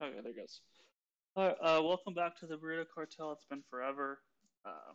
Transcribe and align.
Okay, 0.00 0.14
there 0.22 0.32
goes. 0.32 0.60
All 1.34 1.48
right, 1.48 1.56
uh, 1.58 1.82
welcome 1.82 2.14
back 2.14 2.38
to 2.38 2.46
the 2.46 2.54
Burrito 2.54 2.84
Cartel. 2.86 3.32
It's 3.32 3.46
been 3.50 3.64
forever. 3.68 4.20
Uh, 4.64 4.94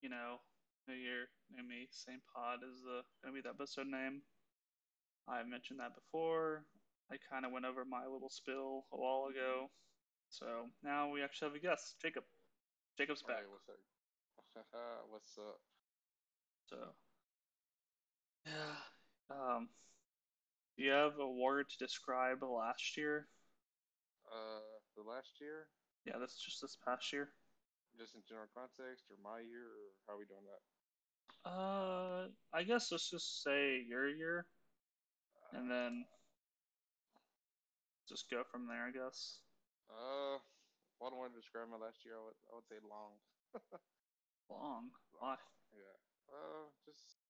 you 0.00 0.08
know, 0.08 0.38
new 0.86 0.94
year, 0.94 1.26
new 1.50 1.66
me, 1.66 1.88
same 1.90 2.20
pod 2.30 2.60
is 2.62 2.78
the 2.86 3.02
gonna 3.24 3.34
be 3.34 3.40
the 3.42 3.48
episode 3.48 3.88
name. 3.88 4.22
I 5.26 5.42
mentioned 5.42 5.80
that 5.80 5.96
before. 5.96 6.62
I 7.10 7.16
kind 7.28 7.44
of 7.44 7.50
went 7.50 7.64
over 7.66 7.84
my 7.84 8.06
little 8.06 8.30
spill 8.30 8.86
a 8.92 8.96
while 8.96 9.26
ago, 9.34 9.66
so 10.28 10.70
now 10.84 11.10
we 11.10 11.24
actually 11.24 11.48
have 11.48 11.56
a 11.56 11.66
guest, 11.66 11.96
Jacob. 12.00 12.22
Jacob's 12.96 13.22
back. 13.22 13.38
Hey, 13.38 13.50
what's 13.50 13.66
up? 13.66 14.62
what's 15.10 15.38
up? 15.42 15.58
So, 16.70 16.76
yeah. 18.46 18.78
Um, 19.28 19.68
do 20.78 20.84
you 20.84 20.92
have 20.92 21.18
a 21.18 21.26
word 21.28 21.66
to 21.68 21.84
describe 21.84 22.44
last 22.44 22.96
year? 22.96 23.26
Uh, 24.26 24.60
the 24.96 25.02
last 25.02 25.40
year, 25.40 25.68
Yeah, 26.04 26.18
that's 26.18 26.38
just 26.38 26.60
this 26.60 26.76
past 26.84 27.12
year. 27.12 27.30
just 27.98 28.14
in 28.14 28.22
general 28.28 28.48
context, 28.52 29.06
or 29.10 29.16
my 29.22 29.40
year, 29.40 29.64
or 29.72 29.94
how 30.06 30.14
are 30.14 30.18
we 30.20 30.26
doing 30.26 30.44
that? 30.44 30.62
Uh, 31.48 32.28
I 32.52 32.62
guess 32.64 32.90
let's 32.90 33.08
just 33.08 33.42
say 33.42 33.80
your 33.88 34.08
year, 34.08 34.46
and 35.52 35.70
then 35.70 36.04
just 38.08 38.28
go 38.30 38.42
from 38.50 38.66
there. 38.66 38.84
I 38.86 38.90
guess. 38.90 39.40
Uh, 39.88 40.38
what 40.98 41.12
I 41.12 41.16
want 41.16 41.32
to 41.34 41.38
describe 41.40 41.70
my 41.70 41.78
last 41.78 42.02
year? 42.04 42.18
I 42.18 42.22
would, 42.26 42.38
I 42.50 42.52
would 42.58 42.66
say 42.68 42.80
long. 42.90 43.14
Long. 44.50 44.90
Why? 45.18 45.36
Yeah. 45.72 45.96
Uh, 46.26 46.66
just 46.84 47.22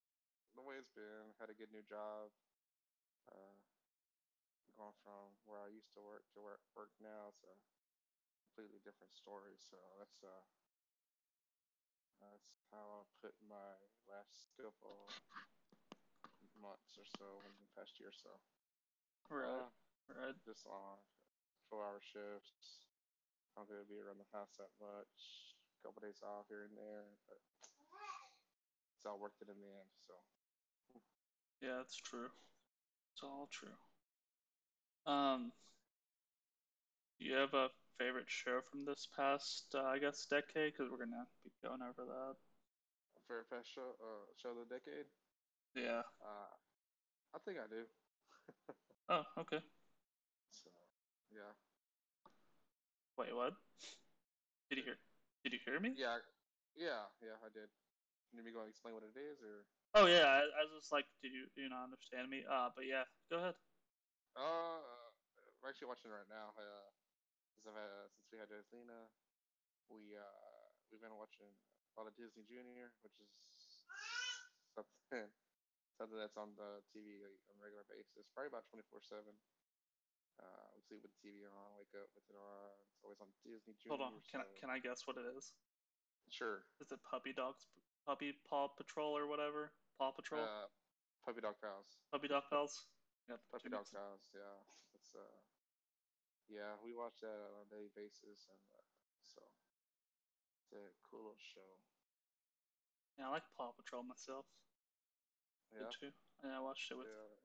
the 0.56 0.62
way 0.64 0.76
it's 0.80 0.92
been. 0.96 1.36
Had 1.40 1.50
a 1.52 1.56
good 1.56 1.68
new 1.72 1.84
job. 1.84 2.32
Uh, 3.28 3.52
going 4.76 4.94
from 5.02 5.32
where 5.48 5.60
I 5.64 5.72
used 5.72 5.92
to 5.96 6.04
work 6.04 6.28
to 6.36 6.40
where 6.44 6.60
I 6.60 6.62
work 6.76 6.92
now. 7.00 7.32
It's 7.32 7.44
a 7.48 7.56
completely 8.48 8.80
different 8.84 9.12
story. 9.16 9.56
So 9.58 9.76
that's 9.98 10.20
uh, 10.22 10.44
that's 12.20 12.52
how 12.72 13.02
I 13.04 13.08
put 13.24 13.34
my 13.48 13.76
last 14.08 14.52
couple 14.56 15.08
months 16.60 16.96
or 16.96 17.04
so 17.16 17.40
in 17.44 17.52
the 17.60 17.72
past 17.76 17.96
year 18.00 18.12
or 18.12 18.18
so. 18.20 18.34
Right. 19.30 19.64
Uh, 19.64 19.70
Right. 20.08 20.34
just 20.44 20.66
on 20.66 21.00
four 21.68 21.82
hour 21.84 22.00
shifts. 22.00 22.86
Not 23.56 23.68
gonna 23.68 23.88
be 23.88 23.98
around 24.00 24.20
the 24.20 24.30
house 24.36 24.56
that 24.60 24.72
much. 24.80 25.16
A 25.80 25.88
couple 25.88 26.04
days 26.04 26.20
off 26.22 26.46
here 26.48 26.64
and 26.68 26.76
there, 26.76 27.08
but 27.28 27.40
it's 28.96 29.06
all 29.06 29.18
worth 29.18 29.36
it 29.40 29.48
in 29.48 29.60
the 29.60 29.72
end. 29.72 29.90
So 30.06 30.14
Yeah, 31.60 31.76
that's 31.78 31.96
true. 31.96 32.30
It's 33.12 33.22
all 33.22 33.48
true. 33.50 33.76
Um, 35.06 35.52
do 37.18 37.26
you 37.26 37.34
have 37.34 37.52
a 37.54 37.68
favorite 37.98 38.28
show 38.28 38.60
from 38.70 38.84
this 38.84 39.06
past, 39.14 39.74
uh, 39.74 39.82
I 39.84 39.98
guess, 39.98 40.26
decade? 40.26 40.72
Because 40.72 40.90
we're 40.90 40.98
gonna 40.98 41.26
be 41.44 41.50
going 41.62 41.82
over 41.82 42.04
that. 42.06 42.36
fair 43.28 43.44
past 43.50 43.68
show, 43.74 43.96
uh, 44.00 44.26
show 44.36 44.50
of 44.50 44.56
the 44.68 44.74
decade. 44.74 45.06
Yeah. 45.74 46.02
Uh, 46.20 46.50
I 47.34 47.38
think 47.44 47.58
I 47.58 47.66
do. 47.68 47.84
Oh, 49.08 49.24
okay. 49.38 49.60
So 50.50 50.70
yeah, 51.32 51.52
Wait, 53.16 53.34
what? 53.34 53.54
Did 54.70 54.78
you 54.78 54.84
hear? 54.84 54.96
Did 55.44 55.52
you 55.52 55.58
hear 55.64 55.80
me? 55.80 55.94
yeah, 55.94 56.18
yeah, 56.76 57.06
yeah. 57.22 57.38
I 57.44 57.48
did. 57.52 57.68
Need 58.34 58.44
me 58.44 58.52
go 58.52 58.60
and 58.60 58.68
explain 58.70 58.94
what 58.94 59.04
it 59.04 59.18
is, 59.18 59.40
or 59.42 59.64
Oh 59.94 60.06
yeah, 60.06 60.26
I, 60.26 60.40
I 60.44 60.62
was 60.68 60.80
just 60.82 60.92
like, 60.92 61.06
did 61.22 61.32
you 61.32 61.46
do 61.56 61.62
you 61.62 61.68
not 61.68 61.84
understand 61.84 62.28
me? 62.28 62.44
Uh, 62.50 62.68
but 62.74 62.84
yeah, 62.86 63.04
go 63.30 63.38
ahead. 63.38 63.54
uh, 64.36 64.78
we're 65.60 65.70
actually 65.72 65.90
watching 65.90 66.10
right 66.12 66.28
now. 66.30 66.52
Uh, 66.56 66.88
since 67.52 67.66
I've 67.66 68.08
since 68.14 68.28
we 68.30 68.38
had 68.38 68.48
Joslina, 68.52 69.08
we 69.90 70.14
uh 70.16 70.64
we've 70.92 71.02
been 71.02 71.16
watching 71.16 71.50
a 71.50 71.92
lot 71.98 72.06
of 72.10 72.14
Disney 72.18 72.44
Junior, 72.46 72.92
which 73.02 73.16
is 73.18 73.30
something 74.76 75.26
something 75.96 76.18
that's 76.20 76.36
on 76.36 76.52
the 76.60 76.84
TV 76.92 77.16
like, 77.24 77.40
on 77.48 77.56
a 77.58 77.62
regular 77.64 77.86
basis, 77.88 78.28
probably 78.36 78.52
about 78.52 78.68
twenty 78.68 78.84
four 78.92 79.00
seven. 79.00 79.32
Uh, 80.36 80.68
we 80.76 80.84
sleep 80.84 81.00
with 81.00 81.08
the 81.16 81.20
TV 81.24 81.48
on, 81.48 81.72
wake 81.80 81.88
up 81.96 82.12
with 82.12 82.28
it 82.28 82.36
on. 82.36 82.76
It's 82.92 83.00
always 83.00 83.16
on 83.24 83.32
Disney 83.40 83.72
Junior. 83.80 83.96
Hold 83.96 84.04
on. 84.04 84.20
Can 84.28 84.44
I 84.44 84.48
can 84.60 84.68
I 84.68 84.78
guess 84.78 85.08
what 85.08 85.16
it 85.16 85.24
is? 85.32 85.56
Sure. 86.28 86.66
Is 86.82 86.92
it 86.92 87.00
Puppy 87.06 87.32
Dogs, 87.32 87.70
Puppy 88.04 88.36
Paw 88.44 88.68
Patrol 88.68 89.16
or 89.16 89.24
whatever? 89.30 89.72
Paw 89.96 90.12
Patrol, 90.12 90.44
Uh, 90.44 90.68
Puppy 91.24 91.40
Dog 91.40 91.56
Pals. 91.62 91.96
Puppy 92.12 92.28
Dog 92.28 92.44
Pals. 92.50 92.90
Yeah, 93.30 93.40
Puppy 93.50 93.70
Dog 93.70 93.86
Pals. 93.88 94.28
Yeah. 94.34 94.58
It's 94.94 95.14
uh, 95.14 95.22
yeah, 96.48 96.78
we 96.82 96.94
watch 96.94 97.18
that 97.22 97.38
on 97.54 97.66
a 97.66 97.70
daily 97.70 97.90
basis, 97.94 98.46
and 98.48 98.62
uh, 98.74 98.82
so 99.22 99.42
it's 100.62 100.72
a 100.72 100.84
cool 101.06 101.26
little 101.26 101.40
show. 101.40 101.78
Yeah, 103.18 103.28
I 103.28 103.40
like 103.40 103.48
Paw 103.56 103.72
Patrol 103.72 104.02
myself. 104.02 104.44
Yeah. 105.72 105.88
Good 105.88 106.10
too. 106.10 106.12
Yeah, 106.44 106.58
I 106.58 106.60
watched 106.60 106.90
it 106.90 106.98
with 106.98 107.08
Yeah. 107.08 107.36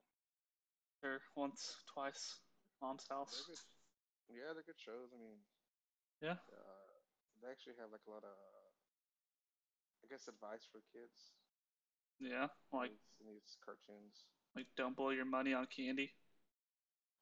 her 1.02 1.22
once, 1.36 1.78
twice. 1.94 2.40
Mom's 2.82 3.06
They're 3.08 3.18
house. 3.18 3.66
Yeah, 4.30 4.54
they're 4.54 4.64
good 4.64 4.80
shows. 4.80 5.14
I 5.14 5.18
mean, 5.18 5.40
Yeah. 6.22 6.38
uh, 6.52 7.00
they 7.42 7.50
actually 7.50 7.76
have 7.80 7.92
like 7.92 8.06
a 8.08 8.12
lot 8.12 8.24
of, 8.24 8.38
I 10.04 10.08
guess, 10.08 10.28
advice 10.28 10.66
for 10.72 10.82
kids. 10.94 11.32
Yeah. 12.20 12.48
Like 12.72 12.92
in 13.20 13.28
these 13.28 13.58
cartoons. 13.64 14.26
like 14.56 14.68
don't 14.76 14.96
blow 14.96 15.10
your 15.10 15.26
money 15.26 15.54
on 15.54 15.66
candy. 15.68 16.14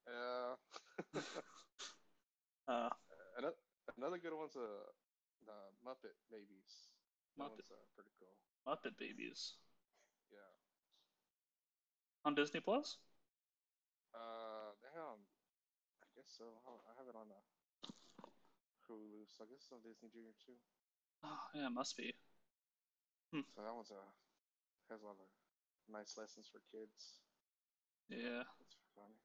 Uh, 0.07 0.55
Uh, 2.67 2.89
another 3.37 3.57
another 3.97 4.17
good 4.21 4.33
one's 4.33 4.55
uh, 4.55 4.85
the 5.45 5.57
Muppet 5.81 6.13
Babies. 6.29 6.93
That 7.37 7.49
Muppet. 7.49 7.65
one's 7.65 7.71
uh, 7.71 7.85
pretty 7.95 8.11
cool. 8.19 8.37
Muppet 8.67 8.95
Babies 8.97 9.55
Yeah. 10.31 10.53
on 12.25 12.35
Disney 12.35 12.59
Plus. 12.59 12.97
Uh, 14.13 14.73
damn. 14.81 15.17
I 16.03 16.07
guess 16.15 16.29
so. 16.37 16.45
I- 16.67 16.93
have 16.97 17.07
it 17.07 17.15
on 17.15 17.31
uh, 17.31 17.41
Hulu, 18.89 19.23
so 19.31 19.43
I 19.43 19.47
guess 19.47 19.63
it's 19.63 19.71
on 19.71 19.79
Disney 19.81 20.09
Junior 20.11 20.35
too. 20.45 20.59
Oh 21.23 21.39
yeah, 21.55 21.67
it 21.67 21.71
must 21.71 21.95
be. 21.97 22.13
So 23.55 23.61
that 23.61 23.73
one's 23.73 23.91
uh 23.91 24.09
has 24.89 25.01
a 25.01 25.05
lot 25.05 25.17
of 25.21 25.29
nice 25.87 26.17
lessons 26.17 26.47
for 26.51 26.59
kids. 26.71 27.21
Yeah. 28.09 28.43
It's 28.61 28.75
funny. 28.95 29.15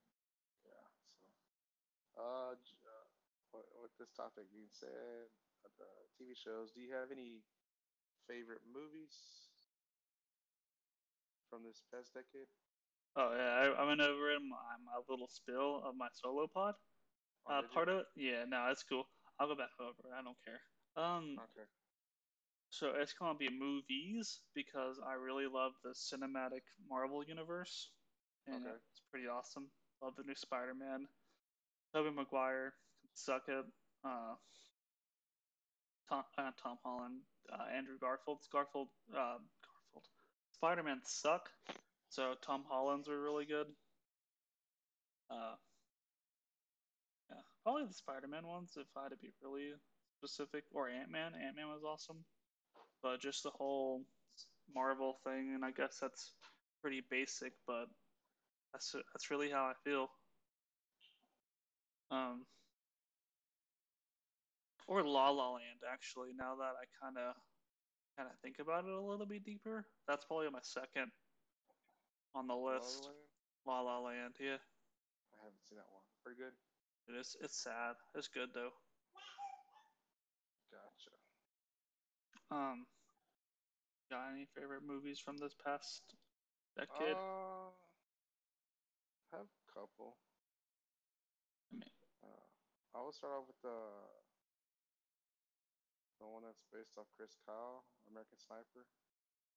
Uh, 2.17 2.55
uh 2.55 3.07
what, 3.51 3.65
with 3.83 3.95
this 3.99 4.11
topic 4.15 4.47
being 4.51 4.71
said, 4.71 5.31
uh, 5.67 6.03
TV 6.19 6.35
shows, 6.35 6.71
do 6.75 6.81
you 6.81 6.91
have 6.95 7.11
any 7.11 7.43
favorite 8.27 8.63
movies 8.67 9.15
from 11.51 11.63
this 11.63 11.83
past 11.93 12.15
decade? 12.15 12.51
Oh 13.17 13.31
yeah, 13.35 13.55
I, 13.63 13.83
I 13.83 13.87
went 13.87 14.01
over 14.01 14.35
in 14.35 14.43
my, 14.49 14.75
my 14.83 14.99
little 15.09 15.29
spill 15.29 15.83
of 15.87 15.95
my 15.97 16.09
solo 16.13 16.47
pod. 16.51 16.75
Oh, 17.47 17.53
Uh, 17.53 17.63
did 17.63 17.71
you? 17.71 17.75
part 17.75 17.89
of 17.89 17.99
it, 18.01 18.07
yeah, 18.17 18.45
no, 18.49 18.67
that's 18.67 18.83
cool. 18.83 19.07
I'll 19.39 19.47
go 19.49 19.55
back 19.55 19.75
over. 19.79 20.15
I 20.15 20.23
don't 20.23 20.39
care. 20.45 20.61
Um, 20.97 21.39
Okay. 21.39 21.67
so 22.71 22.91
it's 22.99 23.13
gonna 23.15 23.39
be 23.39 23.51
movies 23.51 24.41
because 24.55 24.99
I 24.99 25.15
really 25.15 25.47
love 25.47 25.73
the 25.83 25.95
cinematic 25.95 26.67
Marvel 26.89 27.23
universe, 27.23 27.91
and 28.47 28.67
Okay. 28.67 28.75
it's 28.75 29.03
pretty 29.11 29.27
awesome. 29.27 29.71
Love 30.03 30.15
the 30.17 30.25
new 30.25 30.35
Spider-Man. 30.35 31.07
Tobey 31.95 32.11
Maguire, 32.11 32.75
suck 33.15 33.43
it. 33.49 33.65
Uh, 34.05 34.35
Tom, 36.09 36.25
uh, 36.37 36.51
Tom 36.61 36.77
Holland, 36.85 37.21
uh, 37.53 37.65
Andrew 37.75 37.97
Garfield, 38.01 38.41
Garfield, 38.53 38.89
uh, 39.13 39.39
Garfield. 39.63 40.05
Spider-Man 40.53 41.01
suck, 41.05 41.49
so 42.09 42.35
Tom 42.45 42.65
Holland's 42.69 43.09
are 43.09 43.21
really 43.21 43.45
good. 43.45 43.67
Uh, 45.31 45.55
yeah, 47.31 47.41
probably 47.63 47.85
the 47.87 47.95
Spider-Man 47.95 48.47
ones 48.47 48.73
if 48.77 48.87
I 48.97 49.05
had 49.05 49.11
to 49.11 49.17
be 49.17 49.31
really 49.43 49.73
specific, 50.19 50.65
or 50.73 50.89
Ant-Man. 50.89 51.33
Ant-Man 51.35 51.69
was 51.69 51.85
awesome, 51.87 52.25
but 53.03 53.21
just 53.21 53.43
the 53.43 53.51
whole 53.51 54.03
Marvel 54.75 55.19
thing, 55.25 55.53
and 55.55 55.65
I 55.65 55.71
guess 55.71 55.99
that's 56.01 56.33
pretty 56.83 57.03
basic, 57.11 57.53
but 57.67 57.87
that's 58.73 58.95
that's 59.13 59.31
really 59.31 59.51
how 59.51 59.65
I 59.65 59.75
feel. 59.85 60.09
Um, 62.11 62.47
or 64.87 65.03
La 65.03 65.31
La 65.31 65.53
Land, 65.53 65.83
actually. 65.91 66.31
Now 66.37 66.55
that 66.57 66.75
I 66.77 66.85
kind 67.03 67.17
of 67.17 67.35
kind 68.17 68.29
of 68.31 68.39
think 68.41 68.59
about 68.61 68.85
it 68.85 68.93
a 68.93 69.01
little 69.01 69.27
bit 69.27 69.45
deeper, 69.45 69.87
that's 70.07 70.25
probably 70.25 70.51
my 70.51 70.63
second 70.63 71.11
on 72.35 72.47
the 72.47 72.55
La 72.55 72.61
La 72.61 72.75
list. 72.77 73.05
Land? 73.05 73.17
La 73.67 73.81
La 73.81 73.99
Land, 74.01 74.35
yeah. 74.39 74.61
I 75.33 75.37
haven't 75.43 75.65
seen 75.69 75.79
that 75.79 75.89
one. 75.91 76.05
Pretty 76.23 76.39
good. 76.39 76.53
It 77.09 77.19
is. 77.19 77.37
It's 77.43 77.57
sad. 77.57 77.97
It's 78.15 78.29
good 78.29 78.51
though. 78.55 78.73
Gotcha. 80.71 81.15
Um, 82.51 82.87
got 84.11 84.33
any 84.33 84.47
favorite 84.55 84.83
movies 84.87 85.19
from 85.19 85.37
this 85.39 85.55
past 85.55 86.03
decade? 86.77 87.17
Uh, 87.17 87.73
have 89.33 89.47
a 89.47 89.73
couple. 89.73 90.17
I 91.73 91.77
Uh, 92.23 92.47
I 92.95 93.01
will 93.03 93.13
start 93.13 93.33
off 93.35 93.47
with 93.47 93.61
the 93.63 93.79
the 96.21 96.27
one 96.27 96.43
that's 96.47 96.63
based 96.73 96.95
off 96.97 97.11
Chris 97.17 97.35
Kyle, 97.45 97.85
American 98.09 98.39
Sniper. 98.39 98.87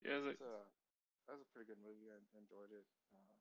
Yeah, 0.03 0.21
It's 0.29 0.41
a 0.41 0.65
that's 1.27 1.41
a 1.43 1.49
pretty 1.53 1.67
good 1.67 1.81
movie. 1.83 2.09
I 2.09 2.17
enjoyed 2.37 2.71
it. 2.71 2.87
Uh, 3.13 3.33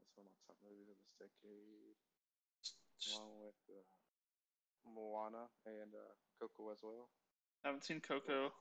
it's 0.00 0.12
one 0.16 0.26
of 0.26 0.32
my 0.32 0.40
top 0.46 0.56
movies 0.64 0.88
of 0.88 0.96
this 0.98 1.14
decade, 1.20 1.96
along 3.10 3.30
with 3.44 3.60
uh, 3.68 3.84
Moana 4.88 5.48
and 5.66 5.92
uh, 5.94 6.14
Coco 6.40 6.70
as 6.72 6.80
well. 6.82 7.10
I 7.64 7.68
haven't 7.68 7.84
seen 7.84 8.00
Coco. 8.00 8.52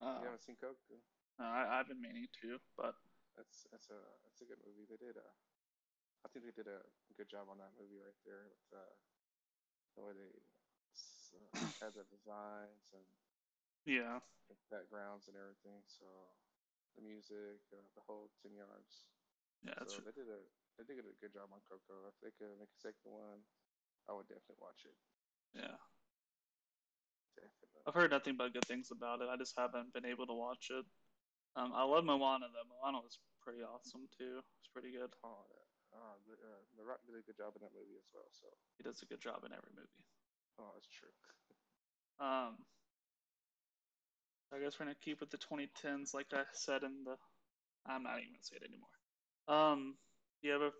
Uh, 0.00 0.18
you 0.20 0.24
haven't 0.30 0.44
seen 0.44 0.56
Coco? 0.56 0.96
no, 1.38 1.44
I, 1.44 1.78
I've 1.80 1.88
been 1.88 2.00
meaning 2.00 2.28
to, 2.42 2.58
but 2.76 2.94
It's 3.38 3.66
it's 3.72 3.88
a 3.90 4.00
it's 4.28 4.40
a 4.42 4.44
good 4.44 4.58
movie. 4.66 4.86
They 4.88 4.96
did 4.98 5.16
a, 5.16 5.28
I 6.24 6.28
think 6.28 6.44
they 6.44 6.54
did 6.54 6.68
a 6.70 6.82
good 7.16 7.30
job 7.30 7.48
on 7.50 7.58
that 7.58 7.74
movie 7.78 8.00
right 8.02 8.20
there 8.26 8.46
with 8.50 8.66
uh, 8.74 8.94
the 9.96 10.02
way 10.02 10.12
they 10.14 10.34
uh, 11.34 11.68
had 11.82 11.94
the 11.94 12.04
designs 12.10 12.90
and 12.94 13.06
yeah, 13.86 14.18
the 14.48 14.56
backgrounds 14.70 15.28
and 15.28 15.36
everything. 15.38 15.80
So 15.86 16.04
the 16.96 17.02
music, 17.02 17.62
uh, 17.72 17.86
the 17.94 18.04
whole 18.04 18.30
ten 18.42 18.54
yards. 18.54 19.06
yeah, 19.64 19.74
that's 19.78 19.94
so 19.94 20.02
they 20.02 20.12
did 20.14 20.28
a 20.28 20.40
they 20.78 20.84
did 20.84 21.00
a 21.02 21.18
good 21.20 21.34
job 21.34 21.50
on 21.54 21.62
Coco. 21.68 22.08
If 22.10 22.16
they 22.22 22.32
could 22.38 22.54
make 22.58 22.72
a 22.72 22.80
second 22.82 23.10
one, 23.14 23.42
I 24.08 24.14
would 24.14 24.28
definitely 24.28 24.60
watch 24.62 24.82
it. 24.86 24.96
yeah. 25.54 25.76
Definitely. 27.36 27.86
I've 27.86 27.94
heard 27.94 28.10
nothing 28.10 28.36
but 28.36 28.52
good 28.52 28.66
things 28.66 28.90
about 28.90 29.22
it. 29.22 29.28
I 29.30 29.36
just 29.36 29.56
haven't 29.56 29.92
been 29.92 30.04
able 30.04 30.26
to 30.26 30.34
watch 30.34 30.70
it. 30.70 30.84
Um, 31.56 31.72
I 31.74 31.84
love 31.84 32.04
Moana 32.04 32.46
though. 32.52 32.68
Moana 32.68 32.98
was 33.00 33.18
pretty 33.42 33.62
awesome 33.62 34.08
too. 34.16 34.40
It's 34.60 34.68
pretty 34.72 34.92
good. 34.92 35.10
Oh, 35.24 35.44
yeah. 35.50 35.67
Uh, 35.94 36.16
the, 36.28 36.34
uh, 36.36 36.62
the 36.76 36.84
Rock 36.84 37.00
did 37.06 37.16
a 37.16 37.24
good 37.24 37.36
job 37.36 37.56
in 37.56 37.62
that 37.62 37.74
movie 37.74 37.96
as 37.98 38.08
well. 38.12 38.28
So, 38.32 38.46
He 38.76 38.82
does 38.84 39.02
a 39.02 39.06
good 39.08 39.20
job 39.20 39.44
in 39.44 39.52
every 39.52 39.72
movie. 39.74 40.04
oh, 40.58 40.70
that's 40.74 40.88
true. 40.88 41.12
Um, 42.20 42.58
I 44.52 44.58
guess 44.58 44.78
we're 44.78 44.86
gonna 44.86 44.96
keep 44.96 45.20
with 45.20 45.30
the 45.30 45.38
2010s, 45.38 46.14
like 46.14 46.32
I 46.32 46.42
said 46.52 46.82
in 46.82 47.04
the. 47.04 47.16
I'm 47.86 48.02
not 48.02 48.18
even 48.18 48.32
gonna 48.32 48.42
say 48.42 48.56
it 48.56 48.64
anymore. 48.68 48.90
Um, 49.48 49.96
do 50.42 50.48
you 50.48 50.54
have 50.54 50.62
a, 50.62 50.72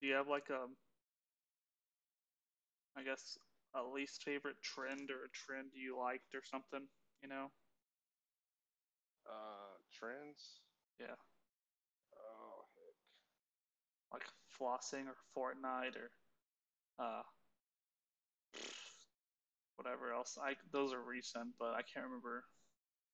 do 0.00 0.06
you 0.08 0.14
have 0.14 0.28
like 0.28 0.50
a, 0.50 0.66
I 2.96 3.02
guess 3.02 3.36
a 3.74 3.82
least 3.82 4.22
favorite 4.24 4.56
trend 4.62 5.10
or 5.10 5.24
a 5.24 5.30
trend 5.30 5.72
you 5.74 5.98
liked 5.98 6.34
or 6.34 6.42
something? 6.44 6.88
You 7.22 7.28
know? 7.28 7.50
Uh, 9.26 9.78
trends. 9.92 10.60
Yeah. 10.98 11.16
Like 14.12 14.24
flossing 14.58 15.06
or 15.08 15.16
Fortnite 15.36 15.96
or, 15.96 16.10
uh, 16.98 17.22
whatever 19.76 20.12
else. 20.12 20.38
I 20.40 20.54
those 20.72 20.92
are 20.92 21.02
recent, 21.02 21.48
but 21.58 21.74
I 21.74 21.82
can't 21.82 22.06
remember. 22.06 22.44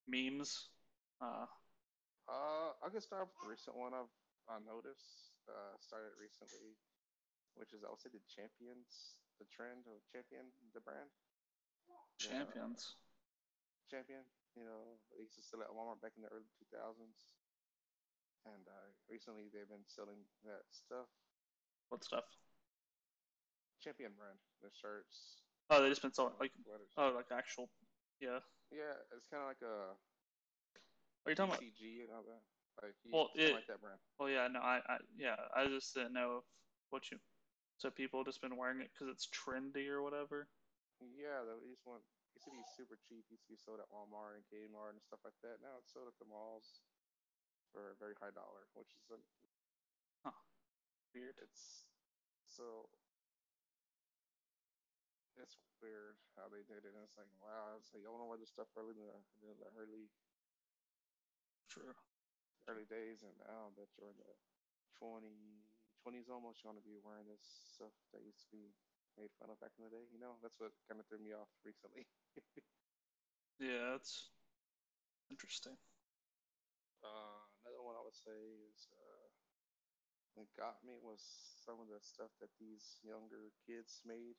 Memes. 0.09 0.69
Uh, 1.21 1.47
Uh, 2.29 2.73
I 2.85 2.89
can 2.93 3.01
start 3.01 3.27
with 3.27 3.39
the 3.43 3.49
recent 3.51 3.77
one 3.77 3.95
I've 3.95 4.13
I 4.49 4.59
noticed. 4.65 5.33
Uh, 5.49 5.77
started 5.81 6.13
recently, 6.21 6.77
which 7.57 7.73
is 7.73 7.85
I 7.85 7.91
would 7.91 8.01
say 8.01 8.11
the 8.13 8.23
champions, 8.29 9.17
the 9.41 9.47
trend 9.49 9.87
of 9.89 10.01
champion, 10.13 10.53
the 10.75 10.81
brand. 10.81 11.11
Champions. 12.19 12.97
Champion. 13.91 14.25
You 14.57 14.65
know, 14.65 14.99
they 15.13 15.23
used 15.23 15.37
to 15.37 15.43
sell 15.43 15.63
at 15.63 15.71
Walmart 15.73 16.01
back 16.03 16.13
in 16.17 16.23
the 16.23 16.29
early 16.33 16.51
2000s, 16.59 17.38
and 18.55 18.65
uh, 18.69 18.89
recently 19.11 19.49
they've 19.53 19.69
been 19.69 19.87
selling 19.87 20.21
that 20.45 20.65
stuff. 20.71 21.09
What 21.89 22.05
stuff? 22.05 22.25
Champion 23.83 24.13
brand, 24.19 24.39
their 24.61 24.75
shirts, 24.75 25.39
Oh, 25.71 25.85
they 25.85 25.93
just 25.93 26.01
been 26.01 26.13
selling 26.17 26.33
like 26.41 26.53
sweaters. 26.65 26.91
oh, 26.97 27.13
like 27.15 27.29
actual. 27.31 27.69
Yeah. 28.21 28.41
Yeah, 28.73 28.97
it's 29.15 29.29
kind 29.31 29.45
of 29.45 29.49
like 29.53 29.63
a 29.65 29.93
Are 31.25 31.31
you 31.31 31.37
talking 31.37 31.53
about? 31.55 31.63
CG 31.63 32.05
and 32.05 32.11
all 32.13 32.25
that. 32.27 32.43
Like, 32.81 32.97
Well, 33.11 33.29
it- 33.37 33.55
like 33.55 33.69
that 33.69 33.81
brand. 33.81 34.01
Well, 34.19 34.31
yeah, 34.33 34.49
no, 34.49 34.61
I, 34.61 34.81
I, 34.89 34.97
yeah, 35.17 35.37
I 35.55 35.67
just 35.69 35.95
didn't 35.95 36.15
know 36.17 36.41
if 36.43 36.47
what 36.91 37.11
you. 37.13 37.19
So 37.79 37.91
people 37.95 38.25
just 38.27 38.43
been 38.43 38.57
wearing 38.59 38.81
it 38.83 38.91
because 38.91 39.07
it's 39.13 39.29
trendy 39.31 39.87
or 39.87 40.03
whatever. 40.03 40.49
Yeah, 40.99 41.47
though 41.47 41.63
these 41.63 41.79
one 41.87 42.03
used 42.35 42.49
to 42.49 42.51
be 42.51 42.65
super 42.75 42.99
cheap. 43.07 43.23
Used 43.31 43.47
to 43.47 43.55
be 43.55 43.61
sold 43.61 43.79
at 43.79 43.87
Walmart 43.95 44.35
and 44.41 44.45
Kmart 44.51 44.99
and 44.99 45.03
stuff 45.07 45.23
like 45.23 45.39
that. 45.47 45.63
Now 45.63 45.79
it's 45.79 45.95
sold 45.95 46.11
at 46.11 46.19
the 46.19 46.27
malls 46.27 46.83
for 47.73 47.91
a 47.91 47.97
very 47.99 48.15
high 48.21 48.31
dollar, 48.33 48.69
which 48.75 48.95
is 48.97 49.11
a, 49.11 49.19
Weird. 51.15 51.35
it's 51.43 51.87
so 52.47 52.89
it's 55.37 55.57
weird 55.81 56.19
how 56.37 56.49
they 56.49 56.63
did 56.67 56.85
it. 56.85 56.95
And 56.95 57.05
it's 57.05 57.17
like 57.17 57.31
wow, 57.41 57.77
it's 57.79 57.93
like 57.95 58.05
I 58.05 58.11
want 58.11 58.23
to 58.23 58.29
wear 58.29 58.39
this 58.39 58.51
stuff 58.51 58.69
early 58.77 58.95
in 58.99 59.01
the, 59.07 59.15
in 59.47 59.57
the 59.59 59.71
early 59.79 60.11
True. 61.69 61.95
early 62.69 62.85
days, 62.87 63.23
and 63.23 63.35
now 63.39 63.73
that 63.77 63.89
you're 63.97 64.09
in 64.11 64.19
the 64.19 64.35
20, 64.99 65.65
20s 66.05 66.29
almost, 66.31 66.63
you 66.63 66.69
want 66.69 66.79
to 66.79 66.87
be 66.87 66.99
wearing 67.03 67.27
this 67.27 67.43
stuff 67.75 67.95
that 68.13 68.23
used 68.25 68.41
to 68.43 68.51
be 68.51 68.75
made 69.17 69.33
fun 69.39 69.51
of 69.51 69.59
back 69.61 69.73
in 69.79 69.85
the 69.85 69.91
day. 69.91 70.07
You 70.13 70.19
know, 70.19 70.39
that's 70.43 70.59
what 70.61 70.73
kind 70.89 71.01
of 71.01 71.07
threw 71.07 71.19
me 71.19 71.33
off 71.33 71.49
recently. 71.65 72.07
Yeah, 73.59 73.95
it's 73.95 74.31
interesting. 75.31 75.77
Uh, 77.03 77.38
say 78.13 78.41
is 78.69 78.89
uh, 78.93 79.29
that 80.37 80.49
got 80.55 80.79
me 80.87 80.97
was 81.03 81.21
some 81.65 81.81
of 81.83 81.89
the 81.91 81.99
stuff 82.01 82.31
that 82.41 82.53
these 82.61 83.03
younger 83.03 83.51
kids 83.67 84.01
made, 84.07 84.39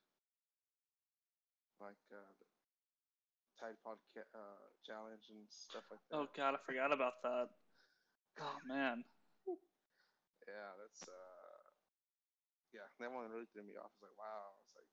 like 1.80 2.00
uh, 2.12 2.24
the 2.40 2.48
Tide 3.60 3.76
Pod 3.84 4.00
ca- 4.16 4.32
uh, 4.32 4.66
challenge 4.88 5.28
and 5.30 5.44
stuff 5.52 5.84
like 5.92 6.00
that. 6.08 6.16
Oh 6.16 6.28
God, 6.32 6.56
I 6.56 6.60
forgot 6.64 6.96
about 6.96 7.20
that. 7.24 7.52
Oh 8.40 8.60
man. 8.64 9.04
Yeah, 10.48 10.72
that's 10.80 11.04
uh, 11.06 11.62
yeah, 12.72 12.88
that 12.98 13.12
one 13.12 13.28
really 13.30 13.50
threw 13.52 13.68
me 13.68 13.76
off. 13.76 13.92
It's 13.94 14.02
like 14.02 14.16
wow, 14.16 14.56
it's 14.64 14.74
like 14.80 14.92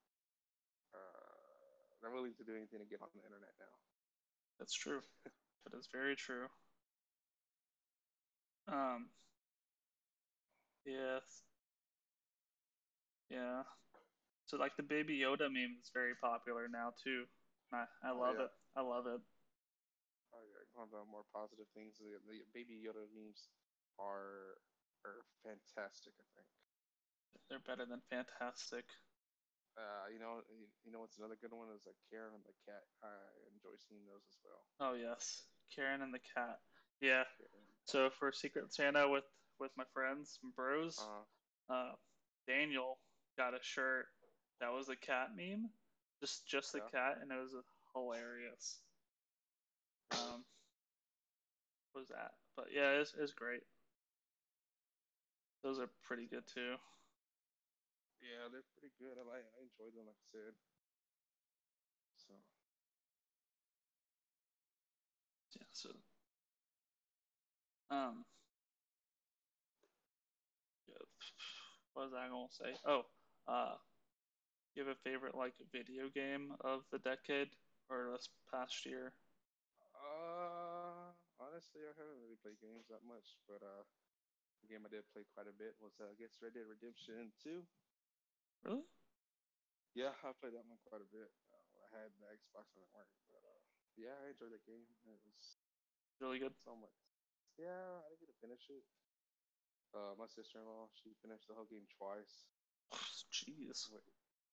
uh, 0.93 2.02
they're 2.02 2.11
willing 2.12 2.34
to 2.37 2.44
do 2.44 2.58
anything 2.58 2.82
to 2.82 2.88
get 2.90 3.00
on 3.00 3.08
the 3.14 3.22
internet 3.22 3.55
now. 3.62 3.75
That's 4.58 4.75
true. 4.75 5.00
That 5.64 5.79
is 5.79 5.88
very 5.90 6.17
true. 6.17 6.50
Um. 8.68 9.06
Yes. 10.86 11.42
Yeah. 13.30 13.62
So 14.46 14.56
like 14.56 14.76
the 14.76 14.82
Baby 14.82 15.18
Yoda 15.20 15.50
meme 15.52 15.76
is 15.80 15.90
very 15.92 16.14
popular 16.14 16.69
now 16.69 16.93
too. 17.02 17.24
I 17.72 17.84
I 18.02 18.10
Oh, 18.12 18.19
love 18.20 18.36
yeah. 18.38 18.44
it. 18.44 18.50
I 18.76 18.81
love 18.82 19.06
it. 19.06 19.20
Oh, 20.32 20.43
yeah, 20.44 20.62
one 20.74 20.86
of 20.86 20.93
the 20.93 21.02
more 21.10 21.24
positive 21.32 21.67
things. 21.74 21.98
The, 21.98 22.19
the 22.29 22.44
Baby 22.52 22.82
Yoda 22.84 23.06
memes 23.14 23.48
are 23.98 24.58
are 25.05 25.22
fantastic. 25.43 26.12
I 26.19 26.26
think. 26.34 26.46
They're 27.48 27.58
better 27.60 27.86
than 27.86 28.00
fantastic. 28.10 28.84
Uh, 29.76 30.08
you 30.08 30.19
know, 30.19 30.41
you, 30.48 30.64
you 30.84 30.91
know 30.93 31.00
what's 31.05 31.19
another 31.19 31.36
good 31.36 31.52
one 31.52 31.69
is 31.76 31.84
like 31.84 32.00
Karen 32.08 32.32
and 32.32 32.44
the 32.48 32.56
cat. 32.64 32.84
I 33.05 33.12
enjoy 33.52 33.76
seeing 33.76 34.06
those 34.08 34.24
as 34.24 34.38
well. 34.43 34.64
Oh 34.81 34.94
yes, 34.94 35.43
Karen 35.74 36.02
and 36.02 36.12
the 36.14 36.20
cat. 36.34 36.58
Yeah. 37.00 37.24
Karen. 37.36 37.66
So 37.86 38.10
for 38.10 38.32
Secret 38.32 38.72
Santa 38.72 39.08
with 39.08 39.24
with 39.58 39.70
my 39.76 39.84
friends, 39.94 40.38
and 40.43 40.55
bros, 40.55 40.98
Uh, 40.98 41.72
uh, 41.72 41.93
Daniel 42.46 42.98
got 43.38 43.55
a 43.55 43.62
shirt 43.62 44.06
that 44.60 44.72
was 44.72 44.88
a 44.88 44.96
cat 44.96 45.28
meme, 45.36 45.70
just 46.20 46.46
just 46.46 46.72
the 46.72 46.81
Yeah. 46.81 46.88
cat, 46.90 47.19
and 47.22 47.31
it 47.32 47.36
was 47.40 47.55
hilarious. 47.94 48.82
Um, 50.12 50.44
what 51.93 52.00
was 52.00 52.08
that? 52.08 52.32
But 52.56 52.72
yeah, 52.72 53.00
it's 53.00 53.14
it's 53.14 53.32
great. 53.32 53.62
Those 55.62 55.78
are 55.78 55.88
pretty 56.02 56.26
good 56.26 56.46
too. 56.46 56.76
yeah, 58.20 58.48
they're 58.50 58.66
pretty 58.78 58.94
good. 58.98 59.19
I 59.19 59.22
like, 59.22 59.44
I 59.58 59.62
enjoy 59.62 59.90
them, 59.94 60.06
like 60.06 60.16
I 60.16 60.28
said. 60.32 60.55
Um, 67.90 68.24
what 71.93 72.05
was 72.05 72.14
I 72.14 72.28
gonna 72.28 72.50
say? 72.50 72.78
Oh, 72.84 73.02
uh, 73.46 73.76
you 74.74 74.86
have 74.86 74.96
a 74.96 75.00
favorite 75.00 75.34
like 75.34 75.55
video 75.72 76.08
game 76.10 76.52
of 76.60 76.82
the 76.90 76.98
decade 76.98 77.56
or 77.88 78.12
this 78.12 78.28
past 78.50 78.86
year? 78.86 79.12
uh, 79.94 81.12
honestly, 81.38 81.82
I 81.86 81.93
haven't 81.96 82.20
really 82.20 82.36
played 82.36 82.60
games 82.60 82.88
that 82.88 83.02
much, 83.05 83.38
but 83.46 83.62
uh, 83.62 83.84
the 84.62 84.69
game 84.69 84.84
I 84.86 84.88
did 84.88 85.08
play 85.12 85.24
quite 85.24 85.48
a 85.48 85.52
bit 85.52 85.76
was 85.81 86.00
uh, 86.00 86.10
I 86.10 86.14
guess 86.14 86.40
Red 86.43 86.55
Dead 86.55 86.66
Redemption 86.66 87.32
2. 87.43 87.66
Really? 88.64 88.82
Yeah, 89.94 90.12
I 90.22 90.32
played 90.32 90.52
that 90.55 90.66
one 90.66 90.78
quite 90.84 91.00
a 91.00 91.06
bit. 91.10 91.32
Uh, 91.52 91.86
I 91.86 91.88
had 92.02 92.12
the 92.19 92.26
Xbox 92.26 92.74
when 92.74 92.84
it 92.84 92.93
worked, 92.93 93.16
but 93.32 93.43
uh, 93.44 93.60
yeah, 93.96 94.14
I 94.24 94.28
enjoyed 94.31 94.52
that 94.52 94.64
game. 94.66 94.86
It 95.06 95.20
was 95.24 95.58
Really 96.20 96.38
good. 96.38 96.55
so 96.64 96.76
much. 96.76 97.06
Yeah, 97.56 98.05
I 98.05 98.08
didn't 98.13 98.20
get 98.20 98.31
to 98.32 98.41
finish 98.44 98.65
it. 98.69 98.84
Uh, 99.96 100.13
my 100.20 100.29
sister-in-law, 100.29 100.93
she 100.93 101.17
finished 101.25 101.48
the 101.48 101.56
whole 101.56 101.69
game 101.69 101.89
twice. 101.96 102.44
Jeez. 103.32 103.89
Wait, 103.93 104.05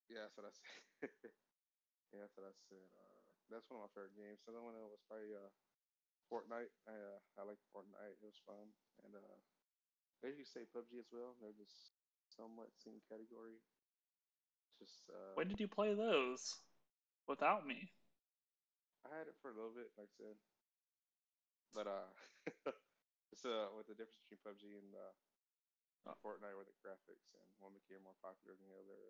Yeah, 0.08 0.24
that's 0.24 0.36
what 0.36 0.48
I 0.48 0.52
said. 0.52 0.64
yeah, 2.12 2.18
that's 2.24 2.36
what 2.36 2.48
I 2.48 2.54
said. 2.68 2.88
Uh, 2.96 3.20
that's 3.52 3.68
one 3.68 3.80
of 3.80 3.84
my 3.88 3.92
favorite 3.92 4.16
games. 4.16 4.40
So 4.44 4.52
the 4.56 4.60
one 4.64 4.72
was 4.88 5.04
probably 5.04 5.36
uh, 5.36 5.52
Fortnite. 6.32 6.72
I 6.88 6.96
uh, 6.96 7.20
I 7.36 7.42
like 7.44 7.60
Fortnite. 7.72 8.16
It 8.20 8.24
was 8.24 8.40
fun, 8.48 8.72
and 9.04 9.12
uh, 9.14 9.38
maybe 10.24 10.40
you 10.40 10.48
say 10.48 10.64
PUBG 10.72 10.96
as 11.00 11.10
well. 11.12 11.36
They're 11.40 11.56
just 11.56 11.92
somewhat 12.32 12.72
same 12.80 13.00
category. 13.08 13.60
Just 14.80 15.04
uh, 15.12 15.36
When 15.36 15.48
did 15.48 15.60
you 15.60 15.68
play 15.68 15.94
those? 15.94 16.56
Without 17.28 17.66
me. 17.66 17.88
I 19.04 19.16
had 19.16 19.28
it 19.28 19.36
for 19.40 19.50
a 19.50 19.54
little 19.54 19.72
bit, 19.76 19.92
like 19.96 20.08
I 20.08 20.16
said, 20.16 20.36
but 21.74 21.86
uh, 21.86 22.72
it's 23.34 23.42
uh 23.42 23.66
with 23.74 23.90
the 23.90 23.98
difference 23.98 24.22
between 24.30 24.46
PUBG 24.46 24.78
and 24.78 24.94
uh, 24.94 25.10
Oh. 26.06 26.12
Fortnite 26.20 26.52
with 26.60 26.68
the 26.68 26.76
graphics, 26.84 27.32
and 27.32 27.48
one 27.64 27.72
became 27.72 28.04
more 28.04 28.16
popular 28.20 28.52
than 28.60 28.68
the 28.68 28.76
other. 28.76 29.00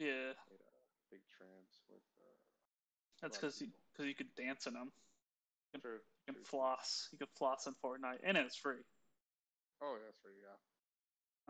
Yeah, 0.00 0.32
Made 0.48 0.64
a 0.64 0.72
big 1.12 1.20
trends 1.36 1.84
with. 1.90 2.00
Uh, 2.16 2.32
that's 3.20 3.36
because 3.36 3.60
you 3.60 3.68
because 3.92 4.06
you 4.08 4.14
could 4.14 4.32
dance 4.34 4.66
in 4.66 4.72
them. 4.72 4.88
True. 5.82 6.00
You 6.00 6.32
can 6.32 6.34
true, 6.34 6.44
true. 6.44 6.48
floss. 6.48 7.08
You 7.12 7.18
can 7.18 7.28
floss 7.36 7.66
in 7.66 7.74
Fortnite, 7.84 8.24
and 8.24 8.36
it's 8.36 8.56
free. 8.56 8.80
Oh, 9.82 9.96
that's 10.00 10.18
right. 10.24 10.40
Yeah. 10.40 10.56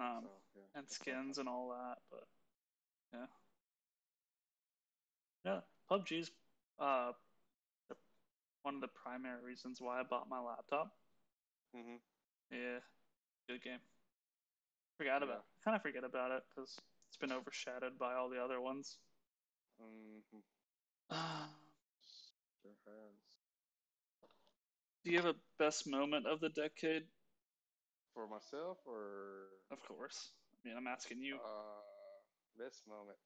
Um, 0.04 0.26
so, 0.26 0.30
yeah 0.56 0.80
and 0.80 0.90
skins 0.90 1.38
and 1.38 1.48
all 1.48 1.70
that. 1.70 1.98
But 2.10 2.26
yeah, 3.14 3.26
yeah. 5.44 5.60
PUBG's 5.90 6.30
uh 6.80 7.12
one 8.62 8.74
of 8.74 8.80
the 8.80 8.88
primary 8.88 9.42
reasons 9.44 9.80
why 9.80 10.00
I 10.00 10.02
bought 10.02 10.28
my 10.28 10.40
laptop. 10.40 10.92
Mhm. 11.74 12.00
Yeah, 12.50 12.80
good 13.48 13.62
game. 13.62 13.80
Forgot 14.96 15.22
about 15.22 15.44
kind 15.64 15.76
of 15.76 15.82
forget 15.82 16.04
about 16.04 16.32
it 16.32 16.42
because 16.48 16.80
it's 17.08 17.16
been 17.16 17.32
overshadowed 17.32 17.98
by 17.98 18.14
all 18.14 18.28
the 18.28 18.42
other 18.42 18.60
ones. 18.60 18.98
Mhm. 19.80 20.22
Do 20.30 20.42
Sure 22.62 22.72
has. 22.86 23.36
you 25.04 25.16
have 25.16 25.26
a 25.26 25.36
best 25.58 25.86
moment 25.86 26.26
of 26.26 26.40
the 26.40 26.48
decade? 26.50 27.04
For 28.14 28.26
myself, 28.26 28.78
or 28.84 29.48
Of 29.70 29.80
course. 29.86 30.32
I 30.52 30.68
mean, 30.68 30.76
I'm 30.76 30.86
asking 30.86 31.22
you. 31.22 31.36
uh, 31.36 31.80
this 32.58 32.82
moment. 32.86 33.18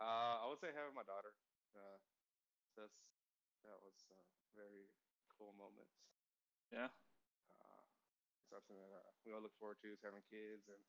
Uh, 0.00 0.42
I 0.42 0.48
would 0.48 0.58
say 0.58 0.68
having 0.74 0.94
my 0.94 1.04
daughter. 1.06 1.30
Uh, 1.76 1.98
that's 2.76 2.98
that 3.62 3.78
was 3.84 3.94
a 4.10 4.18
very 4.58 4.90
cool 5.38 5.54
moment. 5.54 5.86
Yeah. 6.72 6.88
Uh, 7.60 7.84
something 8.50 8.76
that 8.76 8.92
uh, 8.92 9.10
we 9.24 9.32
all 9.32 9.42
look 9.42 9.54
forward 9.58 9.78
to 9.82 9.92
is 9.92 10.02
having 10.02 10.22
kids, 10.28 10.68
and 10.68 10.82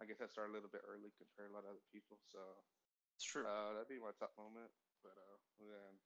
I 0.00 0.04
guess 0.06 0.20
I 0.20 0.26
started 0.26 0.52
a 0.52 0.56
little 0.56 0.70
bit 0.72 0.82
early 0.86 1.12
compared 1.18 1.50
to 1.50 1.52
a 1.52 1.56
lot 1.56 1.64
of 1.66 1.76
other 1.76 1.86
people. 1.92 2.18
So 2.32 2.40
It's 3.16 3.24
true. 3.26 3.44
uh, 3.46 3.74
that'd 3.74 3.88
be 3.90 3.98
my 3.98 4.12
top 4.16 4.34
moment. 4.38 4.70
But 5.02 5.16
uh, 5.18 5.38
then 5.60 6.00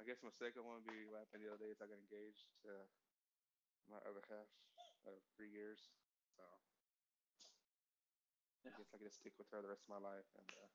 I 0.00 0.04
guess 0.08 0.22
my 0.24 0.32
second 0.32 0.64
one 0.64 0.80
would 0.80 0.88
be 0.88 1.04
what 1.04 1.20
happened 1.20 1.44
the 1.44 1.52
other 1.52 1.60
day 1.68 1.70
is 1.74 1.80
I 1.82 1.86
got 1.86 2.00
engaged 2.00 2.48
to 2.64 2.88
my 3.90 4.00
other 4.08 4.24
half 4.30 4.48
of 5.04 5.20
three 5.36 5.50
years. 5.52 5.92
So 6.36 6.42
Yeah. 8.64 8.72
I 8.72 8.78
guess 8.78 8.94
I 8.94 8.98
get 8.98 9.10
to 9.10 9.18
stick 9.18 9.34
with 9.38 9.50
her 9.50 9.60
the 9.60 9.68
rest 9.68 9.84
of 9.84 9.90
my 9.90 9.98
life, 9.98 10.28
and 10.38 10.48
uh, 10.54 10.70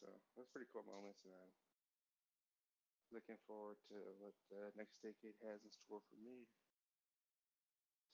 so 0.00 0.06
that's 0.34 0.48
pretty 0.48 0.66
cool 0.72 0.82
moments. 0.82 1.20
And 1.24 1.32
then 1.32 1.50
looking 3.12 3.36
forward 3.46 3.76
to 3.90 3.94
what 4.18 4.32
the 4.48 4.72
next 4.76 5.02
decade 5.02 5.36
has 5.44 5.62
in 5.62 5.70
store 5.70 6.00
for 6.08 6.16
me. 6.16 6.48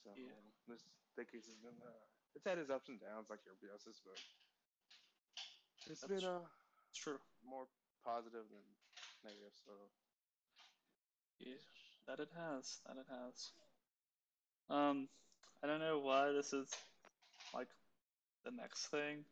So 0.06 0.14
Yeah. 0.14 0.38
this 0.70 0.86
decade 1.18 1.42
has 1.42 1.58
been 1.58 1.74
uh, 1.82 1.90
it's 2.38 2.46
had 2.46 2.58
its 2.58 2.70
ups 2.70 2.88
and 2.88 3.00
downs 3.00 3.26
like 3.26 3.40
everybody 3.42 3.72
else's, 3.74 3.98
but 4.06 4.14
it's 5.90 6.00
That's 6.06 6.22
been 6.22 6.30
uh, 6.30 6.46
true. 6.94 7.18
more 7.42 7.66
positive 8.04 8.46
than 8.46 8.62
negative. 9.24 9.50
So 9.66 9.72
Yeah. 11.40 11.58
That 12.06 12.20
it 12.20 12.30
has. 12.38 12.78
That 12.86 12.96
it 13.02 13.06
has. 13.10 13.50
Um, 14.70 15.08
I 15.62 15.66
don't 15.66 15.80
know 15.80 15.98
why 15.98 16.30
this 16.30 16.52
is 16.52 16.70
like 17.52 17.68
the 18.44 18.52
next 18.52 18.86
thing 18.86 19.24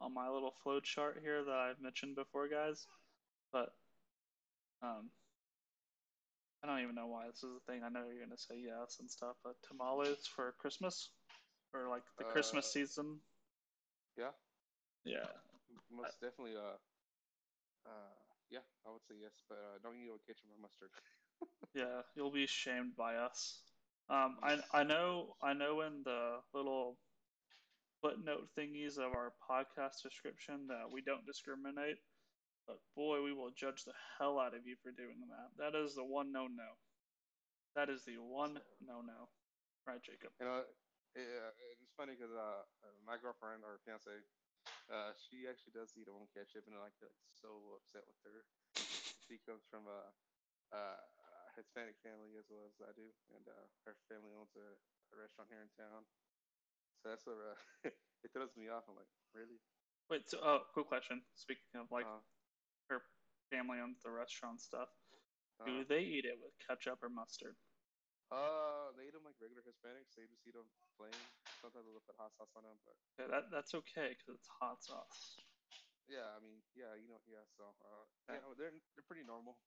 on 0.00 0.12
my 0.12 0.28
little 0.28 0.52
flow 0.62 0.80
chart 0.80 1.18
here 1.22 1.42
that 1.44 1.54
I've 1.54 1.80
mentioned 1.80 2.14
before, 2.16 2.48
guys. 2.48 2.86
But 3.52 3.72
um, 4.82 5.08
I 6.64 6.66
don't 6.66 6.80
even 6.80 6.96
know 6.96 7.08
why 7.08 7.26
this 7.28 7.44
is 7.44 7.52
a 7.56 7.60
thing. 7.70 7.82
I 7.84 7.90
know 7.90 8.08
you're 8.08 8.24
gonna 8.24 8.38
say 8.38 8.56
yes 8.58 8.96
and 9.00 9.10
stuff, 9.10 9.36
but 9.44 9.56
tamales 9.68 10.26
for 10.26 10.54
Christmas 10.58 11.10
or 11.74 11.88
like 11.90 12.04
the 12.18 12.24
Christmas 12.24 12.66
Uh, 12.66 12.72
season. 12.72 13.20
yeah, 14.16 14.32
Yeah. 15.04 15.26
most 15.90 16.20
definitely. 16.20 16.56
Uh, 16.56 16.76
uh, 17.86 18.14
yeah, 18.50 18.64
I 18.86 18.90
would 18.90 19.02
say 19.08 19.16
yes, 19.20 19.32
but 19.48 19.58
uh, 19.58 19.78
don't 19.82 19.98
with 20.12 20.26
ketchup 20.26 20.48
and 20.52 20.62
mustard. 20.62 20.90
Yeah, 21.74 22.02
you'll 22.16 22.30
be 22.32 22.46
shamed 22.46 22.96
by 22.96 23.16
us. 23.16 23.62
Um, 24.08 24.38
I 24.42 24.58
I 24.72 24.84
know 24.84 25.36
I 25.42 25.54
know 25.54 25.82
in 25.82 26.02
the 26.04 26.40
little 26.54 26.98
footnote 28.02 28.48
thingies 28.56 28.98
of 28.98 29.12
our 29.14 29.32
podcast 29.50 30.02
description 30.02 30.66
that 30.68 30.90
we 30.92 31.02
don't 31.02 31.26
discriminate, 31.26 31.98
but 32.66 32.80
boy, 32.96 33.22
we 33.22 33.32
will 33.32 33.50
judge 33.52 33.84
the 33.84 33.94
hell 34.18 34.38
out 34.40 34.54
of 34.54 34.66
you 34.66 34.76
for 34.82 34.90
doing 34.92 35.20
that. 35.30 35.48
That 35.58 35.76
is 35.78 35.94
the 35.94 36.04
one 36.04 36.32
no 36.32 36.46
no. 36.48 36.76
That 37.76 37.90
is 37.90 38.04
the 38.06 38.18
one 38.22 38.58
no 38.80 39.02
no. 39.02 39.28
Right, 39.86 40.00
Jacob? 40.00 40.32
You 40.40 40.46
know, 40.48 40.62
yeah, 41.16 41.50
it's 41.76 41.92
funny 41.98 42.16
because 42.16 42.32
uh, 42.32 42.64
my 43.04 43.20
girlfriend 43.20 43.66
or 43.66 43.82
fiance, 43.84 44.10
uh, 44.88 45.12
she 45.18 45.44
actually 45.46 45.76
does 45.76 45.92
eat 45.98 46.08
her 46.08 46.16
own 46.16 46.30
ketchup, 46.32 46.64
and 46.66 46.76
I 46.78 46.88
get 47.00 47.10
like, 47.12 47.34
so 47.36 47.50
upset 47.80 48.06
with 48.08 48.20
her. 48.24 48.42
She 49.26 49.40
comes 49.44 49.64
from 49.68 49.88
a, 49.90 50.00
a 50.74 50.82
Hispanic 51.56 51.96
family 52.04 52.36
as 52.38 52.46
well 52.48 52.66
as 52.68 52.76
I 52.82 52.92
do, 52.96 53.08
and 53.34 53.44
uh, 53.48 53.66
her 53.88 53.96
family 54.08 54.32
owns 54.36 54.54
a, 54.56 54.68
a 55.12 55.14
restaurant 55.18 55.50
here 55.52 55.62
in 55.64 55.70
town. 55.76 56.04
So 57.02 57.12
that's 57.12 57.24
what 57.26 57.36
uh, 57.38 57.56
it 58.24 58.30
throws 58.32 58.54
me 58.56 58.68
off. 58.72 58.88
I'm 58.88 58.96
like, 58.96 59.10
really? 59.36 59.60
Wait, 60.10 60.28
so 60.28 60.38
oh, 60.42 60.60
quick 60.72 60.88
question. 60.88 61.22
Speaking 61.36 61.80
of 61.80 61.88
like 61.92 62.04
uh, 62.08 62.20
her 62.88 63.02
family 63.50 63.78
owns 63.80 64.02
the 64.02 64.10
restaurant 64.10 64.60
stuff, 64.60 64.88
uh, 65.60 65.66
do 65.66 65.84
they 65.84 66.02
eat 66.02 66.24
it 66.24 66.38
with 66.40 66.52
ketchup 66.66 67.02
or 67.02 67.08
mustard? 67.10 67.56
uh, 68.30 68.92
they 68.96 69.06
eat 69.08 69.12
them 69.12 69.24
like 69.24 69.36
regular 69.40 69.62
Hispanics. 69.62 70.14
They 70.16 70.26
just 70.26 70.46
eat 70.46 70.54
them 70.54 70.70
plain. 70.96 71.12
Sometimes 71.60 71.86
they'll 71.86 72.00
put 72.06 72.16
hot 72.16 72.34
sauce 72.36 72.52
on 72.56 72.64
them, 72.64 72.78
but 72.84 72.96
Yeah, 73.18 73.26
that 73.28 73.44
that's 73.50 73.74
okay 73.74 74.10
because 74.10 74.34
it's 74.36 74.48
hot 74.48 74.82
sauce. 74.82 75.36
yeah, 76.08 76.34
I 76.36 76.40
mean, 76.40 76.62
yeah, 76.74 76.94
you 76.94 77.08
know, 77.08 77.20
yeah. 77.26 77.44
So, 77.56 77.74
uh, 77.80 78.04
Yeah. 78.28 78.40
they're 78.56 78.70
they're 78.94 79.06
pretty 79.06 79.24
normal. 79.24 79.58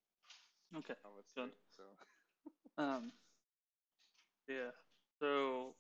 Okay. 0.76 0.96
I 1.06 1.10
would 1.10 1.28
say. 1.30 1.42
Good. 1.42 1.52
So, 1.66 1.84
Um. 2.78 3.12
Yeah. 4.48 4.72
So, 5.22 5.76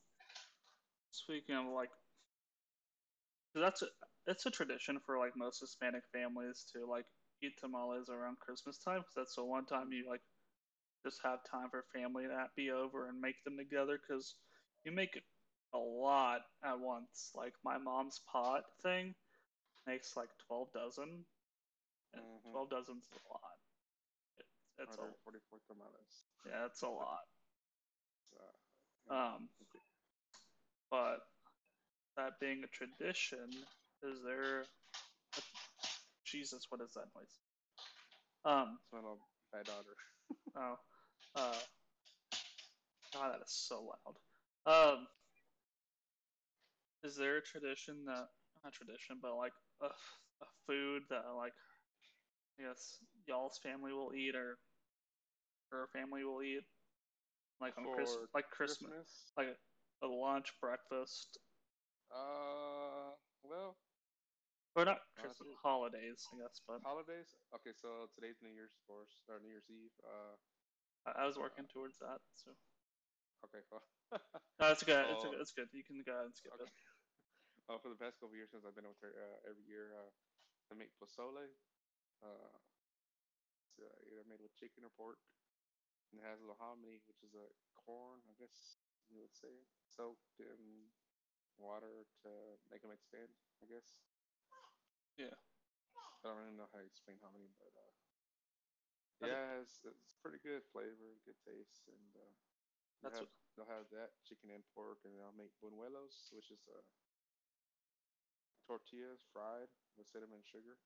speaking 1.11 1.55
of 1.55 1.65
like, 1.67 1.91
that's 3.53 3.81
a, 3.83 3.87
it's 4.27 4.45
a 4.45 4.51
tradition 4.51 4.99
for 4.99 5.17
like 5.17 5.33
most 5.35 5.59
Hispanic 5.61 6.03
families 6.11 6.65
to 6.73 6.85
like 6.85 7.05
eat 7.43 7.57
tamales 7.59 8.09
around 8.09 8.39
Christmas 8.39 8.77
time 8.77 8.99
because 8.99 9.13
that's 9.15 9.35
the 9.35 9.43
one 9.43 9.65
time 9.65 9.91
you 9.91 10.05
like 10.09 10.21
just 11.05 11.19
have 11.23 11.39
time 11.49 11.69
for 11.69 11.83
family 11.93 12.23
to 12.25 12.45
be 12.55 12.71
over 12.71 13.07
and 13.07 13.19
make 13.21 13.43
them 13.43 13.57
together 13.57 13.99
because 13.99 14.35
you 14.83 14.91
make 14.91 15.19
a 15.73 15.77
lot 15.77 16.41
at 16.63 16.79
once. 16.79 17.31
Like 17.35 17.53
my 17.63 17.77
mom's 17.77 18.19
pot 18.31 18.63
thing 18.83 19.15
makes 19.87 20.15
like 20.17 20.29
twelve 20.47 20.71
dozen, 20.73 21.25
and 22.13 22.23
Mhm. 22.23 22.51
twelve 22.51 22.69
dozens 22.69 23.03
is 23.05 23.19
a 23.25 23.33
lot. 23.33 23.57
It, 24.39 24.45
it's 24.83 24.97
a 24.97 25.01
144 25.01 25.59
tamales. 25.67 26.25
yeah, 26.45 26.65
it's 26.65 26.81
a 26.83 26.89
lot. 26.89 27.25
Uh, 28.35 28.51
Um, 29.09 29.49
but 30.91 31.19
that 32.17 32.39
being 32.39 32.63
a 32.63 32.67
tradition, 32.67 33.49
is 34.03 34.21
there? 34.23 34.65
Jesus, 36.27 36.65
what 36.69 36.81
is 36.81 36.93
that 36.93 37.07
noise? 37.15 37.39
Um, 38.43 38.77
it's 38.83 38.91
my 38.91 38.99
bad 39.53 39.65
daughter. 39.65 39.95
oh, 40.57 40.75
uh, 41.35 41.55
God, 43.13 43.31
that 43.31 43.41
is 43.41 43.51
so 43.51 43.91
loud. 44.05 44.17
Um, 44.67 45.07
is 47.03 47.15
there 47.15 47.37
a 47.37 47.41
tradition 47.41 48.03
that 48.05 48.27
not 48.63 48.73
tradition, 48.73 49.17
but 49.21 49.35
like 49.37 49.53
a, 49.81 49.85
a 49.85 50.47
food 50.67 51.03
that 51.09 51.23
like 51.37 51.53
I 52.59 52.63
guess 52.67 52.97
y'all's 53.27 53.59
family 53.63 53.93
will 53.93 54.11
eat 54.13 54.35
or 54.35 54.57
her 55.71 55.87
family 55.93 56.23
will 56.23 56.43
eat, 56.43 56.63
like 57.61 57.73
on 57.77 57.85
Christmas, 57.95 58.27
like 58.33 58.49
Christmas, 58.49 58.89
Christmas? 58.89 59.31
like 59.37 59.47
a 60.03 60.07
lunch, 60.07 60.51
breakfast, 60.61 61.37
Uh, 62.11 63.15
well, 63.43 63.75
or 64.77 64.85
not 64.85 65.01
Uh, 65.17 65.21
Christmas, 65.21 65.49
dude. 65.49 65.57
holidays, 65.63 66.21
I 66.33 66.37
guess. 66.37 66.61
But 66.67 66.81
holidays. 66.85 67.35
Okay, 67.55 67.73
so 67.73 68.07
today's 68.15 68.37
New 68.41 68.53
Year's, 68.53 68.73
of 68.77 68.83
course, 68.87 69.23
or 69.27 69.39
New 69.41 69.49
Year's 69.49 69.67
Eve. 69.69 69.93
Uh, 70.05 70.35
I, 71.05 71.23
I 71.23 71.25
was 71.25 71.37
working 71.37 71.65
towards 71.73 71.97
that, 71.99 72.21
so 72.35 72.51
okay, 73.45 73.63
cool. 73.69 73.81
no, 74.59 74.71
it's 74.71 74.83
good. 74.83 75.05
It's 75.11 75.23
Oh. 75.23 75.31
good. 75.31 75.41
It's 75.41 75.53
good. 75.53 75.69
You 75.73 75.83
can 75.83 76.01
go 76.05 76.13
ahead 76.13 76.29
and 76.29 76.35
skip 76.35 76.53
Okay. 76.53 76.63
it. 76.69 76.71
Uh, 77.67 77.77
for 77.81 77.89
the 77.91 77.99
past 77.99 78.15
couple 78.21 78.37
years 78.37 78.49
since 78.53 78.63
I've 78.63 78.75
been 78.77 78.87
with 78.87 79.01
her 79.03 79.11
uh, 79.17 79.49
every 79.49 79.65
year, 79.67 79.91
They 80.69 80.75
make 80.77 80.91
pozole. 80.99 81.47
Uh, 82.23 82.53
it's 83.61 83.79
uh, 83.79 83.99
either 84.11 84.23
made 84.27 84.41
with 84.41 84.55
chicken 84.55 84.83
or 84.85 84.91
pork. 84.95 85.19
And 86.11 86.19
it 86.21 86.25
has 86.27 86.39
lohami, 86.43 87.03
which 87.07 87.23
is 87.23 87.35
a 87.35 87.47
corn, 87.75 88.23
I 88.29 88.33
guess 88.39 88.79
you 89.11 89.19
would 89.21 89.35
say, 89.35 89.65
soaked 89.83 90.39
in 90.39 90.91
water 91.59 92.05
to 92.23 92.29
make 92.71 92.81
them 92.81 92.91
expand, 92.95 93.31
I 93.63 93.67
guess. 93.67 93.95
Yeah. 95.17 95.33
I 96.23 96.29
don't 96.29 96.37
really 96.37 96.53
know 96.57 96.69
how 96.73 96.79
to 96.79 96.85
explain 96.85 97.17
hominy, 97.21 97.49
but 97.57 97.71
uh, 97.73 97.93
yeah, 99.21 99.61
it's, 99.61 99.81
it's 99.85 100.05
pretty 100.21 100.37
good 100.43 100.61
flavor, 100.69 101.17
good 101.25 101.39
taste, 101.45 101.89
and 101.89 102.05
uh, 102.17 102.33
they'll 103.01 103.11
That's 103.11 103.19
have, 103.21 103.31
they'll 103.55 103.69
have 103.73 103.89
that 103.93 104.13
chicken 104.25 104.49
and 104.53 104.63
pork, 104.75 105.01
and 105.05 105.13
they'll 105.17 105.33
make 105.37 105.53
buñuelos, 105.61 106.29
which 106.33 106.51
is 106.53 106.61
uh, 106.69 106.81
tortillas 108.67 109.25
fried 109.33 109.69
with 109.97 110.07
cinnamon 110.07 110.43
sugar. 110.45 110.77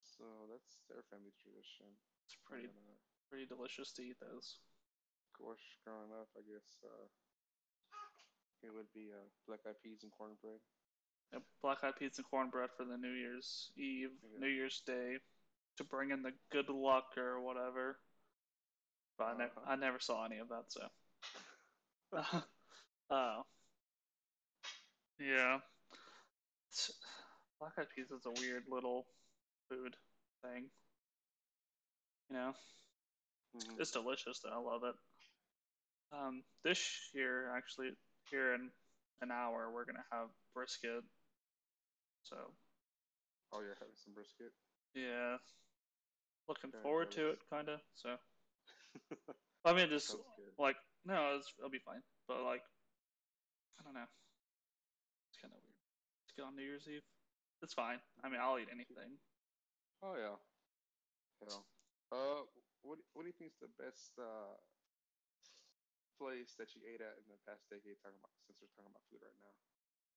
So 0.00 0.24
that's 0.50 0.80
their 0.88 1.02
family 1.10 1.32
tradition. 1.42 1.98
It's 2.24 2.36
pretty 2.46 2.68
And, 2.68 2.76
uh, 2.76 2.96
pretty 3.28 3.46
delicious 3.46 3.92
to 3.94 4.02
eat 4.02 4.20
those. 4.20 4.58
of 5.26 5.32
course, 5.38 5.62
growing 5.84 6.10
up, 6.12 6.28
I 6.36 6.40
guess 6.42 6.82
uh, 6.84 7.06
it 8.62 8.72
would 8.74 8.92
be 8.92 9.08
uh, 9.12 9.28
black 9.46 9.60
eyed 9.66 9.80
peas 9.82 10.02
and 10.02 10.12
cornbread. 10.12 10.60
Yep, 11.32 11.42
black 11.62 11.78
eyed 11.84 11.96
peas 11.98 12.18
and 12.18 12.26
cornbread 12.30 12.70
for 12.76 12.84
the 12.84 12.96
New 12.96 13.12
Year's 13.12 13.70
Eve, 13.76 14.10
Yeah. 14.22 14.38
New 14.40 14.48
Year's 14.48 14.80
Day, 14.86 15.18
to 15.78 15.84
bring 15.84 16.10
in 16.10 16.22
the 16.22 16.32
good 16.50 16.68
luck 16.68 17.16
or 17.16 17.40
whatever. 17.40 17.98
But 19.18 19.24
I, 19.24 19.38
ne- 19.38 19.44
Uh-huh. 19.44 19.60
I 19.66 19.76
never 19.76 19.98
saw 20.00 20.24
any 20.24 20.38
of 20.38 20.48
that, 20.48 20.64
so. 20.72 20.88
uh, 23.10 23.42
yeah. 25.18 25.58
Black 27.58 27.72
eyed 27.78 27.86
peas 27.94 28.10
is 28.10 28.26
a 28.26 28.30
weird 28.40 28.64
little 28.68 29.06
food 29.68 29.96
thing. 30.42 30.70
You 32.28 32.36
know, 32.36 32.54
Mhm. 33.54 33.80
it's 33.80 33.92
delicious 33.92 34.40
though. 34.40 34.50
I 34.50 34.56
love 34.58 34.84
it. 34.84 34.96
Um, 36.12 36.44
this 36.62 37.10
year, 37.14 37.50
actually, 37.56 37.90
here 38.30 38.54
in 38.54 38.70
an 39.22 39.30
hour, 39.30 39.70
we're 39.70 39.84
gonna 39.84 40.06
have 40.10 40.28
brisket. 40.54 41.04
So 42.28 42.36
Oh, 43.52 43.60
you're 43.62 43.78
having 43.78 43.94
some 43.94 44.12
brisket. 44.12 44.50
yeah, 44.94 45.38
looking 46.48 46.70
Very 46.70 46.82
forward 46.82 47.12
to 47.12 47.30
it, 47.30 47.38
kind 47.48 47.68
of. 47.68 47.80
So 47.94 48.18
I 49.64 49.72
mean, 49.72 49.88
just 49.88 50.14
like 50.58 50.76
no, 51.06 51.38
it's, 51.38 51.52
it'll 51.58 51.70
be 51.70 51.78
fine. 51.78 52.02
But 52.26 52.42
like, 52.42 52.62
I 53.78 53.84
don't 53.86 53.94
know. 53.94 54.10
It's 55.30 55.38
kind 55.38 55.54
of 55.54 55.62
weird. 55.62 55.78
It's 56.26 56.34
good 56.34 56.44
on 56.44 56.56
New 56.56 56.66
Year's 56.66 56.88
Eve. 56.90 57.06
It's 57.62 57.74
fine. 57.74 58.02
I 58.24 58.28
mean, 58.28 58.40
I'll 58.42 58.58
eat 58.58 58.68
anything. 58.74 59.18
Oh 60.02 60.18
yeah. 60.18 60.36
Yeah. 61.46 61.62
Uh, 62.10 62.42
what 62.82 62.98
what 63.14 63.22
do 63.22 63.28
you 63.30 63.38
think 63.38 63.54
is 63.54 63.62
the 63.62 63.70
best 63.78 64.18
uh 64.18 64.58
place 66.18 66.54
that 66.58 66.74
you 66.74 66.82
ate 66.82 67.00
at 67.00 67.14
in 67.22 67.26
the 67.30 67.38
past 67.46 67.62
decade? 67.70 67.94
Talking 68.02 68.18
about 68.18 68.34
since 68.46 68.58
we're 68.58 68.74
talking 68.74 68.90
about 68.90 69.06
food 69.06 69.22
right 69.22 69.38
now. 69.38 69.54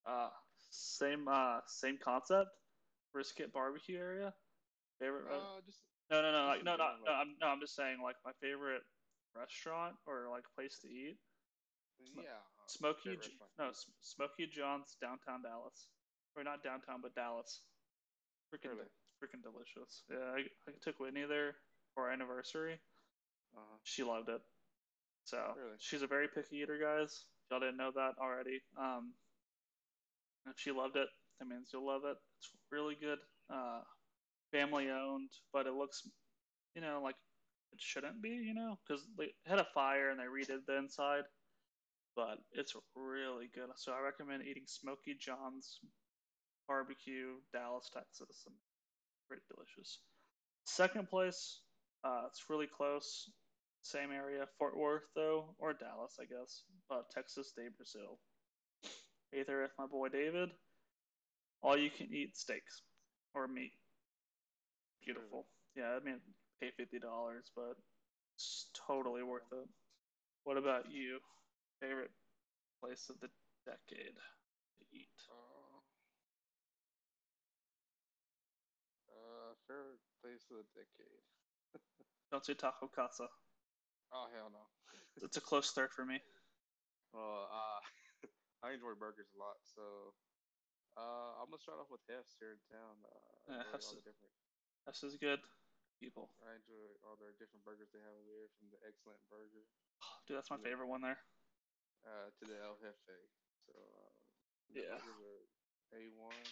Uh, 0.08 0.30
same 0.70 1.28
uh, 1.28 1.60
same 1.68 1.98
concept. 2.04 2.50
Brisket 3.14 3.52
barbecue 3.52 3.98
area. 3.98 4.34
Favorite. 5.00 5.26
Uh, 5.32 5.62
just 5.66 5.80
no, 6.12 6.22
no, 6.22 6.32
no, 6.32 6.46
like 6.48 6.64
no, 6.64 6.76
not, 6.76 6.98
no. 7.06 7.12
I'm 7.12 7.36
no, 7.42 7.48
I'm 7.48 7.60
just 7.60 7.76
saying 7.76 7.98
like 8.04 8.16
my 8.26 8.32
favorite 8.42 8.82
restaurant 9.36 9.96
or 10.06 10.28
like 10.30 10.44
place 10.56 10.80
to 10.82 10.88
eat. 10.88 11.18
Sm- 12.06 12.20
yeah. 12.24 12.38
uh, 12.38 12.68
Smoky, 12.68 13.18
J- 13.22 13.36
no, 13.58 13.72
Smokey 14.02 14.48
John's 14.48 14.96
downtown 15.02 15.42
Dallas, 15.44 15.88
or 16.36 16.44
not 16.44 16.64
downtown, 16.64 17.02
but 17.02 17.14
Dallas. 17.16 17.62
Freaking, 18.54 18.72
Really? 18.72 18.90
freaking 19.22 19.44
delicious. 19.44 20.04
Yeah, 20.10 20.18
I, 20.34 20.40
I 20.68 20.72
took 20.82 21.00
Whitney 21.00 21.26
there 21.28 21.56
for 21.94 22.06
our 22.08 22.12
anniversary. 22.12 22.80
Uh-huh. 23.56 23.78
She 23.84 24.04
loved 24.04 24.30
it. 24.30 24.42
So 25.26 25.38
Really? 25.58 25.78
she's 25.80 26.02
a 26.02 26.08
very 26.08 26.28
picky 26.28 26.58
eater, 26.58 26.80
guys. 26.82 27.26
Y'all 27.52 27.60
didn't 27.60 27.78
know 27.78 27.92
that 27.96 28.14
already. 28.22 28.62
Um, 28.80 29.14
she 30.56 30.72
loved 30.72 30.96
it, 30.96 31.08
that 31.40 31.48
means 31.48 31.70
you'll 31.74 31.88
love 31.88 32.02
it. 32.06 32.18
It's 32.40 32.52
really 32.72 32.96
good. 33.00 33.20
Uh, 33.52 33.82
family 34.52 34.90
owned, 34.90 35.30
but 35.54 35.68
it 35.68 35.74
looks, 35.74 36.08
you 36.76 36.82
know, 36.82 37.02
like 37.04 37.16
it 37.72 37.80
shouldn't 37.80 38.22
be, 38.22 38.30
you 38.30 38.54
know, 38.54 38.78
because 38.88 39.06
they 39.18 39.32
had 39.46 39.60
a 39.60 39.68
fire 39.74 40.10
and 40.10 40.20
they 40.20 40.24
redid 40.26 40.66
the 40.68 40.78
inside. 40.78 41.24
But 42.16 42.40
it's 42.52 42.74
really 42.96 43.50
good. 43.54 43.70
So 43.78 43.94
I 43.94 44.02
recommend 44.02 44.44
eating 44.44 44.64
Smokey 44.66 45.16
John's 45.20 45.80
barbecue, 46.68 47.36
Dallas, 47.54 47.90
Texas. 47.94 48.46
Pretty 49.28 49.44
delicious. 49.50 50.00
Second 50.66 51.10
place, 51.10 51.62
uh, 52.04 52.24
it's 52.28 52.46
really 52.50 52.68
close. 52.68 53.30
Same 53.84 54.12
area, 54.12 54.46
Fort 54.58 54.78
Worth 54.78 55.08
though, 55.16 55.56
or 55.60 55.74
Dallas, 55.74 56.18
I 56.20 56.26
guess. 56.26 56.64
But 56.90 57.10
Texas 57.12 57.54
de 57.56 57.70
Brazil. 57.78 58.20
Either 59.34 59.62
with 59.62 59.72
my 59.78 59.86
boy 59.86 60.10
David. 60.10 60.50
All 61.62 61.78
you 61.78 61.90
can 61.92 62.08
eat 62.14 62.38
steaks 62.38 62.82
or 63.36 63.48
meat. 63.48 63.74
Beautiful. 65.04 65.46
Yeah, 65.76 65.98
I 66.00 66.04
mean, 66.04 66.20
pay 66.62 66.72
fifty 66.78 67.00
dollars, 67.00 67.52
but 67.56 67.76
it's 68.36 68.70
totally 68.88 69.24
worth 69.24 69.52
it. 69.52 69.68
What 70.44 70.58
about 70.58 70.92
you? 70.92 71.20
Favorite 71.82 72.12
place 72.82 73.10
of 73.10 73.20
the 73.20 73.30
decade 73.66 74.16
to 74.16 74.86
eat? 74.94 75.10
Uh, 75.30 75.80
uh, 79.12 79.54
favorite 79.68 80.00
place 80.24 80.46
of 80.52 80.58
the 80.58 80.68
decade. 80.74 81.24
Don't 82.32 82.46
say 82.46 82.54
Taco 82.54 82.88
Casa. 82.88 83.28
Oh 84.14 84.28
hell 84.34 84.50
no. 84.52 84.64
It's 85.22 85.38
a 85.38 85.42
close 85.42 85.72
third 85.72 85.92
for 85.96 86.06
me. 86.06 86.20
Well, 87.12 87.50
uh, 87.52 87.82
I 88.60 88.76
enjoy 88.76 88.92
burgers 89.00 89.32
a 89.32 89.40
lot, 89.40 89.56
so 89.64 90.12
uh, 91.00 91.40
I'm 91.40 91.48
gonna 91.48 91.64
start 91.64 91.80
off 91.80 91.88
with 91.92 92.04
Heff's 92.12 92.36
here 92.40 92.52
in 92.56 92.62
town. 92.68 92.96
Uh, 93.08 93.56
Yeah, 93.56 93.64
Heff's 93.72 93.96
is- 93.96 94.04
different. 94.04 94.34
This 94.88 95.04
is 95.04 95.16
good. 95.22 95.40
People. 96.00 96.32
I 96.48 96.56
enjoy 96.56 96.96
all 97.04 97.20
their 97.20 97.36
different 97.36 97.62
burgers 97.68 97.92
they 97.92 98.00
have 98.00 98.16
over 98.16 98.32
there, 98.32 98.48
from 98.56 98.72
the 98.72 98.80
excellent 98.88 99.20
burger 99.28 99.68
Dude, 100.28 100.40
that's 100.40 100.48
my 100.50 100.56
favorite 100.64 100.88
one 100.88 101.04
there. 101.04 101.20
uh, 102.08 102.32
to 102.40 102.44
the 102.48 102.56
El 102.64 102.80
Jefe. 102.80 103.16
So 103.68 103.76
uh, 103.76 104.12
Yeah. 104.72 104.96
a 105.92 106.08
one, 106.16 106.48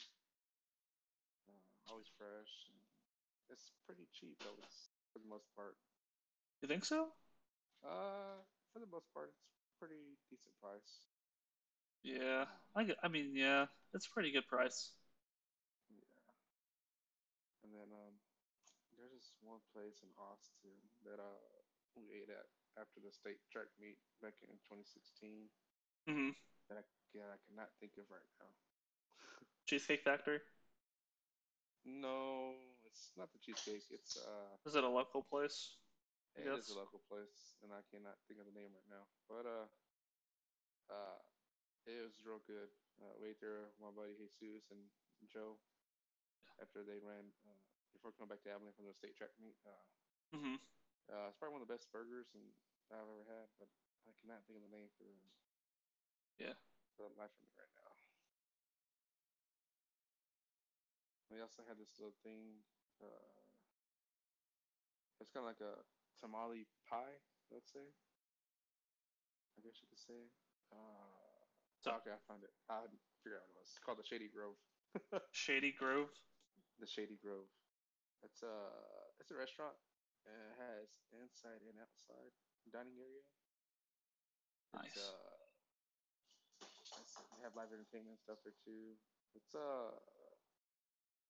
uh, 1.48 1.64
always 1.92 2.12
fresh. 2.20 2.68
And 2.68 2.78
it's 3.50 3.72
pretty 3.88 4.08
cheap 4.12 4.36
though, 4.44 4.60
it's, 4.64 4.92
for 5.16 5.20
the 5.24 5.28
most 5.32 5.48
part. 5.56 5.80
You 6.62 6.68
think 6.68 6.84
so? 6.84 7.16
Uh, 7.86 8.44
for 8.76 8.80
the 8.84 8.92
most 8.92 9.08
part, 9.16 9.32
it's 9.32 9.72
pretty 9.80 10.20
decent 10.30 10.52
price. 10.60 11.08
Yeah. 12.08 12.46
I, 12.76 12.88
I 13.04 13.08
mean, 13.10 13.32
yeah, 13.36 13.66
it's 13.94 14.08
a 14.08 14.10
pretty 14.12 14.32
good 14.32 14.48
price. 14.48 14.92
Yeah. 15.90 16.04
And 17.64 17.70
then 17.74 17.90
um, 17.94 18.16
there's 18.98 19.14
this 19.14 19.34
one 19.42 19.62
place 19.74 20.02
in 20.04 20.10
Austin 20.18 20.78
that 21.06 21.20
uh 21.20 21.58
we 21.98 22.10
ate 22.14 22.30
at 22.30 22.48
after 22.80 23.02
the 23.02 23.12
state 23.12 23.42
track 23.52 23.70
meet 23.82 23.98
back 24.22 24.36
in 24.46 24.58
2016 24.70 25.50
hmm 26.08 26.30
that 26.70 26.78
I, 26.78 26.84
yeah, 27.14 27.28
I 27.34 27.40
cannot 27.48 27.70
think 27.80 27.94
of 27.98 28.06
right 28.12 28.28
now. 28.40 28.52
Cheesecake 29.68 30.04
Factory. 30.04 30.40
No, 31.86 32.54
it's 32.86 33.12
not 33.18 33.32
the 33.34 33.40
cheesecake. 33.40 33.86
It's 33.90 34.16
uh, 34.18 34.58
Is 34.68 34.76
it 34.76 34.84
a 34.84 34.90
local 34.90 35.24
place? 35.24 35.78
It 36.36 36.54
is 36.54 36.70
a 36.70 36.74
local 36.78 37.02
place, 37.10 37.56
and 37.64 37.74
I 37.74 37.82
cannot 37.92 38.16
think 38.28 38.40
of 38.40 38.46
the 38.46 38.54
name 38.54 38.72
right 38.72 38.88
now. 38.90 39.08
But 39.28 39.46
uh, 39.46 39.68
uh, 40.90 41.20
it 41.88 42.04
was 42.04 42.20
real 42.28 42.44
good. 42.44 42.70
Uh, 43.00 43.14
we 43.20 43.32
ate 43.32 43.40
there 43.40 43.72
with 43.72 43.80
my 43.80 43.92
buddy 43.94 44.14
Jesus 44.40 44.68
and 44.72 44.82
Joe 45.32 45.58
after 46.60 46.84
they 46.84 47.00
ran 47.00 47.32
uh, 47.48 47.60
before 47.94 48.12
coming 48.14 48.30
back 48.34 48.44
to 48.44 48.52
Abilene 48.52 48.76
from 48.76 48.90
the 48.90 48.96
state 48.98 49.16
track 49.16 49.32
meet. 49.40 49.58
Uh, 49.66 49.86
hmm 50.34 50.60
Uh, 51.08 51.32
it's 51.32 51.40
probably 51.40 51.56
one 51.56 51.64
of 51.64 51.68
the 51.68 51.74
best 51.74 51.88
burgers 51.96 52.28
and 52.36 52.44
I've 52.92 53.08
ever 53.08 53.24
had, 53.32 53.48
but 53.60 53.72
I 54.08 54.12
cannot 54.20 54.44
think 54.44 54.60
of 54.60 54.64
the 54.68 54.76
name 54.76 54.92
for 55.00 55.04
the 55.08 55.16
Yeah. 56.40 56.54
for 56.96 57.08
the 57.08 57.16
life 57.16 57.32
of 57.32 57.42
me 57.48 57.54
right 57.56 57.72
now. 57.80 57.94
We 61.30 61.42
also 61.42 61.64
had 61.68 61.78
this 61.78 61.96
little 62.00 62.16
thing. 62.24 62.64
Uh, 63.00 63.44
it's 65.20 65.30
kind 65.32 65.44
of 65.44 65.50
like 65.52 65.62
a 65.62 65.84
tamale 66.20 66.66
pie, 66.88 67.20
let's 67.52 67.72
say. 67.72 67.88
I 69.58 69.62
guess 69.62 69.82
you 69.82 69.88
could 69.90 70.00
say. 70.00 70.30
Uh, 70.72 71.17
Okay, 71.88 72.12
I 72.14 72.22
found 72.28 72.44
it. 72.44 72.52
I 72.70 72.84
figured 73.24 73.40
out 73.40 73.48
what 73.48 73.56
it 73.56 73.64
was. 73.64 73.70
It's 73.72 73.80
called 73.84 74.00
the 74.00 74.08
Shady 74.08 74.28
Grove. 74.30 74.58
Shady 75.32 75.72
Grove. 75.72 76.12
the 76.80 76.88
Shady 76.88 77.18
Grove. 77.22 77.48
It's 78.24 78.42
a 78.44 78.56
it's 79.22 79.32
a 79.32 79.38
restaurant. 79.38 79.76
It 80.28 80.52
has 80.60 80.90
inside 81.16 81.64
and 81.64 81.78
outside 81.80 82.34
dining 82.74 82.98
area. 83.00 83.24
Nice. 84.76 84.92
It's, 84.92 85.08
uh, 85.08 85.40
it's, 87.00 87.16
they 87.38 87.42
have 87.48 87.56
live 87.56 87.72
entertainment 87.72 88.20
stuff 88.20 88.42
there 88.44 88.58
too. 88.66 88.98
It's 89.38 89.56
uh, 89.56 89.96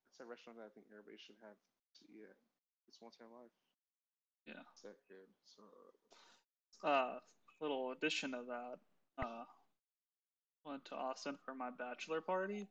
it's 0.10 0.18
a 0.24 0.26
restaurant 0.26 0.58
that 0.58 0.72
I 0.72 0.74
think 0.74 0.90
everybody 0.90 1.20
should 1.22 1.38
have 1.46 1.60
to 1.60 2.02
eat 2.10 2.26
at. 2.26 2.38
It's 2.90 2.98
once 3.04 3.20
in 3.22 3.28
a 3.28 3.34
life. 3.36 3.54
Yeah. 4.48 4.64
It's 4.74 4.82
that 4.88 4.98
good. 5.12 5.28
So 5.44 5.62
Uh, 6.82 7.20
little 7.60 7.92
addition 7.92 8.32
to 8.32 8.42
that. 8.48 8.78
Uh, 9.20 9.44
went 10.66 10.86
to 10.86 10.96
Austin 10.96 11.38
for 11.46 11.54
my 11.56 11.70
bachelor 11.78 12.22
party, 12.22 12.68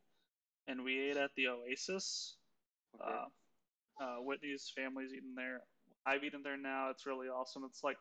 and 0.69 0.85
we 0.85 1.11
ate 1.11 1.17
at 1.17 1.31
the 1.37 1.49
Oasis. 1.49 2.37
okay. 2.95 3.23
Uh, 4.01 4.05
uh, 4.05 4.17
Whitney's 4.23 4.71
family's 4.77 5.13
eating 5.13 5.35
there. 5.37 5.61
I've 6.07 6.25
eaten 6.25 6.43
there 6.43 6.59
now. 6.59 6.91
It's 6.91 7.07
really 7.07 7.29
awesome. 7.29 7.65
It's 7.65 7.83
like 7.85 7.97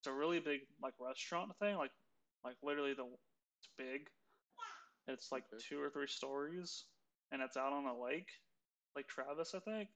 it's 0.00 0.08
a 0.08 0.12
really 0.12 0.40
big 0.40 0.60
like 0.82 0.94
restaurant 1.00 1.52
thing. 1.60 1.76
Like 1.76 1.90
like 2.44 2.56
literally 2.62 2.94
the 2.94 3.04
it's 3.04 3.68
big. 3.78 4.08
It's 5.08 5.32
like 5.32 5.44
Okay. 5.52 5.62
two 5.68 5.80
or 5.80 5.90
three 5.90 6.06
stories, 6.08 6.84
and 7.32 7.42
it's 7.42 7.56
out 7.56 7.72
on 7.72 7.86
a 7.86 7.98
lake, 7.98 8.28
like 8.96 9.08
Travis, 9.08 9.54
I 9.54 9.60
think. 9.60 9.88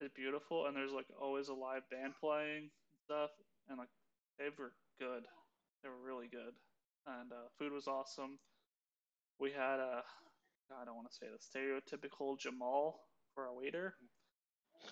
It's 0.00 0.14
beautiful, 0.14 0.66
and 0.66 0.76
there's 0.76 0.92
like 0.92 1.06
always 1.20 1.48
a 1.48 1.54
live 1.54 1.88
band 1.90 2.14
playing 2.20 2.70
and 2.70 2.98
stuff, 3.04 3.30
and 3.68 3.78
like 3.78 3.88
they 4.38 4.48
were 4.58 4.72
good. 4.98 5.24
They 5.82 5.88
were 5.88 6.02
really 6.04 6.28
good, 6.28 6.54
and 7.06 7.32
uh, 7.32 7.48
food 7.58 7.72
was 7.72 7.86
awesome. 7.86 8.38
We 9.38 9.50
had 9.50 9.80
a 9.80 10.02
I 10.70 10.84
don't 10.84 10.96
want 10.96 11.10
to 11.10 11.16
say 11.16 11.26
the 11.26 11.40
stereotypical 11.42 12.38
Jamal 12.38 13.00
for 13.34 13.46
a 13.46 13.54
waiter. 13.54 13.94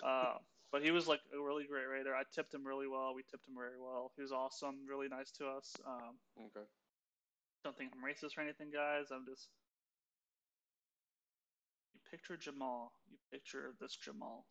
Uh, 0.03 0.37
but 0.71 0.83
he 0.83 0.91
was 0.91 1.07
like 1.07 1.21
a 1.33 1.41
really 1.41 1.65
great 1.65 1.89
waiter. 1.89 2.13
I 2.13 2.23
tipped 2.33 2.53
him 2.53 2.65
really 2.65 2.87
well. 2.87 3.13
We 3.15 3.23
tipped 3.23 3.47
him 3.47 3.55
very 3.57 3.79
well. 3.79 4.11
He 4.15 4.21
was 4.21 4.31
awesome, 4.31 4.85
really 4.87 5.07
nice 5.07 5.31
to 5.39 5.47
us. 5.47 5.73
Um, 5.87 6.19
okay. 6.37 6.67
don't 7.63 7.75
think 7.75 7.91
I'm 7.93 8.05
racist 8.05 8.37
or 8.37 8.41
anything, 8.41 8.69
guys. 8.71 9.09
I'm 9.11 9.25
just. 9.25 9.49
You 11.93 11.99
picture 12.11 12.37
Jamal. 12.37 12.93
You 13.09 13.17
picture 13.31 13.73
this 13.81 13.97
Jamal. 13.97 14.45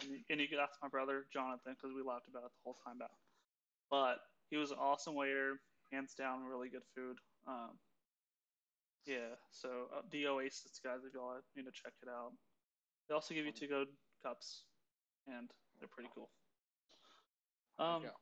And 0.00 0.10
you, 0.10 0.18
and 0.30 0.40
you 0.40 0.48
could 0.48 0.60
ask 0.60 0.76
my 0.82 0.88
brother 0.88 1.24
Jonathan 1.32 1.76
because 1.76 1.94
we 1.94 2.02
laughed 2.02 2.28
about 2.28 2.44
it 2.44 2.52
the 2.52 2.64
whole 2.64 2.76
time 2.84 2.98
back. 2.98 3.16
But 3.90 4.20
he 4.50 4.56
was 4.56 4.70
an 4.70 4.78
awesome 4.80 5.14
waiter, 5.14 5.60
hands 5.92 6.14
down, 6.14 6.44
really 6.48 6.68
good 6.68 6.86
food. 6.96 7.18
Um, 7.46 7.76
yeah, 9.06 9.34
so 9.50 9.92
uh, 9.94 10.02
the 10.10 10.26
Oasis 10.26 10.80
guys, 10.82 11.04
if 11.06 11.14
y'all 11.14 11.38
need 11.56 11.66
to 11.66 11.74
check 11.74 11.92
it 12.02 12.08
out. 12.08 12.32
They 13.08 13.14
also 13.14 13.34
give 13.34 13.46
you 13.46 13.52
two 13.52 13.66
go 13.66 13.84
cups, 14.22 14.64
and 15.26 15.50
they're 15.78 15.90
pretty 15.90 16.10
cool. 16.14 16.30
Um, 17.78 18.02
yeah. 18.06 18.14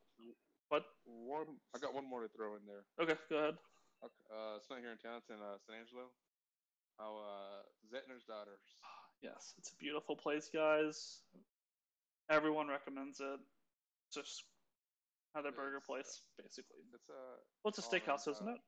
what? 0.68 0.84
One. 1.04 1.60
I 1.76 1.78
got 1.78 1.94
one 1.94 2.08
more 2.08 2.22
to 2.22 2.28
throw 2.28 2.56
in 2.56 2.64
there. 2.66 2.84
Okay, 2.96 3.20
go 3.28 3.36
ahead. 3.36 3.56
Okay. 4.00 4.24
Uh, 4.32 4.56
it's 4.56 4.70
not 4.70 4.80
here 4.80 4.92
in 4.92 4.98
town. 4.98 5.20
It's 5.20 5.28
in 5.28 5.36
uh, 5.36 5.60
San 5.66 5.76
Angelo. 5.76 6.08
How 6.96 7.20
uh, 7.20 7.60
Zentner's 7.92 8.24
daughters. 8.24 8.64
Yes, 9.22 9.52
it's 9.58 9.70
a 9.70 9.76
beautiful 9.76 10.16
place, 10.16 10.48
guys. 10.52 11.20
Everyone 12.30 12.68
recommends 12.68 13.20
it. 13.20 13.40
Just 14.12 14.44
another 15.34 15.52
burger 15.54 15.80
uh, 15.82 15.86
place, 15.86 16.22
basically. 16.38 16.82
It's 16.94 17.08
uh, 17.10 17.38
Well, 17.62 17.70
it's 17.70 17.80
a 17.80 17.86
steakhouse, 17.86 18.26
around, 18.26 18.36
isn't 18.36 18.48
uh, 18.50 18.56
it? 18.56 18.62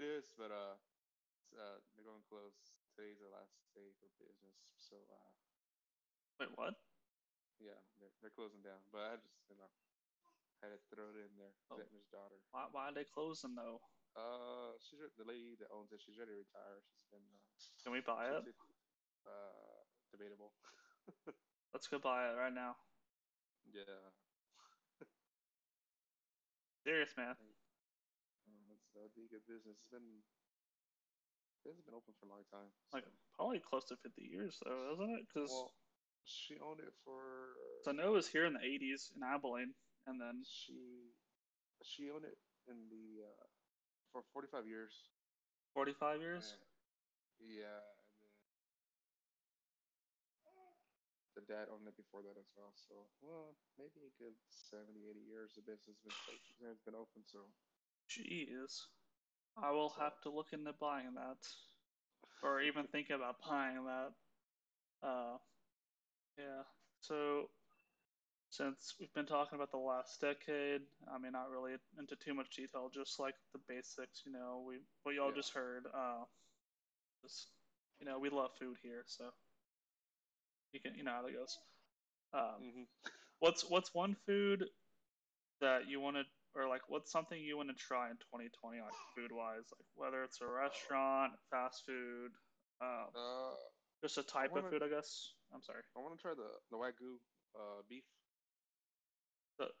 It 0.00 0.04
is, 0.06 0.30
but 0.38 0.50
uh, 0.52 0.76
it's, 1.40 1.50
uh, 1.56 1.78
they're 1.96 2.06
going 2.06 2.22
to 2.22 2.28
close. 2.30 2.54
Today's 2.94 3.18
the 3.22 3.30
last 3.32 3.54
day 3.72 3.88
for 3.98 4.10
business, 4.20 4.58
so 4.76 4.96
uh, 5.08 5.30
Wait, 6.38 6.50
what? 6.56 6.74
yeah, 7.60 7.78
they're, 8.00 8.12
they're 8.20 8.34
closing 8.34 8.60
down. 8.64 8.80
But 8.92 9.02
I 9.04 9.14
just, 9.20 9.40
you 9.48 9.56
know, 9.56 9.70
had 10.60 10.72
to 10.76 10.80
throw 10.92 11.08
it 11.16 11.20
in 11.24 11.32
there. 11.40 11.54
Oh. 11.72 11.80
Daughter. 12.12 12.36
Why, 12.52 12.66
why 12.72 12.84
are 12.90 12.96
they 12.96 13.06
closing 13.06 13.54
though? 13.54 13.80
Uh, 14.18 14.74
she's 14.82 14.98
the 15.14 15.22
lady 15.22 15.54
that 15.62 15.70
owns 15.70 15.94
it. 15.94 16.02
She's 16.02 16.18
ready 16.18 16.34
to 16.34 16.42
retire. 16.42 16.82
She's 16.82 17.06
been 17.14 17.22
uh, 17.22 17.46
Can 17.86 17.92
we 17.94 18.02
buy 18.02 18.26
it? 18.26 18.42
uh, 19.22 19.80
debatable. 20.10 20.50
Let's 21.72 21.86
go 21.86 22.02
buy 22.02 22.26
it 22.28 22.34
right 22.34 22.52
now. 22.52 22.74
yeah, 23.70 23.86
Serious, 26.90 27.14
man. 27.14 27.38
um, 28.50 28.74
that'd 28.98 29.14
be 29.14 29.30
good 29.30 29.46
business. 29.46 29.78
It's 29.78 29.94
been 29.94 30.10
it's 31.62 31.86
been 31.86 31.94
open 31.94 32.18
for 32.18 32.26
a 32.26 32.32
long 32.34 32.42
time. 32.50 32.66
Like 32.90 33.06
probably 33.38 33.62
close 33.62 33.86
to 33.94 33.96
50 34.02 34.26
years 34.26 34.58
though, 34.66 34.98
isn't 34.98 35.14
it? 35.14 35.22
Because 35.30 35.54
well, 35.54 35.70
she 36.26 36.58
owned 36.58 36.82
it 36.82 36.90
for 37.06 37.54
I 37.86 37.94
know 37.94 38.10
it 38.10 38.18
was 38.18 38.26
here 38.26 38.42
in 38.42 38.58
the 38.58 38.66
80s 38.66 39.14
in 39.14 39.22
Abilene, 39.22 39.70
and 40.10 40.18
then 40.18 40.42
she 40.42 41.14
she 41.86 42.10
owned 42.10 42.26
it 42.26 42.34
in 42.66 42.90
the 42.90 43.22
uh, 43.22 43.46
for 44.10 44.26
45 44.34 44.66
years. 44.66 44.90
45 45.78 46.18
years. 46.18 46.58
And- 46.58 47.54
yeah, 47.54 47.86
the 51.40 51.52
dad 51.52 51.68
owned 51.72 51.88
it 51.88 51.96
before 51.96 52.22
that 52.22 52.38
as 52.38 52.52
well. 52.56 52.72
So, 52.76 53.10
well, 53.22 53.56
maybe 53.78 54.04
a 54.06 54.22
good 54.22 54.36
70, 54.48 55.08
80 55.08 55.20
years 55.20 55.54
the 55.56 55.62
business 55.62 56.02
has 56.04 56.20
been 56.26 56.68
has 56.68 56.80
been 56.80 56.94
open. 56.94 57.24
So, 57.26 57.50
Jeez, 58.08 58.86
I 59.56 59.70
will 59.72 59.90
have 59.90 60.20
to 60.22 60.30
look 60.30 60.52
into 60.52 60.72
buying 60.72 61.14
that, 61.14 61.38
or 62.42 62.60
even 62.60 62.86
think 62.88 63.10
about 63.10 63.40
buying 63.46 63.84
that. 63.84 64.14
Uh, 65.02 65.38
yeah. 66.38 66.64
So, 67.00 67.50
since 68.50 68.96
we've 69.00 69.12
been 69.14 69.26
talking 69.26 69.56
about 69.56 69.70
the 69.70 69.78
last 69.78 70.20
decade, 70.20 70.82
I 71.10 71.18
mean, 71.18 71.32
not 71.32 71.50
really 71.50 71.76
into 71.98 72.16
too 72.16 72.34
much 72.34 72.56
detail, 72.56 72.90
just 72.90 73.18
like 73.20 73.34
the 73.52 73.58
basics. 73.68 74.24
You 74.26 74.32
know, 74.32 74.64
we 74.66 74.80
what 75.02 75.14
y'all 75.14 75.30
Yeah. 75.30 75.36
just 75.36 75.52
heard. 75.54 75.86
Uh, 75.86 76.26
just 77.22 77.48
you 78.00 78.06
know, 78.06 78.18
we 78.18 78.30
love 78.30 78.52
food 78.58 78.78
here, 78.82 79.04
so 79.06 79.32
you 80.72 80.80
can 80.80 80.94
you 80.94 81.04
know 81.04 81.12
how 81.12 81.22
that 81.22 81.32
goes. 81.34 81.58
Um, 82.32 82.62
Mhm. 82.62 82.86
What's 83.40 83.64
what's 83.70 83.94
one 83.94 84.14
food 84.26 84.68
that 85.60 85.88
you 85.88 86.00
want 86.00 86.16
to, 86.16 86.24
or 86.54 86.68
like 86.68 86.88
what's 86.88 87.10
something 87.10 87.40
you 87.40 87.56
want 87.56 87.68
to 87.70 87.74
try 87.74 88.10
in 88.10 88.16
2020, 88.18 88.80
like 88.80 88.94
food 89.14 89.32
wise, 89.32 89.64
like 89.72 89.86
whether 89.94 90.22
it's 90.24 90.40
a 90.40 90.46
restaurant, 90.46 91.32
fast 91.50 91.84
food, 91.86 92.32
um, 92.80 93.08
uh, 93.14 93.56
just 94.02 94.18
a 94.18 94.22
type 94.22 94.50
of 94.50 94.62
wanna- 94.62 94.70
food, 94.70 94.82
I 94.82 94.88
guess. 94.88 95.34
I'm 95.52 95.62
sorry. 95.62 95.82
I 95.96 96.00
want 96.00 96.16
to 96.16 96.22
try 96.22 96.34
the 96.34 96.60
the 96.70 96.76
wagyu 96.76 97.18
uh, 97.56 97.82
beef. 97.88 98.04
But 99.58 99.72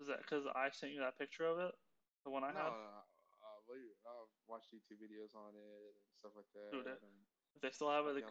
is 0.00 0.06
that 0.08 0.18
because 0.22 0.46
I 0.54 0.70
sent 0.70 0.92
you 0.92 1.00
that 1.00 1.18
picture 1.18 1.46
of 1.46 1.58
it, 1.58 1.74
the 2.24 2.30
one 2.30 2.44
I 2.44 2.52
no, 2.52 2.58
had? 2.58 2.72
no, 2.72 3.04
I've 4.06 4.32
watched 4.46 4.72
YouTube 4.74 4.98
videos 5.00 5.34
on 5.34 5.54
it 5.54 5.94
and 5.96 6.14
stuff 6.18 6.32
like 6.36 6.50
that. 6.54 7.00
And 7.02 7.26
If 7.56 7.62
they 7.62 7.70
still 7.70 7.90
have 7.90 8.06
it, 8.06 8.14
they, 8.14 8.22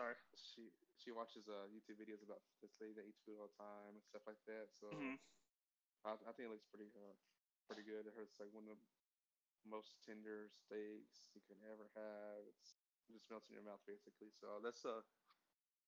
sorry. 0.00 0.16
she 0.36 0.72
she 0.96 1.10
watches 1.12 1.48
uh, 1.48 1.66
YouTube 1.68 2.00
videos 2.00 2.22
about 2.24 2.42
this 2.62 2.80
lady 2.80 2.94
that 2.94 3.06
eats 3.08 3.20
food 3.20 3.38
all 3.40 3.48
the 3.48 3.58
time 3.58 3.94
and 3.96 4.04
stuff 4.04 4.22
like 4.26 4.40
that. 4.46 4.72
So 4.72 4.88
hmm 4.90 5.16
I, 6.04 6.14
I 6.14 6.32
think 6.32 6.48
it 6.48 6.52
looks 6.52 6.66
pretty 6.66 6.90
uh, 6.96 7.16
pretty 7.66 7.82
good. 7.82 8.06
It 8.06 8.14
hurts 8.16 8.40
like 8.40 8.52
one 8.52 8.68
of 8.68 8.76
the 8.76 8.82
most 9.68 10.02
tender 10.04 10.48
steaks 10.50 11.30
you 11.34 11.42
can 11.46 11.58
ever 11.70 11.90
have. 11.94 12.46
It's 12.48 12.80
it 13.08 13.12
just 13.12 13.30
melts 13.30 13.48
in 13.50 13.54
your 13.54 13.64
mouth 13.64 13.82
basically. 13.86 14.30
So 14.30 14.60
that's 14.62 14.84
uh 14.84 15.02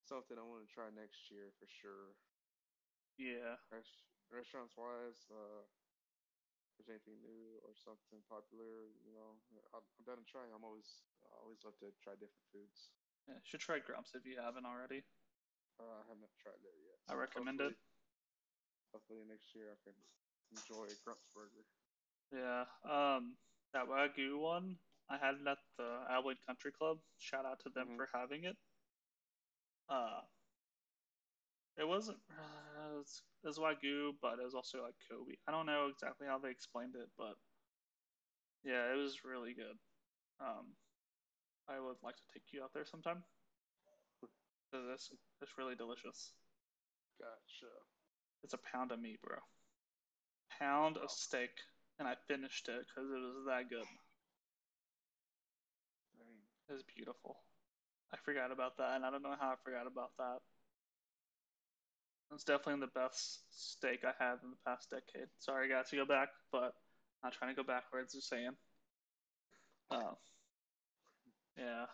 something 0.02 0.38
I 0.38 0.42
want 0.42 0.66
to 0.66 0.72
try 0.74 0.90
next 0.90 1.30
year 1.30 1.52
for 1.58 1.66
sure. 1.66 2.16
Yeah. 3.16 3.56
Res- 3.70 4.04
restaurants 4.30 4.76
wise, 4.76 5.28
uh, 5.30 5.64
if 6.70 6.86
there's 6.86 6.90
anything 6.90 7.22
new 7.22 7.60
or 7.62 7.74
something 7.74 8.22
popular, 8.22 8.88
you 9.04 9.12
know, 9.12 9.38
I'm, 9.74 9.82
I'm 9.98 10.04
down 10.04 10.18
to 10.18 10.24
try. 10.24 10.48
I'm 10.54 10.64
always 10.64 11.04
I 11.22 11.36
always 11.42 11.64
love 11.64 11.78
to 11.78 11.92
try 12.00 12.14
different 12.14 12.46
foods. 12.52 12.92
Yeah. 13.28 13.38
Should 13.44 13.60
try 13.60 13.78
Grumps 13.78 14.14
if 14.14 14.26
you 14.26 14.36
haven't 14.40 14.66
already. 14.66 15.04
Uh, 15.80 15.84
I 15.84 16.04
haven't 16.08 16.32
tried 16.42 16.60
it 16.62 16.76
yet. 16.84 16.98
I 17.08 17.18
recommend 17.18 17.60
hopefully, 17.60 17.76
it. 17.78 18.92
Hopefully 18.92 19.24
next 19.28 19.54
year 19.54 19.72
I 19.72 19.78
can 19.84 19.96
enjoy 20.52 20.84
a 20.84 20.96
Grump's 21.04 21.28
Burger. 21.34 21.64
Yeah. 22.30 22.64
Um, 22.84 23.36
that 23.72 23.88
Wagyu 23.88 24.38
one, 24.38 24.76
I 25.08 25.16
had 25.16 25.36
it 25.36 25.46
at 25.46 25.58
the 25.78 26.04
Abilene 26.10 26.36
Country 26.46 26.72
Club. 26.72 26.98
Shout 27.18 27.44
out 27.44 27.60
to 27.60 27.70
them 27.70 27.88
Mhm. 27.88 27.96
for 27.96 28.08
having 28.12 28.44
it. 28.44 28.56
Uh, 29.88 30.22
it 31.76 31.84
wasn't, 31.84 32.18
uh, 32.30 32.92
it 32.92 32.98
was, 32.98 33.22
it 33.42 33.46
was 33.46 33.58
Wagyu, 33.58 34.18
but 34.20 34.38
it 34.38 34.44
was 34.44 34.54
also 34.54 34.82
like 34.82 34.94
Kobe. 35.08 35.36
I 35.46 35.50
don't 35.50 35.66
know 35.66 35.88
exactly 35.88 36.26
how 36.26 36.38
they 36.38 36.50
explained 36.50 36.94
it, 36.96 37.08
but 37.16 37.36
yeah, 38.62 38.92
it 38.92 38.96
was 38.96 39.24
really 39.24 39.54
good. 39.54 39.78
Um, 40.38 40.76
I 41.68 41.80
would 41.80 41.96
like 42.02 42.16
to 42.16 42.26
take 42.32 42.52
you 42.52 42.62
out 42.62 42.72
there 42.74 42.84
sometime. 42.84 43.24
This 44.72 45.12
it's 45.40 45.58
really 45.58 45.74
delicious. 45.74 46.32
Gotcha. 47.20 47.72
It's 48.42 48.54
a 48.54 48.58
pound 48.58 48.90
of 48.90 49.00
meat, 49.00 49.20
bro. 49.22 49.36
Pound 50.58 50.96
Wow. 50.96 51.04
of 51.04 51.10
steak, 51.10 51.50
and 51.98 52.08
I 52.08 52.14
finished 52.26 52.68
it 52.68 52.86
because 52.86 53.10
it 53.10 53.20
was 53.20 53.44
that 53.46 53.68
good. 53.68 53.84
Dang. 56.18 56.48
It 56.68 56.72
was 56.72 56.82
beautiful. 56.84 57.36
I 58.12 58.16
forgot 58.24 58.50
about 58.50 58.76
that, 58.78 58.96
and 58.96 59.04
I 59.04 59.10
don't 59.10 59.22
know 59.22 59.36
how 59.38 59.52
I 59.52 59.56
forgot 59.64 59.86
about 59.86 60.16
that. 60.18 60.40
It's 62.32 62.44
definitely 62.44 62.80
the 62.80 62.92
best 62.98 63.44
steak 63.50 64.04
I 64.04 64.12
had 64.18 64.38
in 64.42 64.50
the 64.50 64.56
past 64.64 64.88
decade. 64.90 65.28
Sorry, 65.38 65.68
guys, 65.68 65.90
to 65.90 65.96
go 65.96 66.06
back, 66.06 66.30
but 66.50 66.74
I'm 67.22 67.28
not 67.28 67.34
trying 67.34 67.54
to 67.54 67.62
go 67.62 67.66
backwards. 67.66 68.14
Just 68.14 68.28
saying. 68.28 68.56
Uh, 69.90 70.14
yeah. 71.56 71.86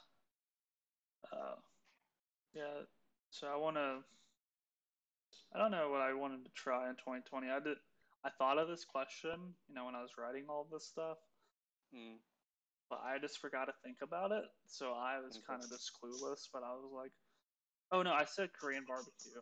Uh, 1.33 1.57
Yeah. 2.55 2.83
So 3.31 3.47
I 3.47 3.57
want 3.57 3.77
to. 3.77 4.01
I 5.55 5.59
don't 5.59 5.71
know 5.71 5.90
what 5.90 6.01
I 6.01 6.12
wanted 6.14 6.44
to 6.44 6.51
try 6.53 6.88
in 6.88 6.97
2020. 6.97 7.49
I 7.51 7.61
did. 7.61 7.77
I 8.25 8.31
thought 8.31 8.59
of 8.59 8.68
this 8.68 8.85
question, 8.85 9.55
you 9.68 9.75
know, 9.75 9.85
when 9.87 9.94
I 9.94 10.03
was 10.03 10.18
writing 10.18 10.47
all 10.49 10.64
this 10.71 10.85
stuff, 10.87 11.18
Mm. 11.94 12.18
but 12.90 13.01
I 13.01 13.18
just 13.18 13.38
forgot 13.38 13.66
to 13.66 13.73
think 13.85 14.03
about 14.03 14.33
it. 14.33 14.44
So 14.66 14.92
I 14.92 15.18
was 15.21 15.37
Okay. 15.37 15.47
kind 15.47 15.62
of 15.62 15.71
just 15.71 15.92
clueless. 15.94 16.49
But 16.53 16.64
I 16.64 16.75
was 16.75 16.90
like, 16.92 17.12
oh 17.92 18.03
no, 18.03 18.12
I 18.12 18.25
said 18.25 18.53
Korean 18.53 18.85
barbecue. 18.85 19.40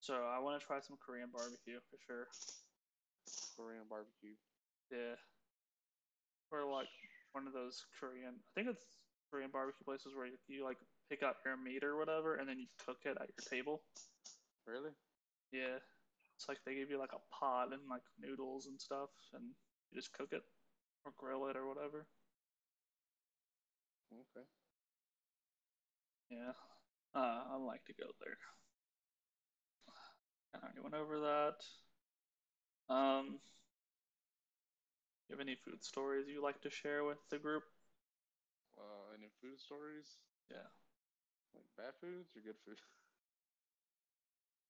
So 0.00 0.14
I 0.26 0.38
want 0.38 0.60
to 0.60 0.66
try 0.66 0.80
some 0.80 0.96
Korean 0.98 1.30
barbecue 1.30 1.80
for 1.90 1.98
sure. 2.06 2.28
Korean 3.56 3.86
barbecue. 3.88 4.36
Yeah. 4.90 5.16
Or 6.50 6.64
like 6.70 6.88
one 7.32 7.46
of 7.46 7.52
those 7.52 7.86
Korean. 7.98 8.34
I 8.40 8.50
think 8.54 8.68
it's 8.68 8.86
Korean 9.30 9.50
barbecue 9.52 9.84
places 9.84 10.12
where 10.14 10.26
you, 10.26 10.36
you 10.48 10.64
like 10.64 10.78
pick 11.08 11.22
up 11.22 11.36
your 11.44 11.56
meat 11.56 11.84
or 11.84 11.96
whatever, 11.96 12.36
and 12.36 12.48
then 12.48 12.58
you 12.58 12.66
cook 12.86 12.98
it 13.04 13.16
at 13.20 13.28
your 13.30 13.46
table. 13.48 13.82
Really? 14.66 14.90
Yeah. 15.52 15.78
It's 16.36 16.48
like 16.48 16.58
they 16.66 16.74
give 16.74 16.90
you 16.90 16.98
like 16.98 17.12
a 17.14 17.22
pot 17.34 17.72
and 17.72 17.82
like 17.90 18.02
noodles 18.20 18.66
and 18.66 18.80
stuff, 18.80 19.10
and 19.34 19.44
you 19.90 20.00
just 20.00 20.12
cook 20.12 20.30
it 20.32 20.42
or 21.04 21.12
grill 21.18 21.48
it 21.48 21.56
or 21.56 21.68
whatever. 21.68 22.06
Okay. 24.12 24.44
Yeah. 26.30 26.52
Uh, 27.14 27.42
I'd 27.54 27.62
like 27.66 27.84
to 27.86 27.94
go 27.94 28.06
there. 28.20 28.38
I 30.54 30.58
already 30.58 30.80
went 30.80 30.94
over 30.94 31.20
that. 31.20 31.64
Um, 32.88 33.38
you 35.28 35.34
have 35.36 35.40
any 35.40 35.54
food 35.54 35.82
stories 35.82 36.26
you 36.28 36.42
like 36.42 36.60
to 36.60 36.70
share 36.70 37.04
with 37.04 37.18
the 37.30 37.38
group? 37.38 37.62
Any 39.20 39.28
food 39.42 39.60
stories? 39.60 40.16
Yeah. 40.50 40.64
Like 41.54 41.66
bad 41.76 41.94
foods 42.00 42.30
or 42.36 42.40
good 42.42 42.56
food? 42.64 42.78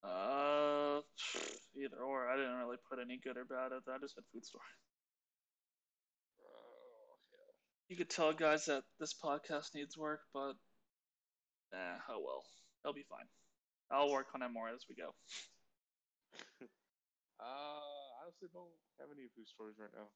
Uh, 0.03 1.03
either 1.77 1.99
or. 2.03 2.29
I 2.29 2.37
didn't 2.37 2.57
really 2.57 2.79
put 2.89 2.99
any 3.01 3.19
good 3.23 3.37
or 3.37 3.45
bad 3.45 3.73
at 3.73 3.85
that. 3.85 3.93
I 3.97 3.99
just 3.99 4.15
had 4.15 4.25
food 4.33 4.45
stories. 4.47 4.65
Oh, 6.43 7.17
yeah. 7.33 7.53
You 7.89 7.97
could 7.97 8.11
tell 8.11 8.33
guys 8.33 8.67
that 8.67 8.85
this 8.99 9.15
podcast 9.15 9.75
needs 9.75 9.97
work, 9.97 10.21
but 10.35 10.55
eh, 11.73 11.99
oh 12.09 12.21
well. 12.25 12.45
It'll 12.85 12.95
be 12.95 13.05
fine. 13.09 13.27
I'll 13.91 14.11
work 14.13 14.29
on 14.35 14.43
it 14.43 14.51
more 14.53 14.69
as 14.69 14.85
we 14.89 14.97
go. 14.97 15.15
Uh, 17.41 17.45
I 18.21 18.25
honestly 18.25 18.49
don't 18.53 18.69
have 19.01 19.09
any 19.13 19.29
food 19.35 19.49
stories 19.49 19.77
right 19.81 19.91
now. 19.97 20.09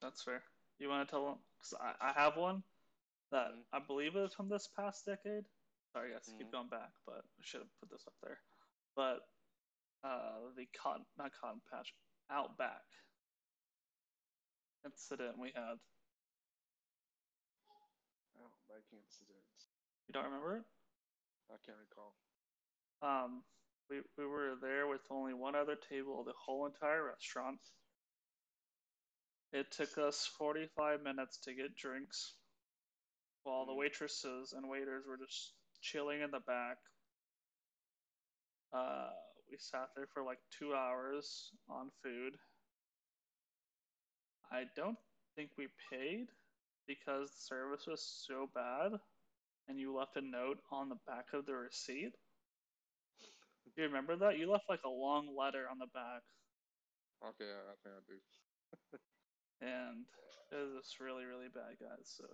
That's 0.00 0.22
fair. 0.22 0.42
You 0.78 0.88
want 0.88 1.06
to 1.06 1.10
tell 1.10 1.24
them? 1.26 1.38
Because 1.58 1.74
I, 1.80 2.10
I 2.10 2.12
have 2.12 2.36
one 2.36 2.62
that 3.30 3.52
Mhm. 3.52 3.64
I 3.72 3.78
believe 3.80 4.16
is 4.16 4.34
from 4.34 4.48
this 4.48 4.66
past 4.68 5.04
decade. 5.06 5.44
Sorry, 5.92 6.12
guys, 6.12 6.28
keep 6.38 6.48
Mhm. 6.48 6.52
going 6.52 6.68
back, 6.68 6.92
but 7.04 7.24
I 7.24 7.42
should 7.42 7.60
have 7.60 7.74
put 7.80 7.90
this 7.90 8.06
up 8.06 8.18
there. 8.20 8.42
But 8.94 9.28
uh, 10.04 10.50
the 10.54 10.66
cotton, 10.66 11.04
not 11.16 11.32
cotton 11.32 11.60
patch, 11.70 11.94
Outback 12.30 12.84
incident 14.84 15.38
we 15.38 15.50
had. 15.52 15.80
Oh, 18.38 18.52
back 18.68 18.84
incidents. 18.92 19.70
You 20.06 20.12
don't 20.12 20.24
remember 20.24 20.58
it? 20.58 20.64
I 21.50 21.56
can't 21.64 21.78
recall. 21.78 22.14
Um, 23.00 23.44
we 23.88 24.02
we 24.16 24.26
were 24.26 24.56
there 24.56 24.86
with 24.86 25.00
only 25.10 25.32
one 25.32 25.54
other 25.54 25.76
table 25.76 26.22
the 26.24 26.34
whole 26.34 26.66
entire 26.66 27.04
restaurant. 27.04 27.60
It 29.52 29.70
took 29.70 29.96
us 29.96 30.26
45 30.26 31.02
minutes 31.02 31.38
to 31.38 31.54
get 31.54 31.74
drinks, 31.74 32.34
while 33.48 33.66
the 33.66 33.74
Mm. 33.74 33.80
waitresses 33.80 34.52
and 34.54 34.68
waiters 34.68 35.06
were 35.08 35.18
just 35.18 35.54
chilling 35.82 36.22
in 36.22 36.30
the 36.30 36.40
back. 36.40 36.78
Uh, 38.72 39.10
we 39.50 39.58
sat 39.58 39.90
there 39.96 40.06
for 40.06 40.22
like 40.22 40.38
two 40.50 40.74
hours 40.74 41.52
on 41.68 41.90
food. 42.02 42.38
I 44.50 44.64
don't 44.76 44.98
think 45.36 45.50
we 45.56 45.68
paid 45.90 46.28
because 46.86 47.30
the 47.30 47.40
service 47.40 47.86
was 47.86 48.02
so 48.02 48.50
bad, 48.54 48.92
and 49.68 49.78
you 49.78 49.94
left 49.94 50.16
a 50.16 50.22
note 50.22 50.60
on 50.70 50.88
the 50.88 50.98
back 51.06 51.32
of 51.34 51.46
the 51.46 51.54
receipt. 51.54 52.14
Do 53.74 53.82
you 53.82 53.88
remember 53.88 54.16
that? 54.16 54.38
You 54.38 54.50
left 54.50 54.68
like 54.68 54.84
a 54.84 54.88
long 54.90 55.34
letter 55.36 55.68
on 55.70 55.78
the 55.78 55.86
back, 55.86 56.22
Okay, 57.22 57.50
I 57.50 57.74
think 57.82 57.94
I 57.96 58.00
do. 58.06 58.20
and 59.60 60.06
it 60.52 60.56
was 60.56 60.74
just 60.84 61.00
really, 61.00 61.24
really 61.24 61.48
bad, 61.48 61.78
guys. 61.80 62.06
So, 62.16 62.24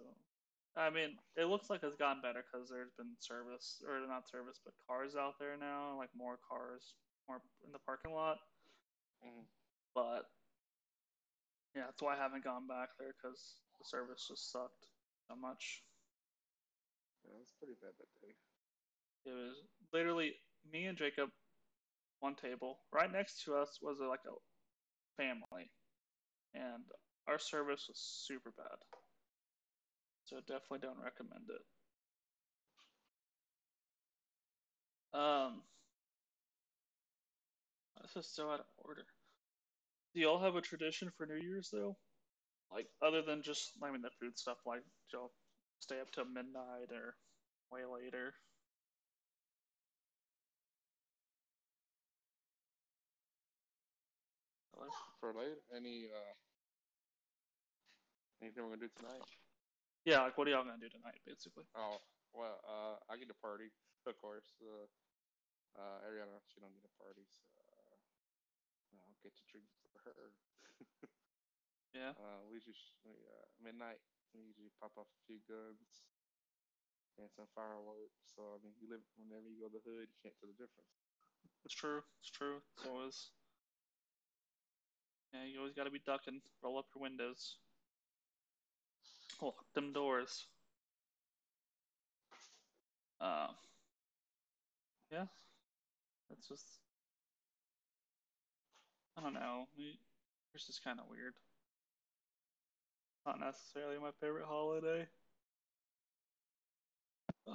I 0.76 0.90
mean, 0.90 1.18
it 1.36 1.44
looks 1.46 1.70
like 1.70 1.82
it's 1.84 1.96
gotten 1.96 2.20
better 2.22 2.42
because 2.42 2.68
there's 2.68 2.92
been 2.98 3.14
service, 3.20 3.80
or 3.86 4.00
not 4.06 4.28
service, 4.28 4.60
but 4.64 4.74
cars 4.88 5.14
out 5.16 5.34
there 5.38 5.56
now, 5.56 5.96
like 5.96 6.10
more 6.16 6.38
cars, 6.48 6.94
more 7.28 7.40
in 7.64 7.72
the 7.72 7.78
parking 7.80 8.12
lot. 8.12 8.38
Mhm. 9.24 9.46
But 9.94 10.30
yeah, 11.74 11.84
that's 11.86 12.02
why 12.02 12.14
I 12.14 12.18
haven't 12.18 12.44
gone 12.44 12.66
back 12.66 12.90
there 12.98 13.14
because 13.20 13.60
the 13.78 13.84
service 13.84 14.26
just 14.28 14.50
sucked 14.50 14.86
so 15.28 15.36
much. 15.36 15.82
Yeah, 17.24 17.38
it's 17.40 17.52
pretty 17.58 17.74
bad 17.80 17.92
that 17.98 18.20
day. 18.22 18.34
It 19.26 19.34
was 19.34 19.56
literally 19.92 20.34
me 20.70 20.86
and 20.86 20.98
Jacob, 20.98 21.30
one 22.20 22.36
table. 22.36 22.78
Right 22.92 23.10
next 23.12 23.44
to 23.44 23.56
us 23.56 23.78
was 23.82 23.98
like 24.00 24.24
a 24.26 24.34
family, 25.22 25.70
and 26.54 26.84
our 27.28 27.38
service 27.38 27.86
was 27.88 27.98
super 27.98 28.52
bad. 28.56 28.78
So 30.34 30.40
definitely 30.40 30.80
don't 30.80 30.98
recommend 30.98 31.48
it. 31.48 31.62
Um, 35.16 35.62
this 38.02 38.16
is 38.16 38.28
so 38.34 38.50
out 38.50 38.58
of 38.58 38.66
order. 38.78 39.06
Do 40.12 40.20
y'all 40.20 40.40
have 40.40 40.56
a 40.56 40.60
tradition 40.60 41.12
for 41.16 41.24
New 41.24 41.36
Year's 41.36 41.70
though? 41.70 41.96
Like 42.72 42.88
other 43.00 43.22
than 43.22 43.42
just 43.42 43.72
I 43.80 43.92
mean 43.92 44.02
the 44.02 44.10
food 44.20 44.36
stuff, 44.36 44.58
like 44.66 44.82
y'all 45.12 45.30
stay 45.78 46.00
up 46.00 46.10
till 46.10 46.24
midnight 46.24 46.90
or 46.90 47.14
way 47.70 47.82
later? 47.86 48.34
For 55.20 55.32
later, 55.32 55.56
any 55.74 56.08
uh, 56.14 56.34
anything 58.42 58.62
we're 58.64 58.70
gonna 58.76 58.82
do 58.82 58.90
tonight? 58.96 59.22
Yeah, 60.04 60.20
like 60.22 60.36
what 60.36 60.48
are 60.48 60.52
y'all 60.52 60.64
gonna 60.64 60.80
do 60.80 60.92
tonight, 60.92 61.20
basically? 61.24 61.64
Oh, 61.76 61.96
well, 62.32 62.60
uh, 62.68 62.96
I 63.08 63.16
get 63.16 63.28
to 63.28 63.38
party, 63.40 63.72
of 64.06 64.16
course. 64.20 64.52
Uh, 64.60 64.84
uh, 65.80 65.98
Ariana, 66.06 66.38
she 66.48 66.60
don't 66.60 66.74
get 66.76 66.84
a 66.84 66.94
party, 67.00 67.24
so 67.26 67.44
uh, 67.58 67.96
I'll 69.00 69.16
get 69.24 69.32
to 69.36 69.44
drink 69.50 69.66
for 69.92 70.12
her. 70.12 70.32
Yeah. 71.94 72.10
Uh, 72.18 72.42
we 72.50 72.58
just 72.58 72.98
uh, 73.06 73.46
midnight. 73.62 74.02
We 74.34 74.42
usually 74.42 74.74
pop 74.82 74.90
off 74.98 75.06
a 75.06 75.20
few 75.30 75.38
guns 75.46 76.02
and 77.18 77.30
some 77.30 77.46
fireworks. 77.54 78.34
So 78.34 78.42
I 78.54 78.58
mean, 78.62 78.74
you 78.82 78.90
live 78.90 79.02
whenever 79.16 79.46
you 79.46 79.62
go 79.62 79.70
to 79.70 79.78
the 79.78 79.84
hood, 79.86 80.10
you 80.10 80.18
can't 80.22 80.34
tell 80.42 80.50
the 80.50 80.58
difference. 80.58 80.90
It's 81.64 81.74
true. 81.74 82.02
It's 82.20 82.30
true. 82.30 82.60
It's 82.76 82.86
always. 82.86 83.30
Yeah, 85.32 85.44
you 85.44 85.58
always 85.58 85.74
got 85.74 85.84
to 85.84 85.90
be 85.90 86.02
ducking. 86.04 86.40
Roll 86.62 86.78
up 86.78 86.86
your 86.94 87.02
windows. 87.02 87.58
Lock 89.44 89.66
them 89.74 89.92
doors. 89.92 90.46
Um. 93.20 93.54
Yeah. 95.12 95.26
That's 96.30 96.48
just. 96.48 96.64
I 99.18 99.20
don't 99.20 99.34
know. 99.34 99.66
It's 100.54 100.66
just 100.66 100.82
kind 100.82 100.98
of 100.98 101.06
weird. 101.10 101.34
Not 103.26 103.38
necessarily 103.38 103.98
my 103.98 104.10
favorite 104.20 104.46
holiday. 104.46 105.06
Yeah, 107.46 107.54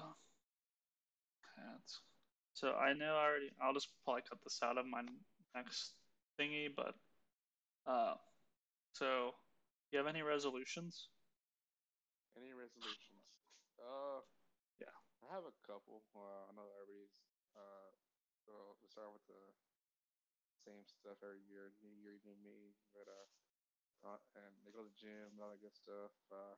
so 2.53 2.73
I 2.73 2.93
know 2.93 3.15
I 3.15 3.25
already. 3.25 3.49
I'll 3.61 3.73
just 3.73 3.89
probably 4.03 4.21
cut 4.29 4.39
this 4.43 4.59
out 4.63 4.77
of 4.77 4.85
my 4.85 5.01
next 5.55 5.93
thingy, 6.39 6.69
but 6.75 6.93
uh, 7.87 8.13
so 8.93 9.31
you 9.91 9.97
have 9.97 10.07
any 10.07 10.21
resolutions? 10.21 11.07
Any 12.39 12.55
resolutions? 12.55 13.27
Uh, 13.75 14.23
Yeah. 14.79 14.95
I 15.19 15.35
have 15.35 15.43
a 15.43 15.51
couple. 15.67 16.07
Uh, 16.15 16.47
I 16.47 16.55
know 16.55 16.71
everybody's. 16.79 17.11
Uh, 17.51 17.91
so 18.47 18.79
we 18.79 18.87
start 18.87 19.11
with 19.11 19.27
the 19.27 19.43
same 20.63 20.87
stuff 20.87 21.19
every 21.19 21.43
year. 21.51 21.75
New 21.83 21.91
year, 21.99 22.15
new 22.23 22.39
me. 22.39 22.79
But 22.95 23.11
uh, 23.11 23.27
uh 24.07 24.19
and 24.39 24.55
they 24.63 24.71
go 24.71 24.87
to 24.87 24.87
the 24.87 24.95
gym 24.95 25.35
and 25.35 25.43
all 25.43 25.51
that 25.51 25.59
good 25.59 25.75
stuff. 25.75 26.15
Uh, 26.31 26.55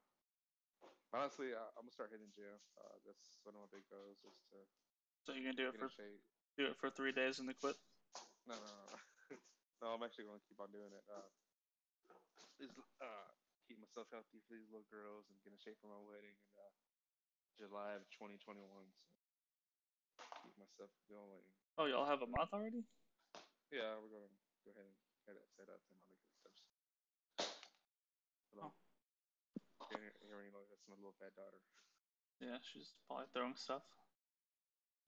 honestly, 1.10 1.58
I, 1.58 1.66
I'm 1.74 1.90
gonna 1.90 1.98
start 1.98 2.14
hitting 2.14 2.30
the 2.30 2.38
gym. 2.38 2.62
Uh, 2.78 3.02
that's 3.02 3.42
one 3.42 3.58
of 3.58 3.66
my 3.66 3.72
big 3.74 3.90
goals 3.90 4.22
is 4.22 4.38
to 4.54 4.62
So 5.26 5.34
you 5.34 5.42
can 5.42 5.58
do 5.58 5.74
it 5.74 5.82
for 5.82 5.90
shape. 5.90 6.22
do 6.62 6.70
it 6.70 6.78
for 6.78 6.94
three 6.94 7.10
days 7.12 7.42
and 7.42 7.50
then 7.50 7.58
quit. 7.58 7.74
No, 8.46 8.54
no, 8.54 8.70
no. 8.70 8.86
no. 8.86 8.98
no, 9.82 9.86
I'm 9.98 10.06
actually 10.06 10.30
gonna 10.30 10.46
keep 10.46 10.62
on 10.62 10.70
doing 10.70 10.94
it. 10.94 11.02
Uh, 11.10 11.26
is 12.62 12.70
uh 13.02 13.41
keep 13.72 13.80
myself 13.80 14.12
healthy 14.12 14.44
for 14.44 14.60
these 14.60 14.68
little 14.68 14.84
girls 14.92 15.32
and 15.32 15.40
get 15.48 15.56
in 15.56 15.60
shape 15.64 15.80
for 15.80 15.88
my 15.88 16.04
wedding 16.04 16.36
in 16.36 16.52
uh, 16.60 16.76
July 17.56 17.96
of 17.96 18.04
2021. 18.20 18.60
So 18.68 19.16
keep 20.44 20.52
myself 20.60 20.92
going. 21.08 21.48
Oh, 21.80 21.88
y'all 21.88 22.04
have 22.04 22.20
a 22.20 22.28
month 22.28 22.52
already? 22.52 22.84
Yeah, 23.72 23.96
we're 24.04 24.12
going 24.12 24.28
to 24.28 24.34
go 24.68 24.76
ahead 24.76 24.84
and 24.84 24.98
get 25.24 25.40
it 25.40 25.48
set 25.56 25.72
up 25.72 25.80
and 25.88 25.96
all 26.04 26.20
the 26.20 26.36
good 26.44 26.52
stuff. 26.60 26.76
Hello. 28.52 28.76
Hearing, 29.88 30.12
hearing 30.20 30.52
like 30.52 30.68
that's 30.68 30.84
my 30.92 31.00
little 31.00 31.16
bad 31.16 31.32
daughter. 31.40 31.64
Yeah, 32.44 32.60
she's 32.60 33.00
probably 33.08 33.32
throwing 33.32 33.56
stuff. 33.56 33.88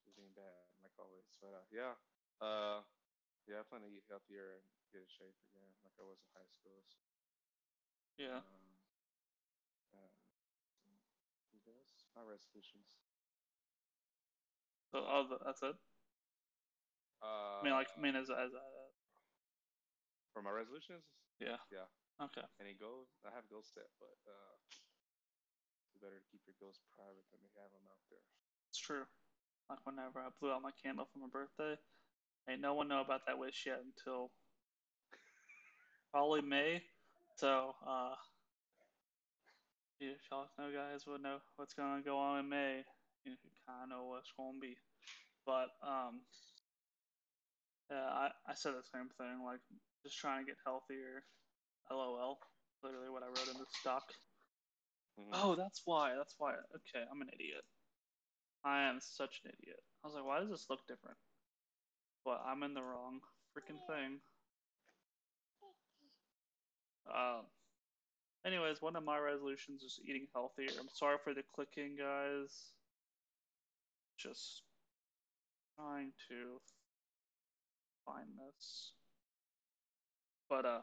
She's 0.07 0.15
being 0.15 0.31
bad, 0.39 0.63
like 0.79 0.95
always. 0.95 1.27
But 1.43 1.51
uh, 1.51 1.67
yeah, 1.67 1.99
uh, 2.39 2.79
yeah, 3.43 3.59
I 3.59 3.67
plan 3.67 3.83
to 3.83 3.91
eat 3.91 4.07
healthier 4.07 4.55
and 4.55 4.63
get 4.95 5.03
in 5.03 5.11
shape 5.11 5.35
again, 5.51 5.67
like 5.83 5.99
I 5.99 6.07
was 6.07 6.23
in 6.23 6.31
high 6.31 6.47
school. 6.47 6.79
So, 6.87 7.02
Yeah. 8.17 8.39
um, 8.45 8.65
uh, 9.93 10.11
my 12.15 12.21
resolutions. 12.21 12.97
So, 14.93 15.01
oh, 15.01 15.25
th- 15.25 15.41
that's 15.41 15.63
it. 15.65 15.73
Uh, 17.23 17.57
I 17.57 17.61
mean, 17.65 17.73
like, 17.73 17.89
I 17.89 17.99
mean, 18.01 18.13
as 18.13 18.29
as 18.29 18.53
uh, 18.53 18.89
for 20.33 20.45
my 20.45 20.53
resolutions, 20.53 21.01
yeah. 21.41 21.57
yeah. 21.73 21.89
Okay. 22.21 22.45
Any 22.61 22.77
goals? 22.77 23.09
I 23.25 23.33
have 23.33 23.49
goals 23.49 23.73
set, 23.73 23.89
but 23.97 24.13
uh, 24.29 24.53
it's 25.89 25.97
better 25.97 26.21
to 26.21 26.27
keep 26.29 26.45
your 26.45 26.57
goals 26.61 26.77
private 26.93 27.25
than 27.33 27.41
to 27.41 27.49
have 27.57 27.73
them 27.73 27.85
out 27.89 28.01
there. 28.13 28.21
It's 28.69 28.77
true. 28.77 29.09
Like 29.69 29.81
whenever 29.87 30.21
I 30.21 30.29
blew 30.37 30.51
out 30.53 30.61
my 30.61 30.75
candle 30.77 31.09
for 31.09 31.17
my 31.17 31.31
birthday, 31.31 31.79
ain't 32.45 32.61
no 32.61 32.75
one 32.75 32.91
know 32.91 33.01
about 33.01 33.25
that 33.25 33.39
wish 33.39 33.65
yet 33.65 33.81
until 33.81 34.29
probably 36.11 36.41
May. 36.45 36.83
So, 37.35 37.71
uh, 37.71 38.17
if 39.99 40.21
y'all 40.31 40.49
know 40.57 40.73
guys 40.73 41.07
would 41.07 41.21
know 41.21 41.41
what's 41.55 41.73
gonna 41.75 42.03
go 42.03 42.19
on 42.19 42.41
in 42.41 42.49
May, 42.49 42.85
you 43.25 43.37
kind 43.67 43.83
of 43.83 43.89
know 43.89 44.05
what's 44.07 44.33
gonna 44.33 44.59
be. 44.59 44.77
But 45.45 45.71
um, 45.81 46.27
yeah, 47.89 48.05
I 48.05 48.33
I 48.47 48.53
said 48.55 48.73
the 48.75 48.83
same 48.83 49.09
thing. 49.11 49.43
Like 49.43 49.61
just 50.03 50.17
trying 50.19 50.45
to 50.45 50.51
get 50.51 50.59
healthier. 50.65 51.25
LOL. 51.89 52.39
Literally 52.83 53.09
what 53.09 53.23
I 53.23 53.27
wrote 53.27 53.49
in 53.49 53.57
the 53.59 53.67
stock. 53.67 54.13
Mhm. 55.19 55.33
Oh, 55.33 55.55
that's 55.55 55.85
why. 55.85 56.15
That's 56.15 56.35
why. 56.39 56.55
Okay, 56.75 57.03
I'm 57.09 57.21
an 57.21 57.29
idiot. 57.33 57.65
I 58.63 58.83
am 58.89 58.99
such 59.01 59.41
an 59.45 59.51
idiot. 59.51 59.81
I 60.03 60.07
was 60.07 60.15
like, 60.15 60.25
why 60.25 60.39
does 60.39 60.49
this 60.49 60.69
look 60.69 60.87
different? 60.87 61.19
But 62.25 62.41
I'm 62.41 62.63
in 62.63 62.73
the 62.75 62.83
wrong 62.83 63.21
freaking 63.55 63.85
thing. 63.85 64.21
Um. 67.07 67.45
Anyways, 68.45 68.81
one 68.81 68.97
of 68.97 69.05
my 69.05 69.17
resolutions 69.17 69.83
is 69.83 69.99
eating 70.05 70.27
healthier. 70.33 70.67
I'm 70.77 70.89
sorry 70.93 71.17
for 71.23 71.33
the 71.33 71.43
clicking, 71.55 71.95
guys. 71.97 72.73
Just 74.17 74.63
trying 75.77 76.11
to 76.27 76.59
find 78.05 78.27
this. 78.35 78.91
But 80.49 80.65
uh, 80.65 80.81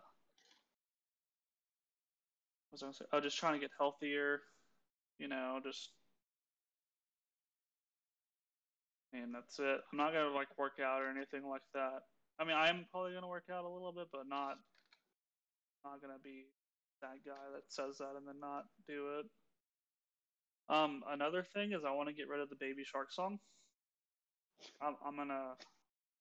was 2.73 2.83
I 2.83 2.87
gonna 2.87 2.95
say? 2.95 3.05
Oh, 3.13 3.21
just 3.21 3.39
trying 3.39 3.55
to 3.55 3.61
get 3.61 3.71
healthier. 3.79 4.41
You 5.19 5.29
know, 5.29 5.61
just 5.63 5.91
and 9.13 9.35
that's 9.35 9.59
it. 9.59 9.81
I'm 9.93 9.99
not 9.99 10.13
gonna 10.13 10.35
like 10.35 10.49
work 10.59 10.81
out 10.83 11.03
or 11.03 11.11
anything 11.11 11.49
like 11.49 11.63
that. 11.75 12.03
I 12.39 12.45
mean, 12.45 12.57
I'm 12.57 12.87
probably 12.91 13.13
gonna 13.13 13.29
work 13.29 13.51
out 13.53 13.65
a 13.65 13.69
little 13.69 13.93
bit, 13.93 14.07
but 14.13 14.27
not 14.29 14.57
not 15.85 16.01
gonna 16.01 16.21
be 16.23 16.47
that 17.03 17.25
guy 17.25 17.41
that 17.55 17.65
says 17.69 17.99
that 17.99 18.17
and 18.17 18.27
then 18.27 18.41
not 18.41 18.65
do 18.87 19.19
it. 19.21 19.27
Um, 20.69 21.03
another 21.09 21.43
thing 21.43 21.73
is 21.73 21.85
I 21.85 21.93
want 21.93 22.09
to 22.09 22.15
get 22.15 22.29
rid 22.29 22.41
of 22.41 22.49
the 22.49 22.57
Baby 22.57 22.85
Shark 22.85 23.13
song. 23.13 23.39
I'm, 24.81 24.97
I'm 25.05 25.17
gonna 25.17 25.55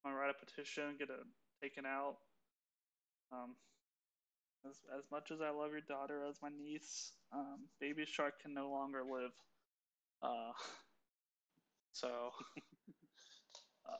I'm 0.03 0.11
gonna 0.11 0.15
write 0.15 0.33
a 0.33 0.45
petition, 0.45 0.95
get 0.97 1.09
it 1.09 1.19
taken 1.61 1.85
out. 1.85 2.15
Um, 3.31 3.55
as 4.65 4.77
as 4.97 5.03
much 5.11 5.31
as 5.31 5.41
I 5.41 5.49
love 5.51 5.71
your 5.71 5.81
daughter 5.81 6.25
as 6.27 6.37
my 6.41 6.49
niece, 6.49 7.11
um, 7.33 7.67
Baby 7.79 8.05
Shark 8.05 8.41
can 8.41 8.53
no 8.53 8.69
longer 8.69 9.03
live. 9.03 9.31
Uh, 10.21 10.51
so 11.93 12.31
uh, 13.89 13.97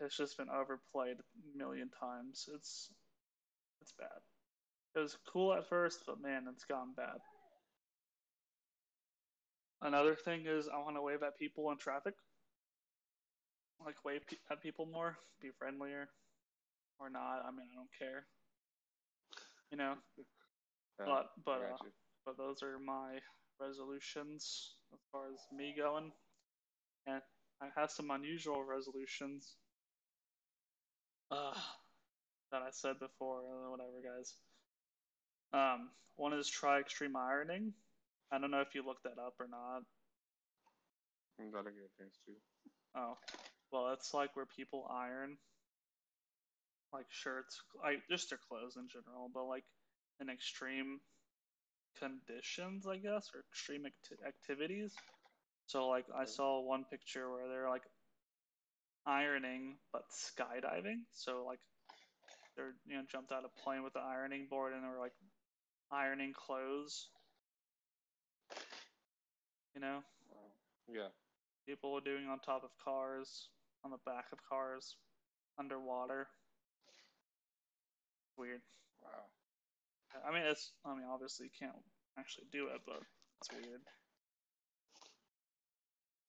it's 0.00 0.16
just 0.16 0.36
been 0.36 0.50
overplayed 0.50 1.16
a 1.18 1.58
million 1.58 1.90
times. 2.00 2.48
It's 2.54 2.90
it's 3.80 3.92
bad. 3.98 4.20
It 4.94 4.98
was 5.00 5.16
cool 5.32 5.54
at 5.54 5.68
first, 5.68 6.04
but 6.06 6.20
man, 6.20 6.46
it's 6.52 6.64
gone 6.64 6.92
bad. 6.96 7.18
Another 9.82 10.14
thing 10.16 10.46
is 10.46 10.68
I 10.68 10.78
want 10.78 10.96
to 10.96 11.02
wave 11.02 11.22
at 11.22 11.38
people 11.38 11.70
in 11.70 11.78
traffic. 11.78 12.14
Like 13.84 14.04
wave 14.04 14.26
pe- 14.26 14.38
at 14.50 14.62
people 14.62 14.86
more, 14.86 15.18
be 15.40 15.50
friendlier, 15.58 16.08
or 17.00 17.10
not. 17.10 17.44
I 17.46 17.50
mean, 17.50 17.68
I 17.72 17.76
don't 17.76 17.92
care. 17.98 18.26
You 19.70 19.78
know, 19.78 19.94
Uh, 21.00 21.04
but 21.06 21.26
but 21.44 21.60
uh, 21.72 21.76
but 22.26 22.36
those 22.38 22.62
are 22.62 22.78
my 22.78 23.18
resolutions 23.60 24.74
as 24.92 25.00
far 25.12 25.26
as 25.32 25.40
me 25.52 25.74
going. 25.76 26.12
And 27.06 27.22
I 27.62 27.68
have 27.76 27.90
some 27.90 28.10
unusual 28.10 28.64
resolutions. 28.64 29.56
Uh, 31.30 31.54
that 32.52 32.62
I 32.62 32.70
said 32.70 32.98
before, 33.00 33.42
whatever, 33.70 34.00
guys. 34.02 34.34
Um, 35.52 35.90
one 36.16 36.32
is 36.32 36.48
try 36.48 36.80
extreme 36.80 37.16
ironing. 37.16 37.72
I 38.30 38.38
don't 38.38 38.50
know 38.50 38.60
if 38.60 38.74
you 38.74 38.84
looked 38.84 39.04
that 39.04 39.18
up 39.18 39.34
or 39.40 39.48
not. 39.48 39.82
I'm 41.40 41.50
not 41.50 41.60
a 41.60 41.70
good 41.70 41.90
things 41.98 42.14
too. 42.26 42.32
Oh, 42.96 43.16
well, 43.72 43.92
it's 43.92 44.12
like 44.12 44.34
where 44.34 44.46
people 44.46 44.86
iron 44.90 45.38
like 46.92 47.06
shirts, 47.10 47.60
like 47.82 48.00
just 48.10 48.30
their 48.30 48.38
clothes 48.48 48.76
in 48.76 48.88
general, 48.88 49.30
but 49.32 49.44
like 49.44 49.64
in 50.20 50.28
extreme 50.30 51.00
conditions, 51.98 52.86
I 52.86 52.96
guess, 52.96 53.30
or 53.34 53.40
extreme 53.50 53.86
acti- 53.86 54.22
activities. 54.26 54.94
So, 55.66 55.88
like, 55.88 56.06
I 56.16 56.24
saw 56.24 56.62
one 56.62 56.84
picture 56.90 57.30
where 57.30 57.48
they're 57.48 57.68
like 57.68 57.82
ironing 59.06 59.76
but 59.92 60.02
skydiving. 60.10 61.02
So, 61.12 61.44
like, 61.46 61.60
they're 62.56 62.74
you 62.86 62.96
know 62.96 63.02
jumped 63.10 63.32
out 63.32 63.44
of 63.44 63.50
a 63.56 63.62
plane 63.62 63.84
with 63.84 63.92
the 63.92 64.00
ironing 64.00 64.46
board 64.50 64.72
and 64.72 64.82
they 64.82 64.88
were 64.88 64.98
like 64.98 65.12
ironing 65.90 66.32
clothes. 66.32 67.08
You 69.74 69.80
know, 69.80 70.04
Yeah. 70.88 71.10
people 71.66 71.92
were 71.92 72.00
doing 72.00 72.28
on 72.28 72.40
top 72.40 72.64
of 72.64 72.76
cars, 72.78 73.48
on 73.84 73.90
the 73.90 73.98
back 73.98 74.32
of 74.32 74.42
cars, 74.48 74.96
underwater. 75.58 76.28
Weird. 78.36 78.62
Wow. 79.02 79.30
I 80.24 80.30
mean, 80.32 80.42
it's. 80.42 80.72
I 80.84 80.94
mean, 80.94 81.06
obviously 81.06 81.46
you 81.46 81.52
can't 81.58 81.84
actually 82.18 82.46
do 82.50 82.68
it, 82.68 82.80
but 82.86 83.02
it's 83.40 83.50
weird. 83.52 83.82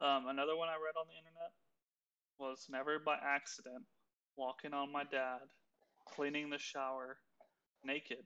Um, 0.02 0.28
another 0.28 0.56
one 0.56 0.69
I 0.69 0.76
read 0.76 0.95
on 1.00 1.08
the 1.08 1.17
internet 1.17 1.52
was 2.38 2.67
never 2.69 3.00
by 3.00 3.17
accident 3.22 3.84
walking 4.36 4.74
on 4.74 4.91
my 4.91 5.04
dad, 5.04 5.39
cleaning 6.08 6.50
the 6.50 6.58
shower, 6.58 7.17
naked, 7.84 8.26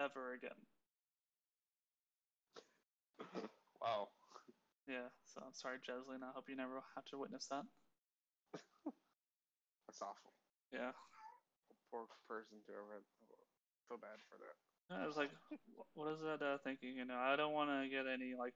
ever 0.00 0.32
again. 0.32 0.58
wow. 3.80 4.08
Yeah. 4.88 5.08
So 5.26 5.42
I'm 5.44 5.54
sorry, 5.54 5.78
Jeslyn. 5.86 6.22
I 6.22 6.32
hope 6.34 6.48
you 6.48 6.56
never 6.56 6.82
have 6.96 7.04
to 7.06 7.18
witness 7.18 7.46
that. 7.50 7.64
That's 9.86 10.02
awful. 10.02 10.32
Yeah. 10.72 10.92
Poor 11.90 12.06
person 12.28 12.58
to 12.66 12.72
ever 12.72 13.02
feel 13.88 13.98
bad 13.98 14.20
for 14.28 14.36
that. 14.38 14.56
I 15.02 15.06
was 15.06 15.16
like, 15.16 15.30
what 15.94 16.12
is 16.12 16.20
that 16.20 16.42
uh, 16.44 16.58
thinking? 16.64 16.96
You 16.96 17.04
know, 17.04 17.16
I 17.18 17.36
don't 17.36 17.52
want 17.52 17.70
to 17.70 17.88
get 17.88 18.06
any 18.06 18.34
like 18.38 18.54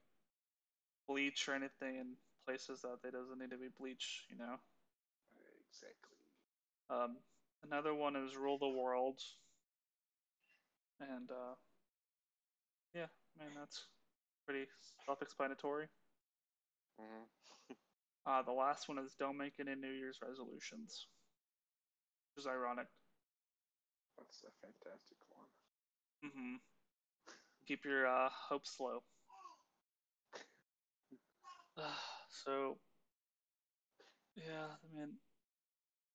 bleach 1.09 1.49
or 1.49 1.55
anything 1.55 1.97
in 1.97 2.15
places 2.47 2.83
that 2.83 2.99
they 3.03 3.11
doesn't 3.11 3.39
need 3.39 3.51
to 3.51 3.59
be 3.59 3.69
bleach. 3.79 4.27
You 4.31 4.37
know. 4.37 4.57
Exactly. 5.71 6.19
Um, 6.91 7.17
another 7.65 7.95
one 7.95 8.17
is 8.17 8.37
rule 8.37 8.59
the 8.59 8.69
world. 8.69 9.21
And 11.01 11.31
uh, 11.31 11.55
yeah, 12.95 13.07
I 13.41 13.45
mean 13.45 13.55
that's 13.59 13.87
pretty 14.47 14.67
self-explanatory. 15.07 15.89
hmm 16.99 17.25
Uh, 18.27 18.43
the 18.43 18.53
last 18.53 18.89
one 18.91 18.99
is 18.99 19.15
don't 19.19 19.39
make 19.39 19.55
any 19.59 19.75
New 19.75 19.89
Year's 19.91 20.19
resolutions, 20.21 21.07
which 22.35 22.43
is 22.45 22.47
ironic. 22.47 22.87
That's 24.19 24.43
a 24.45 24.51
fantastic 24.61 25.17
one. 25.31 25.49
hmm 26.23 26.57
Keep 27.67 27.85
your 27.85 28.07
uh, 28.09 28.31
hopes 28.33 28.81
low. 28.81 29.05
so, 32.29 32.79
yeah, 34.37 34.77
I 34.83 34.99
mean, 34.99 35.19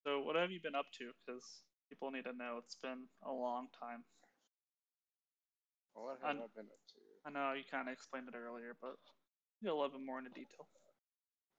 so 0.04 0.20
what 0.22 0.36
have 0.36 0.52
you 0.52 0.60
been 0.62 0.76
up 0.76 0.86
to? 1.00 1.12
Because 1.26 1.64
people 1.90 2.12
need 2.12 2.26
to 2.26 2.34
know. 2.34 2.58
It's 2.64 2.78
been 2.82 3.08
a 3.26 3.32
long 3.32 3.68
time. 3.80 4.04
What 5.94 6.20
have 6.20 6.26
I'm- 6.26 6.41
I 6.41 6.48
been 6.48 6.72
up 6.72 6.86
to? 6.88 7.00
I 7.26 7.30
know 7.30 7.54
you 7.54 7.64
kind 7.66 7.88
of 7.88 7.94
explained 7.94 8.28
it 8.28 8.36
earlier, 8.36 8.74
but 8.74 9.00
you 9.62 9.72
a 9.72 9.74
little 9.74 9.89
bit 9.89 10.02
more 10.06 10.20
into 10.20 10.32
detail. 10.32 10.68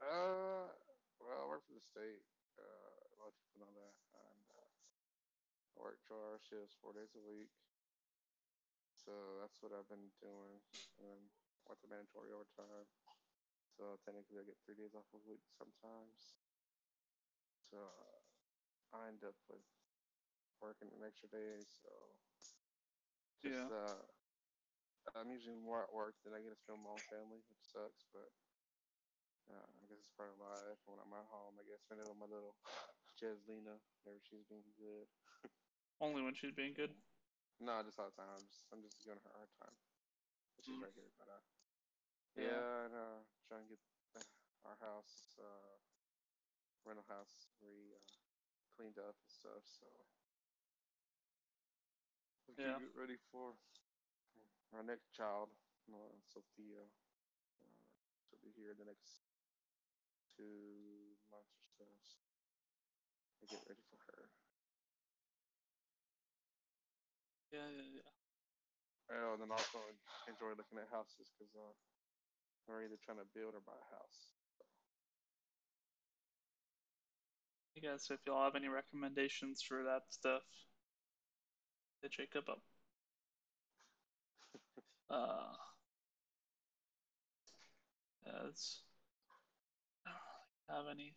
Uh, 0.01 0.75
well, 1.21 1.43
I 1.43 1.47
work 1.47 1.65
for 1.65 1.73
the 1.73 1.81
state. 1.81 2.27
Uh, 2.59 2.63
a 2.63 3.17
lot 3.17 3.29
of 3.29 3.35
people 3.39 3.61
know 3.61 3.73
that. 3.73 3.95
And 4.13 4.51
uh, 4.51 4.71
I 5.77 5.81
work 5.81 6.03
12 6.03 6.23
hour 6.23 6.39
shifts, 6.39 6.75
four 6.75 6.93
days 6.93 7.15
a 7.15 7.21
week. 7.21 7.51
So 8.93 9.41
that's 9.41 9.63
what 9.63 9.73
I've 9.73 9.89
been 9.89 10.11
doing. 10.21 10.61
And 10.99 11.31
went 11.67 11.81
to 11.81 11.89
mandatory 11.89 12.33
overtime. 12.33 12.87
So 13.67 13.97
technically, 13.97 14.41
I 14.41 14.45
get 14.45 14.59
three 14.61 14.75
days 14.77 14.95
off 14.95 15.07
a 15.15 15.19
week 15.19 15.49
sometimes. 15.51 16.37
So 17.71 17.79
uh, 17.79 18.97
I 18.97 19.09
end 19.09 19.25
up 19.25 19.37
with 19.49 19.65
working 20.61 20.93
an 20.93 21.03
extra 21.03 21.29
day. 21.29 21.65
So 21.65 21.91
just, 23.41 23.53
Yeah. 23.53 23.71
uh, 23.71 24.14
I'm 25.13 25.29
usually 25.31 25.57
more 25.61 25.85
at 25.85 25.93
work 25.93 26.17
than 26.25 26.33
I 26.33 26.41
get 26.41 26.49
to 26.51 26.57
spend 26.57 26.81
with 26.81 26.89
my 26.89 26.97
own 26.97 27.05
family, 27.13 27.45
which 27.53 27.61
sucks, 27.61 28.05
but 28.13 28.33
uh, 29.53 29.61
I 29.61 29.85
guess 29.87 30.01
it's 30.01 30.09
part 30.17 30.33
of 30.33 30.41
life. 30.41 30.81
When 30.89 30.99
I'm 30.99 31.13
at 31.13 31.29
home, 31.29 31.61
I 31.61 31.65
get 31.69 31.77
to 31.77 31.85
spend 31.85 32.01
it 32.01 32.09
with 32.09 32.17
my 32.17 32.27
little 32.27 32.57
Jeslina, 33.21 33.77
whenever 34.03 34.21
she's 34.25 34.45
being 34.49 34.65
good. 34.79 35.09
Only 36.01 36.23
when 36.23 36.35
she's 36.35 36.53
being 36.53 36.75
good. 36.75 36.91
No, 37.61 37.83
just 37.83 37.99
all 38.01 38.11
the 38.11 38.17
time. 38.17 38.31
I'm 38.31 38.47
just, 38.47 38.65
I'm 38.73 38.83
just 38.83 39.05
giving 39.05 39.21
her 39.23 39.31
a 39.31 39.37
hard 39.37 39.53
time. 39.61 39.77
But 40.57 40.65
She's 40.65 40.75
Mm. 40.75 40.83
right 40.83 40.95
here, 40.95 41.11
but 41.19 41.29
uh, 41.29 41.43
Yeah. 42.37 42.43
yeah, 42.47 42.85
and 42.87 42.95
uh, 42.95 43.21
trying 43.47 43.69
to 43.69 43.69
get 43.69 43.83
our 44.65 44.77
house, 44.81 45.39
uh, 45.39 45.77
rental 46.85 47.05
house, 47.09 47.53
re 47.61 47.95
uh, 47.95 48.09
cleaned 48.77 48.99
up 48.99 49.15
and 49.21 49.31
stuff. 49.31 49.63
So 49.67 49.87
we 52.47 52.55
Yeah. 52.59 52.79
get 52.79 52.95
ready 52.97 53.17
for 53.31 53.55
our 54.77 54.87
next 54.87 55.15
child, 55.15 55.51
uh, 55.91 56.15
Sophia. 56.27 56.83
Uh, 57.63 57.83
she'll 58.27 58.43
be 58.43 58.53
here 58.57 58.75
in 58.75 58.79
the 58.79 58.89
next 58.89 59.23
two 60.35 61.15
months 61.31 61.55
or 61.79 61.87
so. 62.03 62.19
we 63.41 63.47
get 63.47 63.63
ready 63.69 63.85
for 63.93 64.01
her. 64.11 64.27
Yeah, 67.53 67.71
yeah, 67.71 68.03
yeah. 68.03 68.11
Oh, 69.15 69.37
and 69.37 69.43
then 69.43 69.53
also 69.53 69.79
enjoy 70.27 70.57
looking 70.57 70.81
at 70.81 70.89
houses 70.91 71.31
because 71.37 71.53
uh, 71.55 71.75
we're 72.67 72.83
either 72.83 72.99
trying 73.05 73.21
to 73.23 73.29
build 73.37 73.55
or 73.55 73.63
buy 73.63 73.77
a 73.77 73.91
house. 73.95 74.33
You 77.75 77.83
guys, 77.83 78.07
if 78.11 78.21
y'all 78.27 78.45
have 78.45 78.57
any 78.57 78.69
recommendations 78.69 79.61
for 79.63 79.83
that 79.85 80.03
stuff, 80.11 80.43
hit 82.03 82.13
Jacob 82.13 82.49
up. 82.49 82.63
Uh, 85.11 85.53
it's, 88.47 88.83
I 90.07 90.11
don't 90.11 90.87
really 90.87 90.87
have 90.87 90.97
anything 90.97 91.15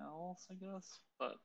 else, 0.00 0.46
I 0.50 0.54
guess, 0.54 1.00
but 1.18 1.36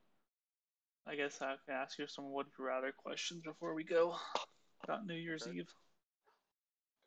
I 1.08 1.16
guess 1.16 1.42
I 1.42 1.56
can 1.66 1.76
ask 1.76 1.98
you 2.00 2.08
some 2.08 2.32
would 2.32 2.48
you 2.58 2.66
rather 2.66 2.92
questions 2.92 3.42
before 3.44 3.74
we 3.74 3.84
go 3.84 4.16
about 4.84 5.06
New 5.06 5.16
Year's 5.16 5.48
Okay. 5.48 5.58
Eve. 5.58 5.70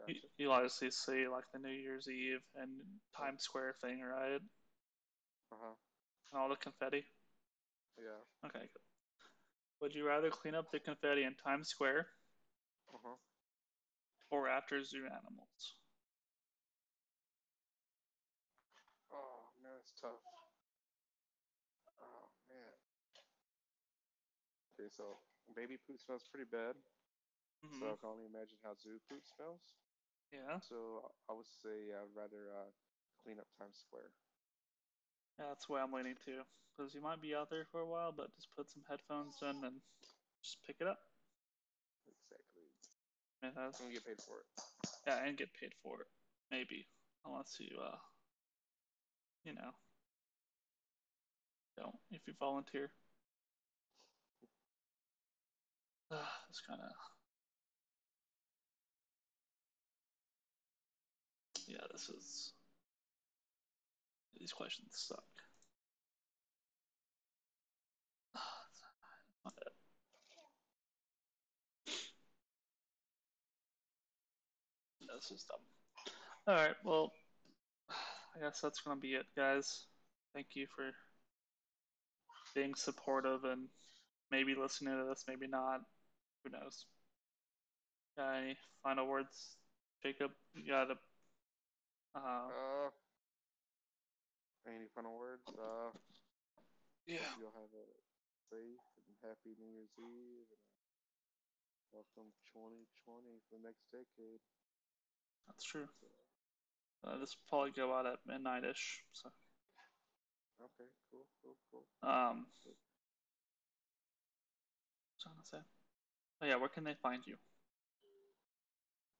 You, 0.06 0.14
Gotcha. 0.14 0.26
you 0.38 0.52
obviously 0.52 0.90
see 0.90 1.28
like 1.28 1.44
the 1.52 1.58
New 1.58 1.72
Year's 1.74 2.08
Eve 2.08 2.42
and 2.56 2.70
Times 3.16 3.42
Square 3.42 3.74
thing, 3.80 4.00
right? 4.02 4.40
Uh 5.52 5.56
huh. 5.60 5.74
And 6.32 6.40
all 6.40 6.48
the 6.48 6.56
confetti. 6.56 7.04
Yeah. 7.98 8.20
Okay, 8.46 8.60
good. 8.60 8.82
Would 9.80 9.94
you 9.94 10.06
rather 10.06 10.30
clean 10.30 10.54
up 10.54 10.70
the 10.72 10.80
confetti 10.80 11.24
in 11.24 11.34
Times 11.36 11.68
Square. 11.68 12.06
Or 14.30 14.48
after 14.48 14.82
zoo 14.84 15.06
animals? 15.06 15.76
Oh 19.10 19.50
man, 19.62 19.72
it's 19.80 19.92
tough. 20.00 20.20
Oh 21.98 22.30
man. 22.48 22.74
Okay, 24.78 24.88
so 24.90 25.18
baby 25.54 25.76
poop 25.86 26.00
smells 26.00 26.24
pretty 26.30 26.48
bad. 26.50 26.76
Mhm. 27.64 27.78
So 27.80 27.86
I 27.92 27.96
can 27.96 28.08
only 28.10 28.26
imagine 28.26 28.58
how 28.62 28.74
zoo 28.74 29.00
poop 29.08 29.24
smells. 29.26 29.74
yeah, 30.32 30.58
So 30.60 31.12
I 31.28 31.32
would 31.32 31.46
say 31.46 31.92
I'd 31.92 32.14
rather 32.14 32.50
uh, 32.52 32.70
clean 33.22 33.38
up 33.38 33.46
Times 33.58 33.78
Square. 33.78 34.12
yeah, 35.38 35.46
that's 35.48 35.66
the 35.66 35.72
way 35.72 35.80
I'm 35.80 35.92
leaning 35.92 36.16
too. 36.24 36.42
Because 36.76 36.94
you 36.94 37.00
might 37.00 37.20
be 37.22 37.34
out 37.34 37.50
there 37.50 37.64
for 37.70 37.80
a 37.80 37.86
while, 37.86 38.12
but 38.12 38.34
just 38.34 38.48
put 38.56 38.70
some 38.70 38.82
headphones 38.88 39.36
in 39.42 39.64
and 39.64 39.80
just 40.42 40.58
pick 40.66 40.76
it 40.80 40.86
up. 40.88 40.98
And 43.44 43.52
that's, 43.54 43.78
I'm 43.78 43.86
gonna 43.86 43.94
get 43.94 44.06
paid 44.06 44.22
for 44.22 44.40
it. 44.40 44.46
yeah, 45.06 45.26
and 45.26 45.36
get 45.36 45.52
paid 45.60 45.72
for 45.82 46.00
it. 46.00 46.06
Maybe. 46.50 46.86
Unless 47.26 47.56
you, 47.58 47.76
uh, 47.78 47.96
you 49.44 49.52
know, 49.54 49.70
don't. 51.76 51.96
If 52.10 52.22
you 52.26 52.32
volunteer. 52.40 52.90
it's 56.48 56.62
kind 56.66 56.80
of. 56.80 56.90
Yeah, 61.66 61.84
this 61.92 62.08
is. 62.08 62.52
These 64.38 64.52
questions 64.52 64.88
suck. 64.92 65.43
This 75.14 75.30
is 75.30 75.44
dumb. 75.44 75.62
Alright, 76.48 76.74
well, 76.84 77.12
I 77.88 78.40
guess 78.40 78.60
that's 78.60 78.80
gonna 78.80 79.00
be 79.00 79.14
it, 79.14 79.26
guys. 79.36 79.86
Thank 80.34 80.48
you 80.54 80.66
for 80.74 80.90
being 82.54 82.74
supportive 82.74 83.44
and 83.44 83.68
maybe 84.30 84.54
listening 84.54 84.98
to 84.98 85.04
this, 85.08 85.24
maybe 85.28 85.46
not. 85.46 85.80
Who 86.42 86.50
knows? 86.50 86.86
Got 88.16 88.42
any 88.42 88.56
final 88.82 89.06
words, 89.06 89.56
Jacob? 90.02 90.32
You 90.54 90.66
got 90.68 90.90
a. 90.90 90.96
Uh, 92.14 92.50
Uh, 92.50 92.90
any 94.66 94.88
final 94.94 95.16
words? 95.18 95.46
Uh, 95.48 95.90
yeah. 97.06 97.26
You'll 97.38 97.54
have 97.54 97.72
a 97.74 97.86
safe 98.50 98.82
and 99.06 99.14
happy 99.22 99.54
New 99.58 99.70
Year's 99.70 99.94
Eve. 99.98 100.50
And 100.50 100.66
welcome 101.92 102.30
2020 102.52 103.40
for 103.48 103.58
the 103.58 103.62
next 103.62 103.84
decade. 103.90 104.42
That's 105.46 105.64
true. 105.64 105.88
Uh, 107.06 107.18
this 107.18 107.36
will 107.36 107.48
probably 107.48 107.70
go 107.70 107.92
out 107.94 108.06
at 108.06 108.18
midnight 108.26 108.64
ish. 108.64 109.02
So, 109.12 109.30
Okay, 110.60 110.88
cool, 111.10 111.26
cool, 111.42 111.56
cool. 111.70 111.84
um, 112.02 112.46
I 115.26 115.30
gonna 115.30 115.44
say? 115.44 115.58
Oh 116.42 116.46
yeah, 116.46 116.56
where 116.56 116.68
can 116.68 116.84
they 116.84 116.94
find 117.02 117.22
you? 117.26 117.36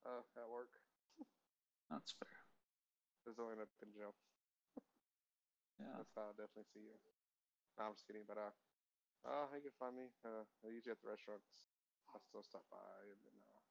Uh, 0.05 0.21
at 0.37 0.49
work. 0.49 0.69
That's 1.89 2.13
fair. 2.19 2.29
There's 3.25 3.39
only 3.39 3.57
up 3.59 3.69
in 3.81 3.91
jail. 3.93 4.13
Yeah. 5.79 5.97
That's 5.97 6.13
how 6.15 6.29
I 6.29 6.33
definitely 6.35 6.69
see 6.73 6.83
you. 6.87 6.95
No, 7.77 7.91
I'm 7.91 7.93
just 7.95 8.07
kidding, 8.07 8.23
but 8.27 8.37
uh, 8.39 8.53
uh, 9.27 9.47
you 9.55 9.61
can 9.63 9.75
find 9.79 9.95
me. 9.95 10.07
Uh, 10.23 10.43
usually 10.67 10.91
at 10.95 11.01
the 11.01 11.09
restaurants. 11.09 11.63
I 12.13 12.19
still 12.23 12.43
stop 12.43 12.63
by 12.71 13.03
and 13.11 13.19
then 13.27 13.37
uh, 13.43 13.61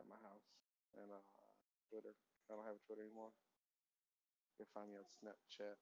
at 0.00 0.06
my 0.10 0.18
house 0.22 0.37
and 0.98 1.10
uh, 1.14 1.22
Twitter. 1.90 2.14
I 2.50 2.56
don't 2.56 2.66
have 2.66 2.78
a 2.78 2.84
Twitter 2.86 3.04
anymore. 3.06 3.32
You 4.54 4.64
can 4.64 4.70
find 4.74 4.88
me 4.90 4.98
on 4.98 5.06
Snapchat 5.06 5.78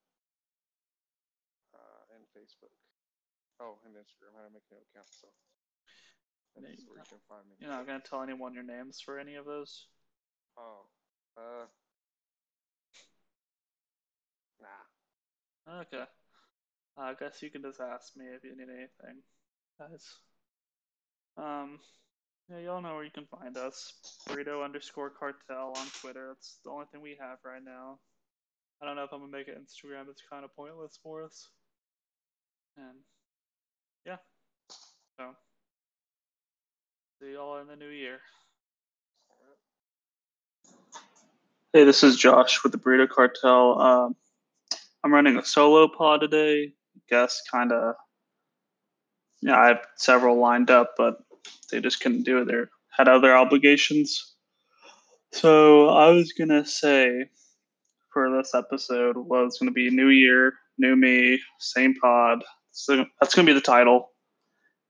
uh, 1.73 2.01
and 2.13 2.23
Facebook. 2.31 2.73
Oh, 3.57 3.81
and 3.85 3.97
Instagram. 3.97 4.37
I 4.37 4.45
haven't 4.45 4.61
made 4.61 4.69
no 4.69 4.77
account, 4.85 5.09
so 5.09 5.27
that's 6.53 6.61
Maybe 6.61 6.85
where 6.85 7.01
you 7.01 7.09
can 7.09 7.23
find 7.25 7.45
me. 7.49 7.57
You're 7.59 7.73
not 7.73 7.87
gonna 7.87 8.05
tell 8.05 8.21
anyone 8.21 8.53
your 8.53 8.63
names 8.63 9.01
for 9.01 9.17
any 9.17 9.35
of 9.35 9.45
those. 9.45 9.87
Oh, 10.57 10.85
uh, 11.37 11.65
nah. 14.61 15.81
Okay. 15.81 16.05
I 16.97 17.13
guess 17.13 17.41
you 17.41 17.49
can 17.51 17.61
just 17.61 17.79
ask 17.79 18.15
me 18.15 18.25
if 18.25 18.43
you 18.43 18.57
need 18.57 18.69
anything, 18.69 19.21
guys. 19.77 20.05
Um, 21.37 21.79
yeah, 22.49 22.59
y'all 22.59 22.81
know 22.81 22.95
where 22.95 23.03
you 23.03 23.11
can 23.11 23.25
find 23.25 23.57
us. 23.57 23.93
Burrito 24.27 24.63
underscore 24.63 25.09
cartel 25.09 25.73
on 25.75 25.87
Twitter. 26.01 26.27
That's 26.29 26.59
the 26.63 26.71
only 26.71 26.85
thing 26.91 27.01
we 27.01 27.17
have 27.19 27.39
right 27.43 27.63
now. 27.63 27.99
I 28.81 28.85
don't 28.85 28.95
know 28.95 29.03
if 29.03 29.11
I'm 29.11 29.19
gonna 29.19 29.31
make 29.31 29.47
it 29.47 29.57
Instagram. 29.57 30.09
It's 30.09 30.23
kind 30.31 30.45
of 30.45 30.55
pointless 30.55 30.97
for 31.03 31.23
us. 31.23 31.49
And 32.77 32.99
yeah, 34.05 34.17
so 35.19 35.31
see 37.21 37.33
y'all 37.33 37.59
in 37.59 37.67
the 37.67 37.75
new 37.75 37.89
year. 37.89 38.19
Hey, 41.73 41.83
this 41.83 42.01
is 42.03 42.15
Josh 42.15 42.63
with 42.63 42.71
the 42.71 42.77
Burrito 42.77 43.09
Cartel. 43.09 43.79
Um, 43.81 44.15
I'm 45.03 45.13
running 45.13 45.37
a 45.37 45.43
solo 45.43 45.87
pod 45.87 46.21
today. 46.21 46.71
I 46.95 46.99
Guess 47.09 47.41
kind 47.51 47.71
of. 47.71 47.95
Yeah, 49.41 49.59
I 49.59 49.67
have 49.67 49.85
several 49.97 50.39
lined 50.39 50.71
up, 50.71 50.93
but 50.97 51.17
they 51.71 51.81
just 51.81 51.99
couldn't 51.99 52.23
do 52.23 52.41
it. 52.41 52.45
They 52.45 52.63
had 52.95 53.07
other 53.07 53.35
obligations. 53.35 54.33
So 55.31 55.89
I 55.89 56.09
was 56.09 56.33
gonna 56.33 56.65
say, 56.65 57.25
for 58.13 58.35
this 58.35 58.55
episode 58.55 59.17
was 59.17 59.57
to 59.67 59.73
be 59.73 59.89
New 59.89 60.09
Year, 60.09 60.53
New 60.77 60.95
Me, 60.95 61.39
same 61.59 61.95
pod. 61.95 62.43
So 62.71 63.05
that's 63.19 63.33
to 63.35 63.43
be 63.43 63.53
the 63.53 63.61
title. 63.61 64.11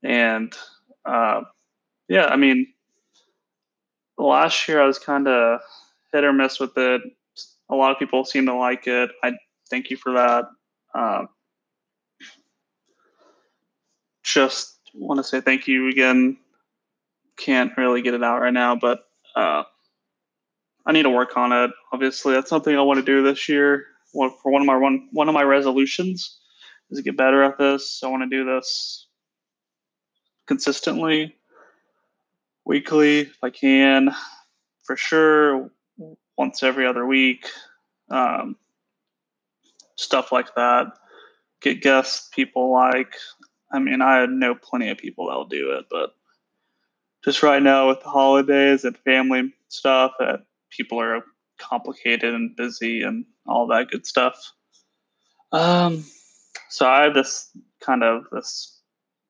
And 0.03 0.53
uh, 1.05 1.41
yeah, 2.07 2.25
I 2.25 2.35
mean, 2.35 2.67
last 4.17 4.67
year 4.67 4.81
I 4.81 4.87
was 4.87 4.99
kind 4.99 5.27
of 5.27 5.59
hit 6.13 6.23
or 6.23 6.33
miss 6.33 6.59
with 6.59 6.77
it. 6.77 7.01
A 7.69 7.75
lot 7.75 7.91
of 7.91 7.99
people 7.99 8.23
seem 8.23 8.45
to 8.45 8.53
like 8.53 8.87
it. 8.87 9.09
I 9.23 9.33
thank 9.69 9.89
you 9.89 9.97
for 9.97 10.13
that. 10.13 10.45
Um, 10.95 11.27
just 14.23 14.77
want 14.93 15.19
to 15.19 15.23
say 15.23 15.41
thank 15.41 15.67
you 15.67 15.89
again. 15.89 16.37
Can't 17.37 17.71
really 17.77 18.01
get 18.01 18.13
it 18.13 18.23
out 18.23 18.41
right 18.41 18.53
now, 18.53 18.75
but 18.75 18.99
uh, 19.35 19.63
I 20.85 20.91
need 20.91 21.03
to 21.03 21.09
work 21.09 21.37
on 21.37 21.51
it. 21.51 21.71
Obviously, 21.93 22.33
that's 22.33 22.49
something 22.49 22.75
I 22.75 22.81
want 22.81 22.99
to 22.99 23.05
do 23.05 23.23
this 23.23 23.47
year. 23.47 23.85
for 24.11 24.51
one 24.51 24.61
of 24.61 24.65
my 24.65 24.77
one 24.77 25.09
one 25.11 25.27
of 25.27 25.33
my 25.33 25.43
resolutions 25.43 26.39
is 26.89 26.97
to 26.97 27.03
get 27.03 27.17
better 27.17 27.43
at 27.43 27.57
this. 27.57 28.01
I 28.03 28.07
want 28.07 28.23
to 28.23 28.37
do 28.37 28.45
this 28.45 29.07
consistently, 30.47 31.35
weekly 32.65 33.19
if 33.19 33.43
I 33.43 33.49
can, 33.49 34.15
for 34.85 34.95
sure, 34.95 35.69
once 36.37 36.63
every 36.63 36.87
other 36.87 37.05
week. 37.05 37.47
Um, 38.09 38.55
stuff 39.95 40.31
like 40.31 40.55
that. 40.55 40.87
Get 41.61 41.81
guests 41.81 42.29
people 42.33 42.71
like. 42.71 43.13
I 43.71 43.79
mean, 43.79 44.01
I 44.01 44.25
know 44.25 44.55
plenty 44.55 44.89
of 44.89 44.97
people 44.97 45.27
that'll 45.27 45.45
do 45.45 45.73
it, 45.73 45.85
but 45.91 46.15
just 47.23 47.43
right 47.43 47.61
now 47.61 47.87
with 47.89 48.01
the 48.01 48.09
holidays 48.09 48.83
and 48.83 48.97
family 48.99 49.53
stuff, 49.67 50.13
that 50.19 50.45
people 50.69 50.99
are 50.99 51.23
complicated 51.57 52.33
and 52.33 52.55
busy 52.55 53.01
and 53.01 53.25
all 53.45 53.67
that 53.67 53.89
good 53.89 54.05
stuff. 54.05 54.53
Um, 55.51 56.05
so 56.69 56.87
I 56.87 57.03
have 57.03 57.13
this 57.13 57.49
kind 57.81 58.03
of 58.03 58.25
this 58.31 58.79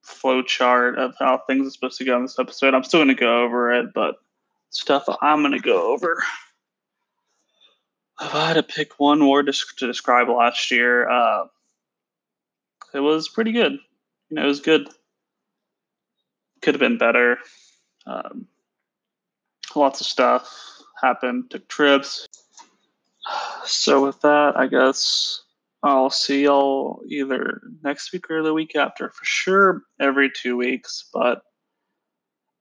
flow 0.01 0.41
chart 0.41 0.97
of 0.97 1.15
how 1.19 1.41
things 1.47 1.67
are 1.67 1.71
supposed 1.71 1.97
to 1.97 2.05
go 2.05 2.15
in 2.17 2.23
this 2.23 2.39
episode. 2.39 2.73
I'm 2.73 2.83
still 2.83 2.99
going 2.99 3.09
to 3.09 3.15
go 3.15 3.43
over 3.43 3.71
it, 3.73 3.93
but 3.93 4.15
stuff 4.69 5.05
I'm 5.21 5.41
going 5.41 5.51
to 5.51 5.59
go 5.59 5.93
over. 5.93 6.23
If 8.19 8.33
I 8.33 8.47
had 8.47 8.53
to 8.53 8.63
pick 8.63 8.99
one 8.99 9.27
word 9.27 9.45
to, 9.45 9.85
describe 9.85 10.27
last 10.29 10.71
year, 10.71 11.07
uh, 11.07 11.45
it 12.93 12.99
was 12.99 13.29
pretty 13.29 13.51
good. 13.51 13.73
You 14.29 14.35
know, 14.35 14.43
it 14.43 14.47
was 14.47 14.61
good. 14.61 14.89
Could 16.61 16.73
have 16.73 16.79
been 16.79 16.97
better. 16.97 17.37
Um, 18.07 18.47
lots 19.75 20.01
of 20.01 20.07
stuff 20.07 20.49
happened. 21.01 21.51
Took 21.51 21.67
trips. 21.67 22.27
So 23.65 24.05
with 24.05 24.21
that, 24.21 24.53
I 24.55 24.67
guess 24.67 25.43
I'll 25.83 26.09
see 26.09 26.43
y'all 26.43 27.01
either 27.07 27.61
next 27.83 28.11
week 28.13 28.29
or 28.31 28.41
the 28.41 28.53
week 28.53 28.75
after. 28.75 29.09
For 29.09 29.25
sure, 29.25 29.83
every 29.99 30.31
two 30.31 30.57
weeks, 30.57 31.09
but 31.13 31.41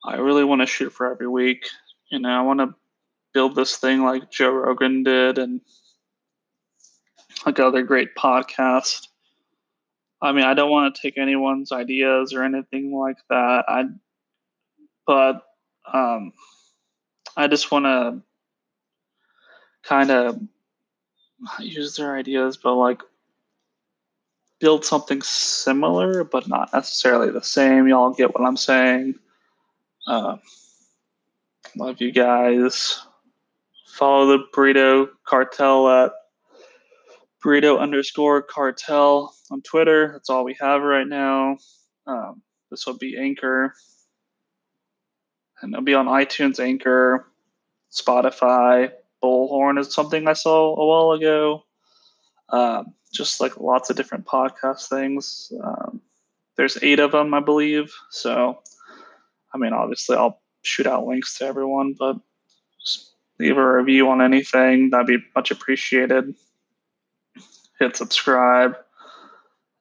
I 0.04 0.16
really 0.16 0.44
want 0.44 0.62
to 0.62 0.66
shoot 0.66 0.90
for 0.92 1.10
every 1.10 1.28
week. 1.28 1.66
You 2.10 2.18
know, 2.18 2.30
I 2.30 2.42
want 2.42 2.60
to 2.60 2.74
build 3.32 3.54
this 3.54 3.76
thing 3.76 4.02
like 4.02 4.30
Joe 4.30 4.50
Rogan 4.50 5.02
did 5.02 5.38
and 5.38 5.60
like 7.44 7.58
other 7.58 7.82
great 7.82 8.14
podcasts. 8.16 9.08
I 10.22 10.32
mean, 10.32 10.44
I 10.44 10.54
don't 10.54 10.70
want 10.70 10.94
to 10.94 11.02
take 11.02 11.18
anyone's 11.18 11.72
ideas 11.72 12.32
or 12.32 12.42
anything 12.42 12.96
like 12.96 13.18
that. 13.28 13.64
I, 13.68 13.84
but 15.06 15.42
um, 15.92 16.32
I 17.36 17.46
just 17.48 17.70
want 17.70 17.84
to 17.84 18.22
kind 19.82 20.10
of 20.10 20.40
use 21.60 21.96
their 21.96 22.16
ideas, 22.16 22.56
but 22.56 22.74
like 22.74 23.02
build 24.58 24.84
something 24.84 25.22
similar, 25.22 26.24
but 26.24 26.48
not 26.48 26.72
necessarily 26.72 27.30
the 27.30 27.42
same. 27.42 27.86
Y'all 27.86 28.12
get 28.12 28.34
what 28.34 28.46
I'm 28.46 28.56
saying. 28.56 29.14
Uh, 30.06 30.36
love 31.76 32.00
you 32.00 32.12
guys. 32.12 33.00
Follow 33.94 34.26
the 34.26 34.44
Burrito 34.54 35.08
Cartel 35.24 35.88
at 35.88 36.12
burrito 37.46 37.78
underscore 37.78 38.42
cartel 38.42 39.34
on 39.50 39.62
Twitter. 39.62 40.10
That's 40.12 40.28
all 40.28 40.44
we 40.44 40.56
have 40.60 40.82
right 40.82 41.06
now. 41.06 41.58
Um, 42.06 42.42
this 42.70 42.86
will 42.86 42.98
be 42.98 43.16
Anchor. 43.16 43.74
And 45.60 45.72
it'll 45.72 45.84
be 45.84 45.94
on 45.94 46.06
iTunes, 46.06 46.60
Anchor, 46.60 47.26
Spotify, 47.90 48.92
Bullhorn 49.22 49.78
is 49.78 49.92
something 49.92 50.28
I 50.28 50.34
saw 50.34 50.74
a 50.76 50.86
while 50.86 51.12
ago. 51.12 51.64
Um, 52.50 52.94
just 53.12 53.40
like 53.40 53.58
lots 53.58 53.90
of 53.90 53.96
different 53.96 54.26
podcast 54.26 54.88
things. 54.88 55.52
Um, 55.62 56.00
there's 56.56 56.78
eight 56.82 57.00
of 57.00 57.12
them, 57.12 57.34
I 57.34 57.40
believe. 57.40 57.92
So, 58.10 58.60
I 59.52 59.58
mean, 59.58 59.72
obviously, 59.72 60.16
I'll 60.16 60.40
shoot 60.62 60.86
out 60.86 61.06
links 61.06 61.38
to 61.38 61.46
everyone, 61.46 61.94
but 61.98 62.16
leave 63.38 63.56
a 63.56 63.76
review 63.76 64.08
on 64.10 64.22
anything. 64.22 64.90
That'd 64.90 65.06
be 65.06 65.18
much 65.34 65.50
appreciated. 65.50 66.34
Hit 67.78 67.96
subscribe. 67.96 68.76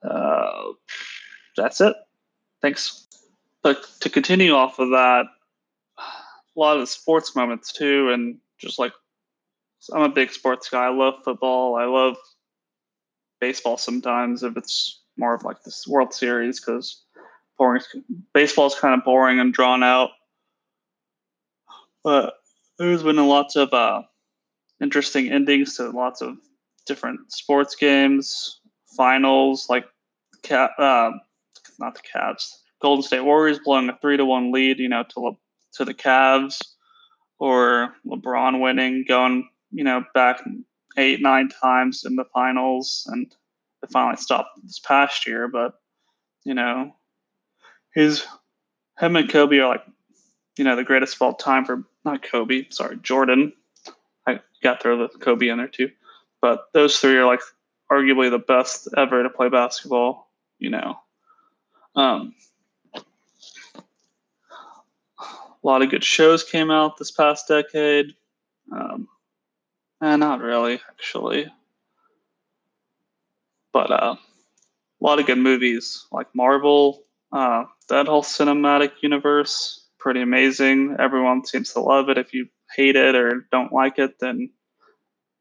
Uh, 0.04 0.74
that's 1.56 1.82
it. 1.82 1.96
Thanks. 2.62 3.08
But 3.64 3.88
to 4.02 4.10
continue 4.10 4.54
off 4.54 4.80
of 4.80 4.90
that, 4.90 5.26
a 6.56 6.60
lot 6.60 6.76
of 6.76 6.82
the 6.82 6.88
sports 6.88 7.36
moments 7.36 7.72
too, 7.72 8.10
and 8.12 8.38
just 8.60 8.80
like 8.80 8.94
I'm 9.94 10.04
a 10.04 10.10
big 10.10 10.32
sports 10.32 10.70
guy. 10.70 10.86
I 10.86 10.90
love 10.90 11.16
football. 11.24 11.76
I 11.76 11.86
love 11.86 12.18
baseball 13.40 13.78
sometimes 13.78 14.44
if 14.44 14.58
it's 14.58 15.02
more 15.18 15.34
of 15.34 15.44
like 15.44 15.62
this 15.64 15.86
World 15.88 16.14
Series 16.14 16.60
because 16.60 17.04
boring 17.58 17.82
baseball 18.34 18.68
is 18.68 18.76
kind 18.76 18.98
of 18.98 19.06
boring 19.06 19.40
and 19.40 19.54
drawn 19.54 19.84
out. 19.84 20.10
But 22.04 22.36
there's 22.78 23.04
been 23.04 23.16
lots 23.28 23.56
of 23.56 23.74
uh, 23.74 24.04
interesting 24.82 25.32
endings 25.32 25.78
to 25.78 25.90
lots 25.90 26.22
of 26.22 26.38
different 26.86 27.32
sports 27.32 27.76
games, 27.76 28.60
finals 28.96 29.68
like 29.70 29.86
cat, 30.44 30.72
uh, 30.78 31.12
not 31.80 31.96
the 31.96 32.02
Cats, 32.02 32.64
Golden 32.82 33.04
State 33.04 33.24
Warriors 33.24 33.60
blowing 33.64 33.90
a 33.90 33.98
three 34.02 34.18
to 34.18 34.26
one 34.26 34.52
lead, 34.52 34.80
you 34.80 34.90
know, 34.90 35.04
to 35.10 35.38
to 35.76 35.86
the 35.86 35.94
Cavs, 35.94 36.62
or 37.40 37.94
LeBron 38.06 38.62
winning, 38.62 39.06
going 39.08 39.50
you 39.76 39.84
know, 39.84 40.04
back 40.14 40.42
eight, 40.98 41.22
nine 41.22 41.50
times 41.50 42.06
in 42.06 42.16
the 42.16 42.26
finals, 42.34 43.08
and 43.12 43.36
it 43.84 43.92
finally 43.92 44.16
stopped 44.16 44.58
this 44.64 44.80
past 44.80 45.28
year. 45.28 45.48
But 45.48 45.74
you 46.46 46.54
know, 46.54 46.96
his 47.94 48.26
him 49.00 49.18
and 49.18 49.30
Kobe 49.30 49.58
are 49.58 49.68
like, 49.68 49.84
you 50.58 50.64
know, 50.64 50.78
the 50.78 50.84
greatest 50.84 51.16
of 51.16 51.22
all 51.22 51.34
time 51.34 51.66
for 51.66 51.84
not 52.06 52.24
Kobe, 52.24 52.68
sorry, 52.70 52.98
Jordan. 53.02 53.52
I 54.26 54.40
got 54.64 54.82
throw 54.82 54.98
the 54.98 55.10
Kobe 55.20 55.50
in 55.50 55.58
there 55.58 55.68
too, 55.68 55.92
but 56.42 56.68
those 56.74 56.98
three 56.98 57.18
are 57.18 57.26
like 57.26 57.42
arguably 57.92 58.32
the 58.32 58.40
best 58.40 58.88
ever 58.96 59.24
to 59.24 59.30
play 59.30 59.50
basketball. 59.50 60.32
You 60.58 60.70
know, 60.70 60.96
um, 61.96 62.34
a 65.66 65.68
lot 65.68 65.82
of 65.82 65.90
good 65.90 66.04
shows 66.04 66.44
came 66.44 66.70
out 66.70 66.98
this 66.98 67.12
past 67.12 67.48
decade. 67.48 68.14
Um, 68.72 69.08
Eh, 70.02 70.16
not 70.18 70.42
really, 70.42 70.80
actually. 70.90 71.52
But 73.74 73.92
uh, 73.92 74.16
a 74.16 75.04
lot 75.04 75.20
of 75.20 75.26
good 75.26 75.38
movies, 75.38 76.06
like 76.12 76.28
Marvel, 76.36 77.04
uh, 77.32 77.66
that 77.90 78.08
whole 78.08 78.22
cinematic 78.22 78.92
universe, 79.02 79.88
pretty 80.00 80.22
amazing. 80.22 80.98
Everyone 81.00 81.46
seems 81.46 81.74
to 81.74 81.80
love 81.80 82.10
it. 82.10 82.18
If 82.18 82.34
you 82.34 82.48
hate 82.76 82.96
it 82.96 83.16
or 83.16 83.48
don't 83.52 83.74
like 83.74 83.98
it, 84.00 84.20
then 84.20 84.52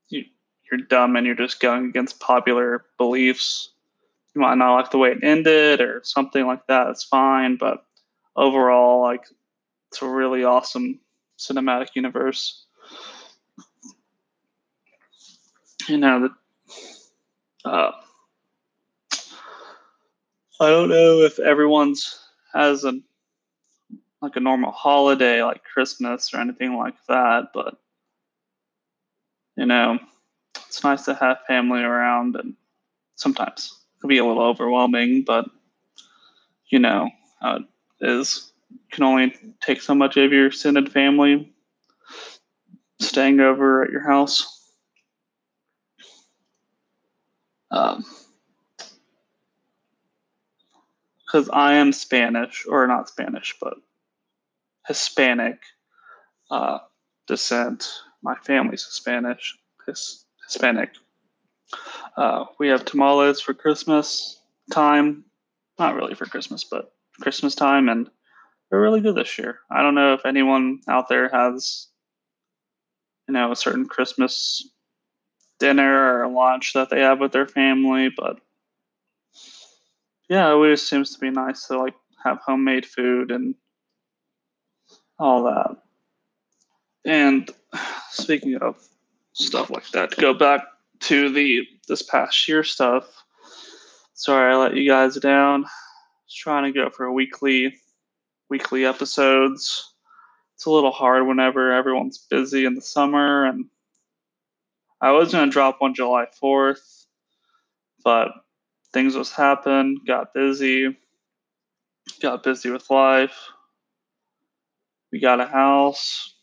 you, 0.08 0.24
you're 0.70 0.80
dumb 0.80 1.16
and 1.16 1.26
you're 1.26 1.36
just 1.36 1.60
going 1.60 1.86
against 1.86 2.20
popular 2.20 2.84
beliefs. 2.96 3.72
You 4.34 4.40
might 4.40 4.56
not 4.56 4.74
like 4.76 4.90
the 4.90 4.98
way 4.98 5.10
it 5.12 5.22
ended 5.22 5.80
or 5.80 6.00
something 6.04 6.46
like 6.46 6.66
that. 6.68 6.88
It's 6.88 7.04
fine, 7.04 7.56
but 7.56 7.84
overall, 8.34 9.02
like 9.02 9.24
it's 9.95 10.03
a 10.03 10.09
really 10.09 10.42
awesome 10.42 10.99
cinematic 11.38 11.90
universe. 11.95 12.66
you 15.88 15.99
know, 15.99 16.28
the, 17.64 17.70
uh, 17.70 17.92
I 20.61 20.70
don't 20.70 20.88
know 20.88 21.20
if 21.20 21.38
everyone's 21.38 22.18
has 22.53 22.84
a 22.84 22.95
like 24.20 24.34
a 24.34 24.40
normal 24.40 24.72
holiday 24.72 25.42
like 25.45 25.62
Christmas 25.62 26.34
or 26.34 26.40
anything 26.40 26.76
like 26.76 26.95
that, 27.07 27.51
but 27.55 27.76
you 29.57 29.66
know, 29.66 30.01
it's 30.66 30.82
nice 30.82 31.05
to 31.05 31.14
have 31.14 31.38
family 31.47 31.82
around 31.82 32.34
and 32.34 32.55
sometimes 33.14 33.78
it 33.97 34.01
can 34.01 34.09
be 34.09 34.18
a 34.18 34.24
little 34.24 34.42
overwhelming, 34.42 35.22
but 35.22 35.47
you 36.68 36.80
know 36.80 37.11
how 37.40 37.57
it 37.57 37.64
is. 38.01 38.51
Can 38.92 39.04
only 39.04 39.34
take 39.60 39.80
so 39.80 39.94
much 39.94 40.16
of 40.16 40.32
your 40.32 40.46
extended 40.46 40.92
family 40.92 41.52
staying 43.00 43.40
over 43.40 43.82
at 43.82 43.90
your 43.90 44.06
house. 44.06 44.72
Um, 47.70 48.04
because 51.34 51.50
I 51.52 51.74
am 51.74 51.92
Spanish, 51.92 52.64
or 52.68 52.86
not 52.86 53.08
Spanish, 53.08 53.56
but 53.60 53.74
Hispanic 54.86 55.60
uh, 56.50 56.78
descent. 57.26 57.88
My 58.22 58.36
family's 58.36 58.84
Spanish, 58.84 59.58
his, 59.86 60.24
Hispanic. 60.46 60.90
Uh, 62.16 62.44
we 62.60 62.68
have 62.68 62.84
tamales 62.84 63.40
for 63.40 63.52
Christmas 63.52 64.38
time. 64.70 65.24
Not 65.78 65.96
really 65.96 66.14
for 66.14 66.26
Christmas, 66.26 66.62
but 66.62 66.92
Christmas 67.20 67.56
time, 67.56 67.88
and 67.88 68.08
they're 68.74 68.80
really 68.80 69.00
good 69.00 69.14
this 69.14 69.38
year. 69.38 69.60
I 69.70 69.82
don't 69.82 69.94
know 69.94 70.14
if 70.14 70.26
anyone 70.26 70.80
out 70.88 71.08
there 71.08 71.28
has, 71.28 71.86
you 73.28 73.34
know, 73.34 73.52
a 73.52 73.56
certain 73.56 73.86
Christmas 73.86 74.68
dinner 75.60 76.20
or 76.20 76.26
lunch 76.26 76.72
that 76.72 76.90
they 76.90 77.00
have 77.00 77.20
with 77.20 77.30
their 77.30 77.46
family, 77.46 78.08
but 78.08 78.40
yeah, 80.28 80.48
it 80.48 80.54
always 80.54 80.84
seems 80.84 81.14
to 81.14 81.20
be 81.20 81.30
nice 81.30 81.68
to 81.68 81.78
like 81.78 81.94
have 82.24 82.40
homemade 82.44 82.84
food 82.84 83.30
and 83.30 83.54
all 85.20 85.44
that. 85.44 85.76
And 87.04 87.48
speaking 88.10 88.56
of 88.56 88.76
stuff 89.34 89.70
like 89.70 89.88
that, 89.90 90.10
to 90.10 90.20
go 90.20 90.34
back 90.34 90.64
to 91.02 91.28
the 91.28 91.62
this 91.86 92.02
past 92.02 92.48
year 92.48 92.64
stuff. 92.64 93.04
Sorry 94.14 94.52
I 94.52 94.56
let 94.56 94.74
you 94.74 94.88
guys 94.88 95.14
down. 95.14 95.62
Just 96.26 96.40
trying 96.40 96.64
to 96.64 96.76
go 96.76 96.90
for 96.90 97.04
a 97.04 97.12
weekly 97.12 97.76
weekly 98.49 98.84
episodes. 98.84 99.92
It's 100.55 100.66
a 100.66 100.70
little 100.70 100.92
hard 100.92 101.26
whenever 101.26 101.72
everyone's 101.72 102.18
busy 102.18 102.64
in 102.64 102.74
the 102.74 102.82
summer 102.82 103.45
and 103.45 103.66
I 105.01 105.11
was 105.11 105.32
gonna 105.32 105.51
drop 105.51 105.82
one 105.82 105.95
July 105.95 106.26
4th, 106.42 107.05
but 108.03 108.28
things 108.95 109.14
was 109.14 109.30
happen, 109.30 110.01
got 110.07 110.32
busy, 110.32 110.97
got 112.22 112.42
busy 112.42 112.70
with 112.70 112.88
life. 112.88 113.49
We 115.12 115.20
got 115.20 115.40
a 115.40 115.47
house. 115.47 116.34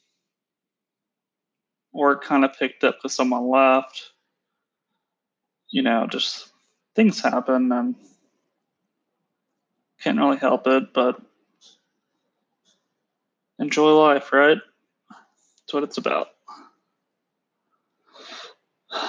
Work 1.91 2.23
kind 2.23 2.45
of 2.45 2.53
picked 2.53 2.83
up 2.83 2.97
because 2.97 3.15
someone 3.15 3.49
left. 3.49 4.11
You 5.69 5.81
know, 5.81 6.05
just 6.05 6.51
things 6.95 7.19
happen 7.19 7.71
and 7.71 7.95
can't 10.01 10.19
really 10.19 10.37
help 10.37 10.67
it, 10.67 10.93
but 10.93 11.19
enjoy 13.61 13.91
life, 13.91 14.33
right? 14.33 14.57
That's 15.09 15.73
what 15.73 15.83
it's 15.83 15.97
about. 15.97 16.27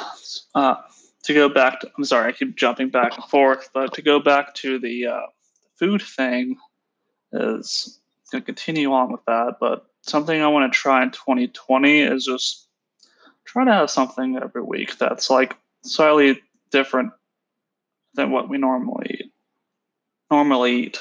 Uh, 0.54 0.74
to 1.22 1.32
go 1.32 1.48
back 1.48 1.80
to, 1.80 1.90
I'm 1.96 2.04
sorry, 2.04 2.28
I 2.28 2.32
keep 2.32 2.56
jumping 2.56 2.90
back 2.90 3.16
and 3.16 3.24
forth, 3.24 3.70
but 3.72 3.94
to 3.94 4.02
go 4.02 4.20
back 4.20 4.54
to 4.56 4.78
the 4.78 5.06
uh, 5.06 5.20
food 5.78 6.02
thing 6.02 6.58
is 7.32 7.98
going 8.30 8.42
to 8.42 8.46
continue 8.46 8.92
on 8.92 9.10
with 9.10 9.24
that. 9.26 9.56
But 9.58 9.86
something 10.02 10.42
I 10.42 10.48
want 10.48 10.70
to 10.70 10.78
try 10.78 11.02
in 11.02 11.10
2020 11.10 12.00
is 12.00 12.26
just 12.26 12.68
try 13.46 13.64
to 13.64 13.72
have 13.72 13.90
something 13.90 14.36
every 14.36 14.62
week 14.62 14.98
that's 14.98 15.30
like 15.30 15.56
slightly 15.84 16.42
different 16.70 17.12
than 18.14 18.30
what 18.30 18.50
we 18.50 18.58
normally 18.58 19.20
eat. 19.20 19.32
Normally 20.30 20.86
eat. 20.86 20.98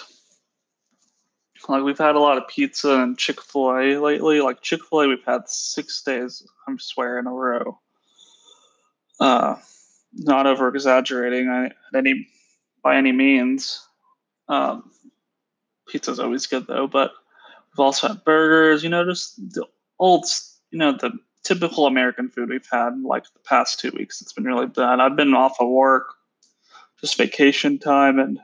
Like 1.68 1.84
we've 1.84 1.98
had 1.98 2.16
a 2.16 2.20
lot 2.20 2.38
of 2.38 2.48
pizza 2.48 3.00
and 3.00 3.18
Chick 3.18 3.42
Fil 3.42 3.72
A 3.72 3.98
lately. 3.98 4.42
Like 4.42 4.62
Chick 4.62 4.82
Fil 4.86 5.02
A, 5.02 5.08
we've 5.08 5.24
had 5.24 5.48
six 5.48 6.02
days. 6.02 6.46
I'm 6.68 6.80
swear 6.80 7.20
in 7.20 7.28
a 7.28 7.32
row. 7.32 7.80
Uh, 9.20 9.56
not 10.14 10.48
over 10.48 10.68
exaggerating 10.68 11.48
at 11.50 11.76
any 11.96 12.28
by 12.84 12.98
any 12.98 13.12
means. 13.12 13.86
Um, 14.48 14.92
pizza's 15.88 16.20
always 16.20 16.48
good 16.48 16.68
though, 16.68 16.88
but 16.88 17.12
we've 17.72 17.84
also 17.84 18.08
had 18.10 18.24
burgers. 18.24 18.84
You 18.84 18.90
know, 18.90 19.06
just 19.06 19.36
the 19.54 19.66
old, 20.00 20.26
you 20.72 20.80
know, 20.80 20.94
the 20.94 21.12
typical 21.44 21.88
American 21.88 22.30
food 22.30 22.50
we've 22.50 22.68
had 22.72 23.02
like 23.04 23.24
the 23.26 23.40
past 23.46 23.80
two 23.80 23.92
weeks. 23.92 24.22
It's 24.22 24.34
been 24.34 24.46
really 24.46 24.68
bad. 24.68 25.00
I've 25.00 25.16
been 25.16 25.34
off 25.34 25.58
of 25.60 25.70
work, 25.70 26.14
just 27.00 27.18
vacation 27.18 27.80
time, 27.80 28.20
and 28.20 28.40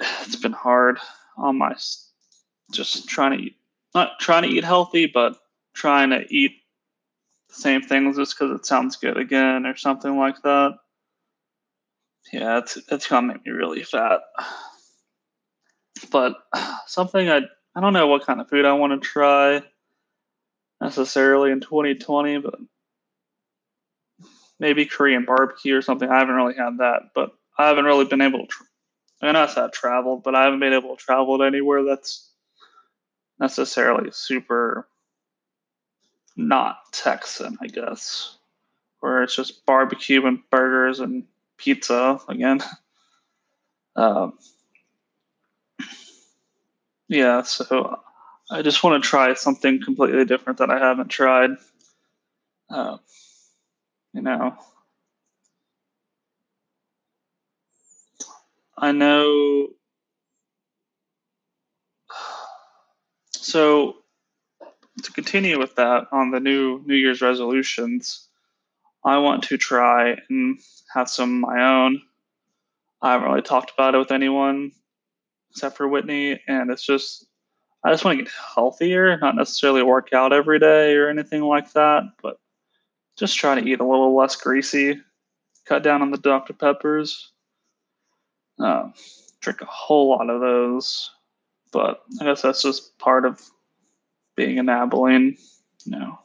it's 0.00 0.36
been 0.36 0.52
hard 0.52 0.98
on 1.38 1.58
my 1.58 1.74
just 2.72 3.08
trying 3.08 3.38
to 3.38 3.44
eat, 3.44 3.56
not 3.94 4.18
trying 4.20 4.42
to 4.42 4.48
eat 4.48 4.64
healthy, 4.64 5.06
but 5.06 5.36
trying 5.74 6.10
to 6.10 6.24
eat 6.28 6.52
the 7.48 7.54
same 7.54 7.82
things 7.82 8.16
just 8.16 8.38
because 8.38 8.58
it 8.58 8.66
sounds 8.66 8.96
good 8.96 9.16
again 9.16 9.66
or 9.66 9.76
something 9.76 10.18
like 10.18 10.42
that. 10.42 10.74
Yeah, 12.32 12.58
it's 12.58 12.78
it's 12.90 13.06
gonna 13.06 13.28
make 13.28 13.46
me 13.46 13.52
really 13.52 13.82
fat. 13.82 14.20
But 16.10 16.36
something 16.86 17.28
I 17.28 17.42
I 17.74 17.80
don't 17.80 17.92
know 17.92 18.06
what 18.08 18.26
kind 18.26 18.40
of 18.40 18.48
food 18.48 18.64
I 18.64 18.72
want 18.72 19.00
to 19.00 19.08
try 19.08 19.62
necessarily 20.80 21.50
in 21.50 21.60
2020, 21.60 22.38
but 22.38 22.54
maybe 24.60 24.86
Korean 24.86 25.24
barbecue 25.24 25.76
or 25.76 25.82
something. 25.82 26.08
I 26.08 26.18
haven't 26.18 26.34
really 26.34 26.54
had 26.54 26.78
that, 26.78 27.10
but 27.14 27.30
I 27.58 27.68
haven't 27.68 27.84
really 27.84 28.04
been 28.04 28.20
able 28.20 28.46
to. 28.46 28.54
I 29.20 29.32
know 29.32 29.44
it's 29.44 29.78
travel, 29.78 30.16
but 30.16 30.34
I 30.34 30.44
haven't 30.44 30.60
been 30.60 30.72
able 30.72 30.96
to 30.96 31.04
travel 31.04 31.38
to 31.38 31.44
anywhere 31.44 31.82
that's 31.84 32.30
necessarily 33.40 34.10
super 34.12 34.88
not 36.36 36.92
Texan, 36.92 37.58
I 37.60 37.66
guess, 37.66 38.36
where 39.00 39.24
it's 39.24 39.34
just 39.34 39.66
barbecue 39.66 40.24
and 40.24 40.38
burgers 40.50 41.00
and 41.00 41.24
pizza 41.56 42.20
again. 42.28 42.60
Um, 43.96 44.38
yeah, 47.08 47.42
so 47.42 47.98
I 48.48 48.62
just 48.62 48.84
want 48.84 49.02
to 49.02 49.08
try 49.08 49.34
something 49.34 49.82
completely 49.82 50.24
different 50.24 50.60
that 50.60 50.70
I 50.70 50.78
haven't 50.78 51.08
tried. 51.08 51.50
Uh, 52.70 52.98
you 54.12 54.22
know, 54.22 54.56
I 58.80 58.92
know. 58.92 59.68
So 63.32 63.96
to 65.02 65.12
continue 65.12 65.58
with 65.58 65.74
that 65.76 66.06
on 66.12 66.30
the 66.30 66.40
new 66.40 66.82
New 66.86 66.94
Year's 66.94 67.20
resolutions, 67.20 68.28
I 69.04 69.18
want 69.18 69.44
to 69.44 69.56
try 69.56 70.16
and 70.28 70.58
have 70.94 71.08
some 71.08 71.42
of 71.42 71.50
my 71.50 71.62
own. 71.62 72.02
I 73.02 73.12
haven't 73.12 73.28
really 73.28 73.42
talked 73.42 73.72
about 73.72 73.94
it 73.94 73.98
with 73.98 74.12
anyone 74.12 74.72
except 75.50 75.76
for 75.76 75.88
Whitney, 75.88 76.40
and 76.46 76.70
it's 76.70 76.84
just 76.84 77.26
I 77.84 77.90
just 77.90 78.04
want 78.04 78.18
to 78.18 78.24
get 78.24 78.32
healthier, 78.54 79.18
not 79.18 79.36
necessarily 79.36 79.82
work 79.82 80.12
out 80.12 80.32
every 80.32 80.58
day 80.58 80.94
or 80.94 81.08
anything 81.08 81.42
like 81.42 81.72
that, 81.72 82.02
but 82.22 82.38
just 83.16 83.36
try 83.36 83.58
to 83.58 83.66
eat 83.66 83.80
a 83.80 83.86
little 83.86 84.16
less 84.16 84.36
greasy, 84.36 85.00
cut 85.64 85.82
down 85.82 86.02
on 86.02 86.10
the 86.10 86.18
Dr. 86.18 86.52
Peppers, 86.52 87.32
uh, 88.60 88.88
drink 89.40 89.60
a 89.60 89.66
whole 89.66 90.10
lot 90.10 90.30
of 90.30 90.40
those. 90.40 91.10
But 91.72 92.02
I 92.20 92.24
guess 92.24 92.42
that's 92.42 92.62
just 92.62 92.98
part 92.98 93.24
of 93.24 93.40
being 94.36 94.56
in 94.58 94.68
Abilene, 94.68 95.36
you 95.84 95.98
know, 95.98 96.18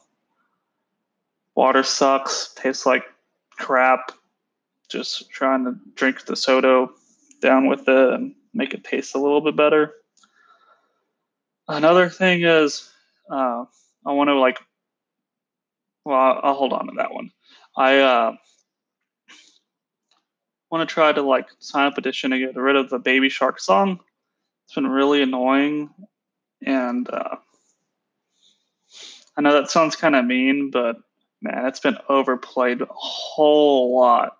water 1.54 1.82
sucks, 1.82 2.52
tastes 2.54 2.86
like 2.86 3.04
crap. 3.50 4.12
Just 4.90 5.30
trying 5.30 5.64
to 5.64 5.76
drink 5.94 6.26
the 6.26 6.36
soda 6.36 6.86
down 7.40 7.66
with 7.66 7.88
it 7.88 8.12
and 8.12 8.34
make 8.52 8.74
it 8.74 8.84
taste 8.84 9.14
a 9.14 9.18
little 9.18 9.40
bit 9.40 9.56
better. 9.56 9.92
Another 11.66 12.08
thing 12.08 12.42
is, 12.42 12.90
uh, 13.30 13.64
I 14.06 14.12
want 14.12 14.28
to 14.28 14.34
like, 14.34 14.60
well, 16.04 16.40
I'll, 16.42 16.54
hold 16.54 16.72
on 16.74 16.86
to 16.86 16.92
that 16.98 17.12
one. 17.12 17.30
I 17.76 17.98
uh, 17.98 18.36
want 20.74 20.88
to 20.88 20.92
try 20.92 21.12
to 21.12 21.22
like 21.22 21.46
sign 21.60 21.86
a 21.86 21.92
petition 21.92 22.32
to 22.32 22.38
get 22.40 22.56
rid 22.56 22.74
of 22.74 22.90
the 22.90 22.98
Baby 22.98 23.28
Shark 23.28 23.60
song. 23.60 24.00
It's 24.64 24.74
been 24.74 24.88
really 24.88 25.22
annoying, 25.22 25.90
and 26.66 27.08
uh, 27.08 27.36
I 29.36 29.40
know 29.40 29.52
that 29.52 29.70
sounds 29.70 29.94
kind 29.94 30.16
of 30.16 30.24
mean, 30.24 30.72
but 30.72 30.96
man, 31.40 31.66
it's 31.66 31.78
been 31.78 31.96
overplayed 32.08 32.80
a 32.82 32.88
whole 32.90 33.96
lot. 33.96 34.36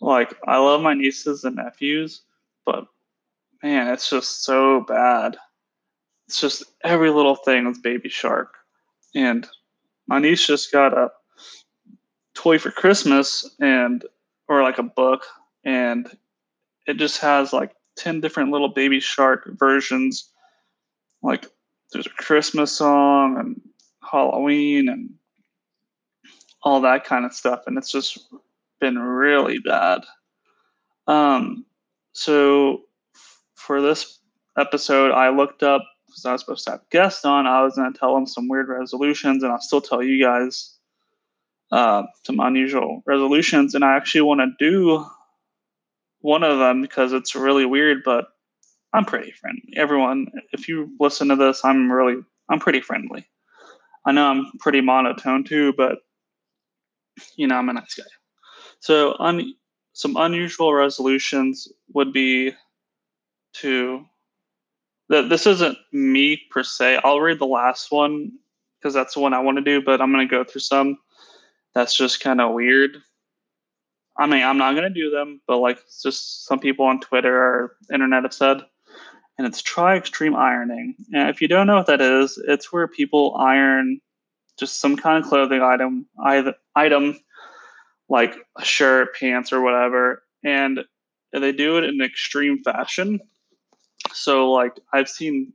Like, 0.00 0.34
I 0.44 0.58
love 0.58 0.82
my 0.82 0.94
nieces 0.94 1.44
and 1.44 1.54
nephews, 1.54 2.22
but 2.66 2.88
man, 3.62 3.92
it's 3.92 4.10
just 4.10 4.42
so 4.42 4.80
bad. 4.80 5.36
It's 6.26 6.40
just 6.40 6.64
every 6.82 7.10
little 7.10 7.36
thing 7.36 7.68
with 7.68 7.80
Baby 7.80 8.08
Shark. 8.08 8.54
And 9.14 9.46
my 10.08 10.18
niece 10.18 10.44
just 10.44 10.72
got 10.72 10.98
a 10.98 11.12
toy 12.34 12.58
for 12.58 12.72
Christmas 12.72 13.48
and 13.60 14.04
or 14.58 14.62
like 14.62 14.78
a 14.78 14.82
book 14.82 15.24
and 15.64 16.10
it 16.86 16.94
just 16.94 17.18
has 17.20 17.52
like 17.52 17.74
10 17.96 18.20
different 18.20 18.50
little 18.50 18.68
baby 18.68 19.00
shark 19.00 19.48
versions 19.58 20.30
like 21.22 21.46
there's 21.92 22.06
a 22.06 22.10
christmas 22.10 22.72
song 22.72 23.38
and 23.38 23.60
Halloween 24.12 24.88
and 24.88 25.14
all 26.62 26.82
that 26.82 27.04
kind 27.04 27.24
of 27.24 27.32
stuff. 27.32 27.62
And 27.66 27.78
it's 27.78 27.90
just 27.90 28.18
been 28.80 28.98
really 28.98 29.58
bad. 29.58 30.04
Um, 31.06 31.64
so 32.12 32.82
for 33.54 33.80
this 33.80 34.18
episode, 34.58 35.12
I 35.12 35.30
looked 35.30 35.62
up 35.62 35.82
because 36.06 36.26
I 36.26 36.32
was 36.32 36.42
supposed 36.42 36.64
to 36.66 36.72
have 36.72 36.90
guests 36.90 37.24
on. 37.24 37.46
I 37.46 37.62
was 37.62 37.74
going 37.74 37.92
to 37.92 37.98
tell 37.98 38.14
them 38.14 38.26
some 38.26 38.48
weird 38.48 38.68
resolutions, 38.68 39.42
and 39.42 39.50
I'll 39.50 39.60
still 39.60 39.80
tell 39.80 40.02
you 40.02 40.22
guys 40.22 40.76
uh, 41.72 42.04
some 42.24 42.38
unusual 42.38 43.02
resolutions. 43.06 43.74
And 43.74 43.84
I 43.84 43.96
actually 43.96 44.20
want 44.20 44.40
to 44.40 44.70
do 44.70 45.04
one 46.20 46.44
of 46.44 46.58
them 46.58 46.82
because 46.82 47.12
it's 47.12 47.34
really 47.34 47.64
weird, 47.64 48.02
but 48.04 48.26
I'm 48.92 49.06
pretty 49.06 49.32
friendly. 49.32 49.72
Everyone, 49.74 50.26
if 50.52 50.68
you 50.68 50.90
listen 51.00 51.28
to 51.28 51.36
this, 51.36 51.64
I'm 51.64 51.90
really, 51.90 52.22
I'm 52.50 52.60
pretty 52.60 52.82
friendly. 52.82 53.26
I 54.04 54.12
know 54.12 54.26
I'm 54.26 54.52
pretty 54.60 54.82
monotone 54.82 55.44
too, 55.44 55.72
but 55.72 55.98
you 57.36 57.46
know, 57.46 57.56
I'm 57.56 57.68
a 57.68 57.72
nice 57.72 57.94
guy. 57.94 58.04
So, 58.80 59.16
un, 59.18 59.54
some 59.92 60.16
unusual 60.16 60.74
resolutions 60.74 61.68
would 61.94 62.12
be 62.12 62.52
to 63.54 64.04
that 65.08 65.28
this 65.28 65.46
isn't 65.46 65.76
me 65.92 66.40
per 66.50 66.62
se. 66.62 66.98
I'll 67.04 67.20
read 67.20 67.38
the 67.38 67.46
last 67.46 67.92
one 67.92 68.32
because 68.78 68.94
that's 68.94 69.14
the 69.14 69.20
one 69.20 69.34
I 69.34 69.40
want 69.40 69.58
to 69.58 69.64
do, 69.64 69.82
but 69.82 70.00
I'm 70.00 70.12
going 70.12 70.26
to 70.26 70.30
go 70.30 70.42
through 70.42 70.62
some 70.62 70.98
that's 71.74 71.94
just 71.94 72.20
kind 72.20 72.40
of 72.40 72.52
weird. 72.52 72.96
I 74.18 74.26
mean, 74.26 74.42
I'm 74.42 74.58
not 74.58 74.72
going 74.72 74.92
to 74.92 75.00
do 75.00 75.10
them, 75.10 75.40
but 75.46 75.58
like 75.58 75.78
just 76.02 76.46
some 76.46 76.58
people 76.58 76.84
on 76.84 77.00
Twitter 77.00 77.34
or 77.34 77.76
internet 77.92 78.24
have 78.24 78.34
said, 78.34 78.62
and 79.38 79.46
it's 79.46 79.62
try 79.62 79.96
extreme 79.96 80.36
ironing. 80.36 80.94
And 81.14 81.30
if 81.30 81.40
you 81.40 81.48
don't 81.48 81.66
know 81.66 81.76
what 81.76 81.86
that 81.86 82.02
is, 82.02 82.38
it's 82.46 82.72
where 82.72 82.86
people 82.86 83.34
iron 83.38 84.00
just 84.58 84.80
some 84.80 84.96
kind 84.96 85.24
of 85.24 85.30
clothing 85.30 85.62
item, 85.62 86.06
item 86.76 87.18
like 88.08 88.36
a 88.58 88.64
shirt, 88.64 89.16
pants, 89.18 89.50
or 89.50 89.62
whatever, 89.62 90.22
and 90.44 90.80
they 91.32 91.52
do 91.52 91.78
it 91.78 91.84
in 91.84 92.02
extreme 92.02 92.62
fashion. 92.62 93.18
So, 94.12 94.52
like, 94.52 94.78
I've 94.92 95.08
seen 95.08 95.54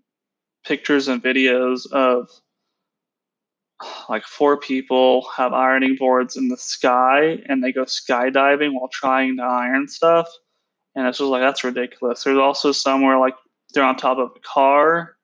pictures 0.65 1.07
and 1.07 1.22
videos 1.22 1.86
of 1.91 2.28
like 4.09 4.25
four 4.25 4.57
people 4.57 5.28
have 5.36 5.53
ironing 5.53 5.95
boards 5.97 6.36
in 6.36 6.47
the 6.47 6.57
sky 6.57 7.39
and 7.47 7.63
they 7.63 7.71
go 7.71 7.84
skydiving 7.84 8.73
while 8.73 8.89
trying 8.91 9.38
to 9.38 9.43
iron 9.43 9.88
stuff. 9.88 10.28
And 10.95 11.07
it's 11.07 11.19
just 11.19 11.30
like, 11.30 11.41
that's 11.41 11.63
ridiculous. 11.63 12.23
There's 12.23 12.38
also 12.38 12.71
somewhere 12.71 13.19
like 13.19 13.36
they're 13.73 13.84
on 13.84 13.95
top 13.97 14.17
of 14.17 14.32
a 14.36 14.39
car 14.39 15.15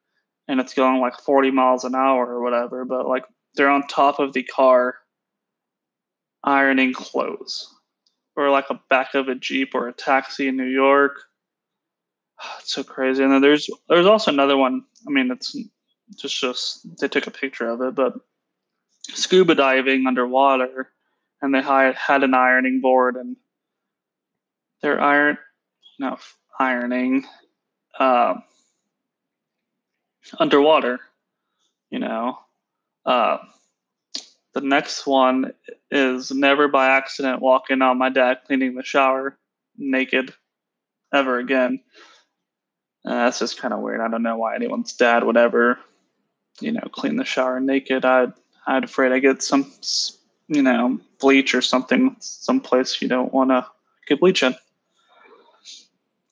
and 0.47 0.59
it's 0.59 0.73
going 0.73 0.99
like 0.99 1.19
40 1.19 1.51
miles 1.51 1.83
an 1.83 1.95
hour 1.95 2.27
or 2.27 2.43
whatever, 2.43 2.85
but 2.85 3.07
like 3.07 3.23
they're 3.55 3.69
on 3.69 3.87
top 3.87 4.19
of 4.19 4.33
the 4.33 4.43
car 4.43 4.95
ironing 6.43 6.93
clothes 6.93 7.73
or 8.35 8.49
like 8.49 8.69
a 8.69 8.79
back 8.89 9.13
of 9.15 9.29
a 9.29 9.35
Jeep 9.35 9.73
or 9.73 9.87
a 9.87 9.93
taxi 9.93 10.47
in 10.47 10.57
New 10.57 10.69
York. 10.69 11.17
It's 12.59 12.73
so 12.73 12.83
crazy. 12.83 13.23
And 13.23 13.31
then 13.31 13.41
there's 13.41 13.69
there's 13.87 14.05
also 14.05 14.31
another 14.31 14.57
one. 14.57 14.83
I 15.07 15.11
mean, 15.11 15.31
it's 15.31 15.55
just 16.17 16.39
just 16.39 16.99
they 16.99 17.07
took 17.07 17.27
a 17.27 17.31
picture 17.31 17.69
of 17.69 17.81
it, 17.81 17.95
but 17.95 18.15
scuba 19.09 19.55
diving 19.55 20.07
underwater, 20.07 20.89
and 21.41 21.53
they 21.53 21.61
had 21.61 22.23
an 22.23 22.33
ironing 22.33 22.81
board, 22.81 23.15
and 23.15 23.35
they're 24.81 25.01
iron 25.01 25.37
no 25.99 26.17
ironing 26.59 27.25
uh, 27.99 28.35
underwater. 30.39 30.99
You 31.89 31.99
know, 31.99 32.39
uh, 33.05 33.37
the 34.53 34.61
next 34.61 35.05
one 35.05 35.53
is 35.91 36.31
never 36.31 36.67
by 36.67 36.89
accident 36.89 37.41
walking 37.41 37.81
on 37.81 37.97
my 37.97 38.09
dad 38.09 38.39
cleaning 38.45 38.75
the 38.75 38.83
shower 38.83 39.37
naked 39.77 40.33
ever 41.13 41.37
again. 41.37 41.81
Uh, 43.05 43.25
that's 43.25 43.39
just 43.39 43.57
kind 43.57 43.73
of 43.73 43.81
weird. 43.81 44.01
I 44.01 44.07
don't 44.07 44.23
know 44.23 44.37
why 44.37 44.55
anyone's 44.55 44.93
dad 44.93 45.23
would 45.23 45.37
ever, 45.37 45.77
you 46.61 46.71
know, 46.71 46.87
clean 46.91 47.17
the 47.17 47.25
shower 47.25 47.59
naked. 47.59 48.05
I'd 48.05 48.33
I'd 48.68 48.84
afraid 48.84 49.11
I 49.11 49.20
get 49.20 49.43
some, 49.43 49.72
you 50.47 50.61
know, 50.61 50.99
bleach 51.20 51.53
or 51.53 51.61
something, 51.61 52.16
someplace 52.20 53.01
you 53.01 53.07
don't 53.07 53.34
want 53.34 53.49
to 53.49 53.66
get 54.07 54.20
bleach 54.20 54.43
in. 54.43 54.55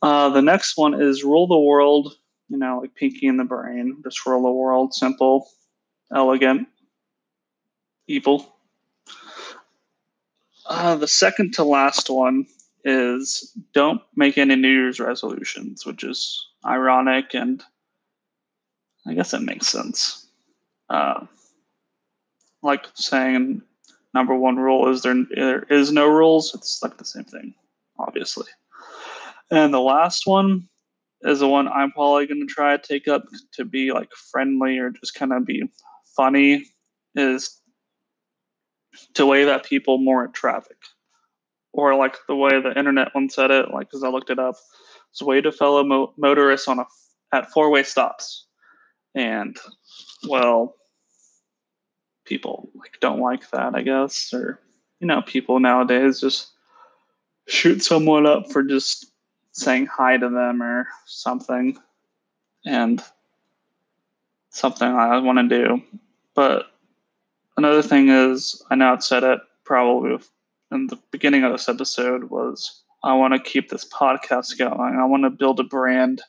Uh, 0.02 0.30
the 0.30 0.42
next 0.42 0.78
one 0.78 1.00
is 1.00 1.24
rule 1.24 1.48
the 1.48 1.60
world. 1.60 2.16
You 2.50 2.58
know, 2.58 2.80
like 2.82 2.96
Pinky 2.96 3.28
and 3.28 3.40
the 3.40 3.46
Brain. 3.46 4.02
Just 4.04 4.26
rule 4.26 4.44
the 4.44 4.52
world. 4.52 4.94
Simple, 4.94 5.48
elegant, 6.14 6.68
evil. 8.08 8.56
Uh, 10.66 10.96
the 10.96 11.08
second 11.08 11.54
to 11.54 11.64
last 11.64 12.10
one 12.10 12.46
is 12.84 13.56
don't 13.74 14.02
make 14.16 14.38
any 14.38 14.56
New 14.56 14.70
Year's 14.70 15.00
resolutions, 15.00 15.86
which 15.86 16.04
is 16.04 16.46
ironic 16.66 17.34
and 17.34 17.64
I 19.06 19.14
guess 19.14 19.34
it 19.34 19.42
makes 19.42 19.68
sense. 19.68 20.28
Uh, 20.90 21.26
like 22.64 22.86
saying 22.96 23.62
number 24.14 24.36
one 24.36 24.58
rule 24.58 24.90
is 24.90 25.02
there 25.02 25.26
there 25.36 25.64
is 25.64 25.92
no 25.92 26.08
rules. 26.08 26.54
It's 26.54 26.82
like 26.82 26.98
the 26.98 27.06
same 27.06 27.24
thing, 27.24 27.54
obviously. 27.98 28.48
And 29.50 29.74
the 29.74 29.80
last 29.80 30.26
one 30.26 30.68
is 31.22 31.40
the 31.40 31.48
one 31.48 31.68
I'm 31.68 31.92
probably 31.92 32.26
going 32.26 32.46
to 32.48 32.54
try 32.54 32.76
to 32.76 32.88
take 32.88 33.08
up 33.08 33.26
to 33.54 33.66
be 33.66 33.92
like 33.92 34.12
friendly 34.32 34.78
or 34.78 34.90
just 34.92 35.14
kind 35.14 35.34
of 35.34 35.46
be 35.46 35.64
funny 36.16 36.66
is 37.16 37.60
to 39.14 39.26
wave 39.26 39.48
at 39.48 39.66
people 39.66 39.98
more 39.98 40.26
at 40.26 40.34
traffic. 40.34 40.78
Or 41.74 41.96
like 41.96 42.18
the 42.28 42.36
way 42.36 42.62
the 42.62 42.78
internet 42.78 43.14
one 43.14 43.30
said 43.30 43.52
it, 43.52 43.72
like 43.72 43.90
because 43.90 44.04
I 44.04 44.10
looked 44.10 44.30
it 44.30 44.40
up, 44.40 44.56
it's 45.12 45.22
wave 45.22 45.44
to 45.44 45.52
fellow 45.52 45.84
mo- 45.84 46.14
motorists 46.18 46.68
on 46.68 46.80
a 46.80 46.86
at 47.34 47.50
four 47.52 47.70
way 47.70 47.84
stops. 47.84 48.46
And 49.16 49.58
well, 50.28 50.76
people 52.32 52.70
like 52.76 52.98
don't 53.02 53.20
like 53.20 53.50
that, 53.52 53.76
I 53.76 53.82
guess, 53.82 54.34
or 54.34 54.58
you 55.02 55.08
know, 55.08 55.22
people 55.22 55.60
nowadays 55.60 56.22
just 56.22 56.48
shoot 57.46 57.84
someone 57.84 58.26
up 58.26 58.50
for 58.50 58.64
just 58.64 59.12
saying 59.52 59.88
hi 59.88 60.16
to 60.16 60.30
them 60.30 60.64
or 60.64 60.88
something, 61.06 61.78
and 62.66 63.04
something 64.50 64.88
I 64.88 65.20
want 65.20 65.40
to 65.40 65.58
do. 65.58 65.82
But 66.34 66.68
another 67.58 67.82
thing 67.82 68.08
is, 68.08 68.64
I 68.72 68.76
know 68.76 68.94
I've 68.94 69.04
said 69.04 69.26
it 69.26 69.40
probably 69.66 70.18
in 70.72 70.88
the 70.88 71.00
beginning 71.12 71.44
of 71.44 71.52
this 71.52 71.68
episode 71.68 72.30
was 72.30 72.82
I 73.04 73.14
want 73.16 73.34
to 73.34 73.42
keep 73.42 73.70
this 73.70 73.84
podcast 73.84 74.58
going. 74.58 74.98
I 74.98 75.04
want 75.04 75.24
to 75.24 75.30
build 75.30 75.60
a 75.60 75.66
brand. 75.66 76.22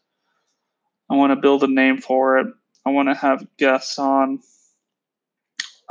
I 1.08 1.14
want 1.14 1.30
to 1.30 1.36
build 1.36 1.62
a 1.62 1.68
name 1.68 1.98
for 1.98 2.38
it. 2.38 2.48
I 2.84 2.90
want 2.90 3.08
to 3.08 3.14
have 3.14 3.46
guests 3.56 4.00
on 4.00 4.40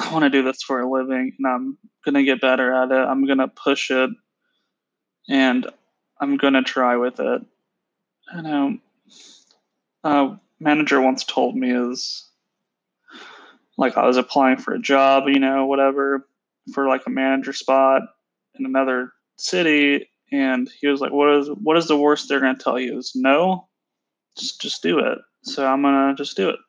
I 0.01 0.11
want 0.11 0.23
to 0.23 0.29
do 0.29 0.43
this 0.43 0.63
for 0.63 0.81
a 0.81 0.89
living 0.89 1.35
and 1.37 1.47
I'm 1.47 1.77
going 2.03 2.15
to 2.15 2.23
get 2.23 2.41
better 2.41 2.73
at 2.73 2.91
it. 2.91 3.07
I'm 3.07 3.25
going 3.25 3.37
to 3.37 3.47
push 3.47 3.91
it 3.91 4.09
and 5.29 5.67
I'm 6.19 6.37
going 6.37 6.53
to 6.53 6.63
try 6.63 6.97
with 6.97 7.19
it. 7.19 7.41
I 8.33 8.41
know 8.41 8.77
a 10.03 10.39
manager 10.59 11.01
once 11.01 11.23
told 11.23 11.55
me 11.55 11.71
is 11.71 12.27
like 13.77 13.97
I 13.97 14.05
was 14.07 14.17
applying 14.17 14.57
for 14.57 14.73
a 14.73 14.81
job, 14.81 15.25
you 15.27 15.39
know, 15.39 15.65
whatever, 15.65 16.27
for 16.73 16.87
like 16.87 17.03
a 17.05 17.11
manager 17.11 17.53
spot 17.53 18.01
in 18.57 18.65
another 18.65 19.11
city 19.37 20.09
and 20.31 20.69
he 20.79 20.87
was 20.87 21.01
like, 21.01 21.11
"What 21.11 21.35
is 21.37 21.49
what 21.49 21.77
is 21.77 21.87
the 21.87 21.97
worst 21.97 22.29
they're 22.29 22.39
going 22.39 22.57
to 22.57 22.63
tell 22.63 22.79
you? 22.79 22.97
Is 22.97 23.11
no, 23.15 23.67
just 24.37 24.61
just 24.61 24.81
do 24.81 24.99
it." 24.99 25.17
So 25.43 25.65
I'm 25.65 25.81
gonna 25.81 26.15
just 26.15 26.37
do 26.37 26.49
it. 26.49 26.59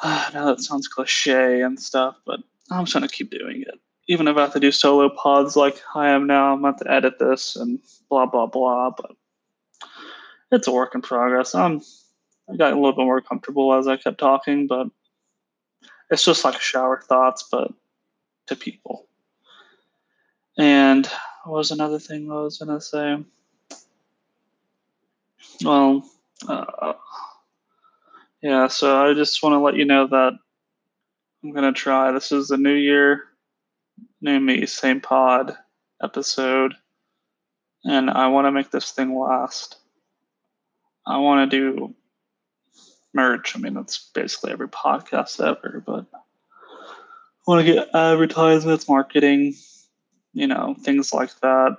I 0.00 0.30
know 0.34 0.46
that 0.46 0.60
sounds 0.60 0.88
cliche 0.88 1.62
and 1.62 1.78
stuff, 1.80 2.16
but 2.26 2.40
I'm 2.70 2.84
just 2.84 2.94
gonna 2.94 3.08
keep 3.08 3.30
doing 3.30 3.62
it. 3.62 3.80
Even 4.08 4.28
if 4.28 4.36
I 4.36 4.42
have 4.42 4.52
to 4.52 4.60
do 4.60 4.72
solo 4.72 5.08
pods 5.08 5.56
like 5.56 5.80
I 5.94 6.10
am 6.10 6.26
now, 6.26 6.52
I'm 6.52 6.58
about 6.58 6.78
to 6.78 6.90
edit 6.90 7.18
this 7.18 7.56
and 7.56 7.78
blah 8.08 8.26
blah 8.26 8.46
blah. 8.46 8.90
But 8.90 9.12
it's 10.52 10.68
a 10.68 10.72
work 10.72 10.94
in 10.94 11.02
progress. 11.02 11.54
I'm 11.54 11.80
I 12.50 12.56
got 12.56 12.72
a 12.72 12.76
little 12.76 12.92
bit 12.92 13.04
more 13.04 13.20
comfortable 13.20 13.72
as 13.72 13.86
I 13.86 13.96
kept 13.96 14.18
talking, 14.18 14.66
but 14.66 14.88
it's 16.10 16.24
just 16.24 16.44
like 16.44 16.60
shower 16.60 17.00
thoughts, 17.00 17.48
but 17.50 17.72
to 18.46 18.56
people. 18.56 19.06
And 20.58 21.06
what 21.44 21.58
was 21.58 21.70
another 21.70 21.98
thing 21.98 22.30
I 22.30 22.34
was 22.34 22.58
gonna 22.58 22.80
say? 22.80 23.18
Well, 25.62 26.08
uh, 26.48 26.94
yeah, 28.44 28.66
so 28.66 29.02
I 29.02 29.14
just 29.14 29.42
want 29.42 29.54
to 29.54 29.58
let 29.58 29.76
you 29.76 29.86
know 29.86 30.06
that 30.06 30.34
I'm 31.42 31.52
going 31.52 31.64
to 31.64 31.72
try. 31.72 32.12
This 32.12 32.30
is 32.30 32.48
the 32.48 32.58
new 32.58 32.74
year, 32.74 33.24
new 34.20 34.38
me, 34.38 34.66
same 34.66 35.00
pod 35.00 35.56
episode. 36.02 36.74
And 37.84 38.10
I 38.10 38.26
want 38.26 38.46
to 38.46 38.52
make 38.52 38.70
this 38.70 38.90
thing 38.90 39.18
last. 39.18 39.78
I 41.06 41.16
want 41.16 41.50
to 41.50 41.56
do 41.56 41.94
merch. 43.14 43.56
I 43.56 43.60
mean, 43.60 43.72
that's 43.72 44.10
basically 44.12 44.52
every 44.52 44.68
podcast 44.68 45.42
ever, 45.42 45.82
but 45.84 46.04
I 46.12 47.46
want 47.46 47.66
to 47.66 47.72
get 47.72 47.94
advertisements, 47.94 48.86
marketing, 48.90 49.54
you 50.34 50.48
know, 50.48 50.76
things 50.82 51.14
like 51.14 51.30
that. 51.40 51.78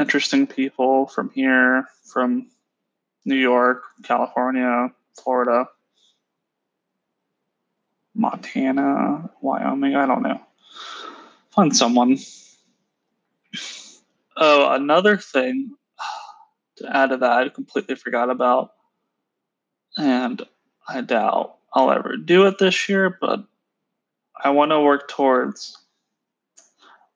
Interesting 0.00 0.48
people 0.48 1.06
from 1.06 1.30
here, 1.30 1.86
from 2.04 2.50
New 3.24 3.36
York, 3.36 3.84
California, 4.02 4.92
Florida, 5.22 5.68
Montana, 8.14 9.30
Wyoming. 9.40 9.94
I 9.94 10.06
don't 10.06 10.22
know. 10.22 10.40
Find 11.50 11.76
someone. 11.76 12.18
Oh, 14.36 14.72
another 14.72 15.16
thing 15.16 15.74
to 16.76 16.96
add 16.96 17.10
to 17.10 17.16
that, 17.18 17.32
I 17.32 17.48
completely 17.48 17.96
forgot 17.96 18.30
about, 18.30 18.72
and 19.96 20.40
I 20.88 21.00
doubt 21.00 21.56
I'll 21.72 21.90
ever 21.90 22.16
do 22.16 22.46
it 22.46 22.58
this 22.58 22.88
year, 22.88 23.16
but 23.20 23.44
I 24.42 24.50
want 24.50 24.70
to 24.70 24.80
work 24.80 25.08
towards 25.08 25.76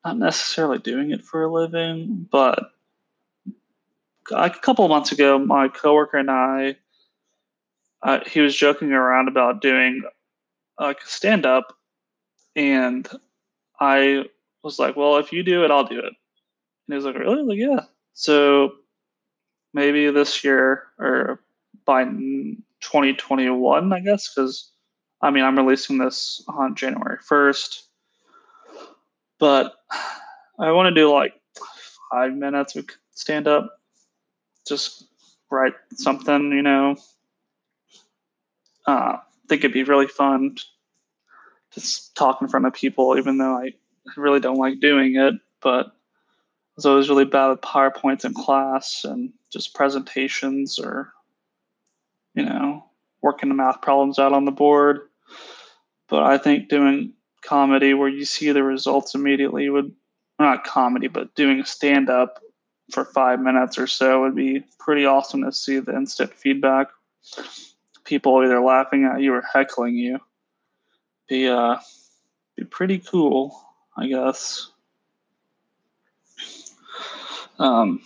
not 0.03 0.17
necessarily 0.17 0.79
doing 0.79 1.11
it 1.11 1.23
for 1.23 1.43
a 1.43 1.51
living, 1.51 2.27
but 2.29 2.71
a 4.31 4.49
couple 4.49 4.87
months 4.87 5.11
ago, 5.11 5.39
my 5.39 5.69
coworker 5.69 6.17
and 6.17 6.29
I, 6.29 6.77
uh, 8.03 8.19
he 8.27 8.41
was 8.41 8.55
joking 8.55 8.91
around 8.91 9.27
about 9.27 9.61
doing 9.61 10.03
like 10.79 11.01
stand 11.05 11.45
up, 11.45 11.75
and 12.55 13.07
I 13.79 14.25
was 14.63 14.79
like, 14.79 14.95
"Well, 14.95 15.17
if 15.17 15.31
you 15.33 15.43
do 15.43 15.63
it, 15.63 15.71
I'll 15.71 15.85
do 15.85 15.99
it." 15.99 16.05
And 16.05 16.15
he 16.89 16.95
was 16.95 17.05
like, 17.05 17.17
"Really?" 17.17 17.43
Like, 17.43 17.59
"Yeah." 17.59 17.85
So 18.13 18.73
maybe 19.73 20.09
this 20.11 20.43
year 20.43 20.83
or 20.99 21.39
by 21.85 22.03
2021, 22.05 23.93
I 23.93 23.99
guess, 23.99 24.31
because 24.33 24.71
I 25.21 25.31
mean 25.31 25.43
I'm 25.43 25.57
releasing 25.57 25.97
this 25.97 26.43
on 26.47 26.75
January 26.75 27.17
1st, 27.27 27.83
but 29.39 29.73
I 30.59 30.71
want 30.71 30.87
to 30.93 31.01
do 31.01 31.11
like 31.11 31.33
five 32.11 32.33
minutes 32.33 32.75
of 32.75 32.85
stand 33.13 33.47
up, 33.47 33.69
just 34.67 35.05
write 35.51 35.73
something, 35.95 36.51
you 36.51 36.61
know. 36.61 36.95
Uh, 38.87 39.17
I 39.17 39.47
think 39.47 39.61
it'd 39.63 39.73
be 39.73 39.83
really 39.83 40.07
fun 40.07 40.57
just 41.73 42.15
talk 42.15 42.41
in 42.41 42.47
front 42.47 42.65
of 42.65 42.73
people, 42.73 43.17
even 43.17 43.37
though 43.37 43.57
I 43.57 43.73
really 44.15 44.39
don't 44.39 44.57
like 44.57 44.79
doing 44.79 45.15
it. 45.15 45.33
But 45.61 45.87
I 45.87 45.91
was 46.75 46.85
always 46.85 47.09
really 47.09 47.25
bad 47.25 47.49
with 47.49 47.61
PowerPoints 47.61 48.25
in 48.25 48.33
class 48.33 49.03
and 49.03 49.31
just 49.51 49.73
presentations 49.73 50.79
or, 50.79 51.13
you 52.35 52.45
know, 52.45 52.85
working 53.21 53.49
the 53.49 53.55
math 53.55 53.81
problems 53.81 54.19
out 54.19 54.33
on 54.33 54.45
the 54.45 54.51
board. 54.51 55.01
But 56.09 56.23
I 56.23 56.37
think 56.37 56.69
doing 56.69 57.13
comedy 57.41 57.93
where 57.93 58.09
you 58.09 58.25
see 58.25 58.51
the 58.51 58.63
results 58.63 59.15
immediately 59.15 59.69
would, 59.69 59.93
not 60.39 60.63
comedy, 60.63 61.07
but 61.07 61.35
doing 61.35 61.63
stand 61.63 62.09
up 62.09 62.39
for 62.91 63.05
five 63.05 63.39
minutes 63.39 63.77
or 63.77 63.87
so 63.87 64.21
would 64.21 64.35
be 64.35 64.63
pretty 64.79 65.05
awesome 65.05 65.43
to 65.43 65.51
see 65.51 65.79
the 65.79 65.95
instant 65.95 66.33
feedback. 66.33 66.87
People 68.05 68.43
either 68.43 68.59
laughing 68.59 69.05
at 69.05 69.21
you 69.21 69.33
or 69.33 69.41
heckling 69.41 69.95
you. 69.95 70.19
Be 71.29 71.47
uh 71.47 71.77
be 72.55 72.65
pretty 72.65 72.99
cool, 72.99 73.59
I 73.97 74.07
guess. 74.07 74.69
Um 77.59 78.01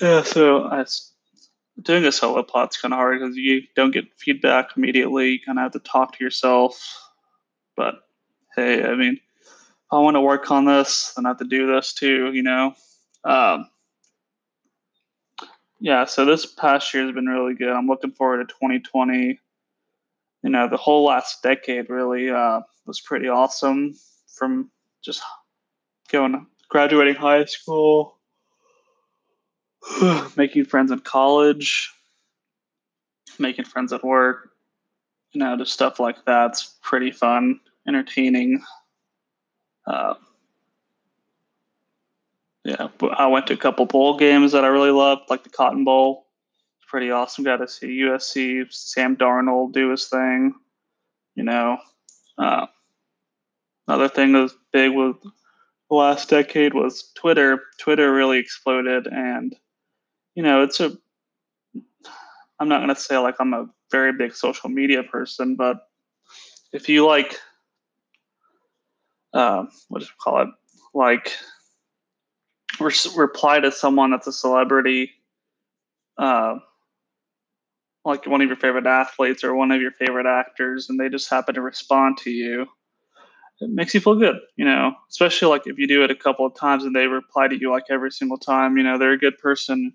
yeah, 0.00 0.22
so 0.22 0.64
I 0.64 0.84
doing 1.82 2.04
a 2.04 2.12
solo 2.12 2.42
pod's 2.42 2.76
kind 2.76 2.92
of 2.92 2.98
hard 2.98 3.20
because 3.20 3.36
you 3.36 3.62
don't 3.76 3.92
get 3.92 4.06
feedback 4.16 4.76
immediately. 4.76 5.30
You 5.30 5.40
kind 5.44 5.58
of 5.58 5.62
have 5.62 5.72
to 5.72 5.78
talk 5.80 6.16
to 6.16 6.24
yourself. 6.24 7.10
But 7.76 8.02
hey, 8.56 8.84
I 8.84 8.94
mean, 8.94 9.20
I 9.90 9.98
want 9.98 10.16
to 10.16 10.20
work 10.20 10.50
on 10.50 10.64
this, 10.64 11.12
then 11.14 11.26
I 11.26 11.30
have 11.30 11.38
to 11.38 11.44
do 11.44 11.66
this 11.66 11.94
too, 11.94 12.32
you 12.32 12.42
know? 12.42 12.74
Um, 13.24 13.68
yeah, 15.80 16.04
so 16.04 16.24
this 16.24 16.46
past 16.46 16.92
year 16.92 17.04
has 17.04 17.14
been 17.14 17.26
really 17.26 17.54
good. 17.54 17.70
I'm 17.70 17.86
looking 17.86 18.10
forward 18.10 18.48
to 18.48 18.54
2020. 18.54 19.38
You 20.42 20.50
know, 20.50 20.68
the 20.68 20.76
whole 20.76 21.04
last 21.04 21.42
decade 21.42 21.88
really 21.88 22.30
uh, 22.30 22.60
was 22.86 23.00
pretty 23.00 23.28
awesome 23.28 23.94
from 24.36 24.70
just 25.02 25.22
going, 26.10 26.46
graduating 26.68 27.14
high 27.14 27.44
school, 27.44 28.18
making 30.36 30.64
friends 30.64 30.90
in 30.90 31.00
college, 31.00 31.92
making 33.38 33.64
friends 33.64 33.92
at 33.92 34.04
work, 34.04 34.50
you 35.32 35.40
know, 35.40 35.56
just 35.56 35.72
stuff 35.72 36.00
like 36.00 36.24
that's 36.24 36.76
pretty 36.82 37.10
fun, 37.10 37.60
entertaining. 37.86 38.62
Uh, 39.86 40.14
yeah, 42.68 42.88
I 43.16 43.28
went 43.28 43.46
to 43.46 43.54
a 43.54 43.56
couple 43.56 43.86
bowl 43.86 44.18
games 44.18 44.52
that 44.52 44.62
I 44.62 44.68
really 44.68 44.90
loved, 44.90 45.22
like 45.30 45.42
the 45.42 45.48
Cotton 45.48 45.84
Bowl. 45.84 46.26
Pretty 46.86 47.10
awesome. 47.10 47.44
Got 47.44 47.58
to 47.58 47.68
see 47.68 48.00
USC, 48.00 48.70
Sam 48.70 49.16
Darnold 49.16 49.72
do 49.72 49.90
his 49.90 50.06
thing. 50.06 50.54
You 51.34 51.44
know, 51.44 51.78
uh, 52.36 52.66
another 53.86 54.10
thing 54.10 54.32
that 54.32 54.42
was 54.42 54.54
big 54.70 54.92
with 54.92 55.16
the 55.22 55.96
last 55.96 56.28
decade 56.28 56.74
was 56.74 57.10
Twitter. 57.14 57.62
Twitter 57.78 58.12
really 58.12 58.38
exploded, 58.38 59.06
and 59.06 59.56
you 60.34 60.42
know, 60.42 60.62
it's 60.62 60.80
a. 60.80 60.92
I'm 62.60 62.68
not 62.68 62.80
going 62.80 62.94
to 62.94 63.00
say 63.00 63.16
like 63.16 63.36
I'm 63.40 63.54
a 63.54 63.66
very 63.90 64.12
big 64.12 64.34
social 64.34 64.68
media 64.68 65.02
person, 65.02 65.56
but 65.56 65.88
if 66.72 66.90
you 66.90 67.06
like, 67.06 67.34
uh, 69.32 69.64
what 69.88 70.00
do 70.00 70.04
you 70.04 70.10
call 70.22 70.42
it? 70.42 70.48
Like 70.92 71.32
re- 72.80 72.94
reply 73.16 73.60
to 73.60 73.72
someone 73.72 74.10
that's 74.10 74.26
a 74.26 74.32
celebrity, 74.32 75.12
uh, 76.18 76.56
like 78.04 78.26
one 78.26 78.40
of 78.40 78.48
your 78.48 78.56
favorite 78.56 78.86
athletes 78.86 79.44
or 79.44 79.54
one 79.54 79.70
of 79.70 79.80
your 79.80 79.92
favorite 79.92 80.26
actors, 80.26 80.88
and 80.88 80.98
they 80.98 81.08
just 81.08 81.30
happen 81.30 81.54
to 81.54 81.60
respond 81.60 82.18
to 82.18 82.30
you, 82.30 82.66
it 83.60 83.70
makes 83.70 83.92
you 83.92 84.00
feel 84.00 84.14
good, 84.14 84.36
you 84.56 84.64
know, 84.64 84.92
especially 85.10 85.48
like 85.48 85.66
if 85.66 85.78
you 85.78 85.88
do 85.88 86.04
it 86.04 86.10
a 86.10 86.14
couple 86.14 86.46
of 86.46 86.54
times 86.54 86.84
and 86.84 86.94
they 86.94 87.06
reply 87.06 87.48
to 87.48 87.58
you 87.58 87.70
like 87.72 87.84
every 87.90 88.10
single 88.10 88.38
time, 88.38 88.76
you 88.76 88.84
know, 88.84 88.98
they're 88.98 89.12
a 89.12 89.18
good 89.18 89.36
person 89.38 89.92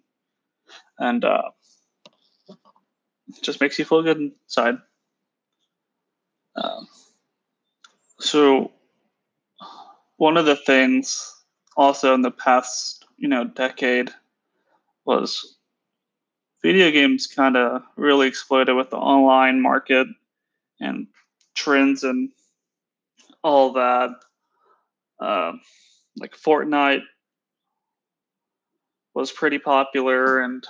and 0.99 1.23
uh, 1.23 1.43
just 3.41 3.61
makes 3.61 3.79
you 3.79 3.85
feel 3.85 4.03
good 4.03 4.17
inside. 4.17 4.75
Um, 6.55 6.87
so, 8.19 8.71
one 10.17 10.37
of 10.37 10.45
the 10.45 10.55
things 10.55 11.32
also 11.75 12.13
in 12.13 12.21
the 12.21 12.31
past, 12.31 13.05
you 13.17 13.27
know, 13.27 13.43
decade 13.43 14.09
was 15.05 15.57
video 16.61 16.91
games 16.91 17.27
kind 17.27 17.57
of 17.57 17.83
really 17.97 18.27
exploded 18.27 18.75
with 18.75 18.89
the 18.89 18.97
online 18.97 19.61
market 19.61 20.07
and 20.79 21.07
trends 21.55 22.03
and 22.03 22.29
all 23.43 23.73
that. 23.73 24.11
Uh, 25.19 25.53
like 26.17 26.35
Fortnite 26.35 27.03
was 29.13 29.31
pretty 29.31 29.59
popular, 29.59 30.41
and 30.41 30.65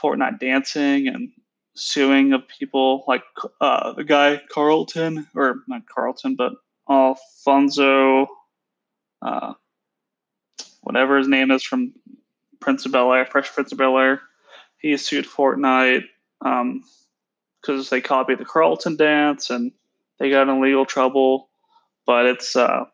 Fortnite 0.00 0.38
dancing 0.38 1.08
and 1.08 1.30
suing 1.74 2.32
of 2.32 2.46
people 2.48 3.04
like 3.06 3.22
uh, 3.60 3.92
the 3.92 4.04
guy 4.04 4.40
Carlton, 4.50 5.26
or 5.34 5.62
not 5.66 5.86
Carlton, 5.86 6.36
but 6.36 6.52
Alfonso, 6.88 8.26
uh, 9.22 9.54
whatever 10.82 11.18
his 11.18 11.28
name 11.28 11.50
is 11.50 11.62
from 11.62 11.92
Prince 12.60 12.86
of 12.86 12.92
Bel 12.92 13.12
Air, 13.12 13.26
Fresh 13.26 13.52
Prince 13.52 13.72
of 13.72 13.78
Bel 13.78 13.98
Air. 13.98 14.22
He 14.78 14.96
sued 14.96 15.26
Fortnite 15.26 16.04
because 16.40 16.82
um, 17.68 17.84
they 17.90 18.00
copied 18.00 18.38
the 18.38 18.44
Carlton 18.44 18.96
dance 18.96 19.50
and 19.50 19.72
they 20.18 20.30
got 20.30 20.48
in 20.48 20.60
legal 20.60 20.86
trouble. 20.86 21.48
But 22.06 22.26
it's, 22.26 22.56
uh, 22.56 22.84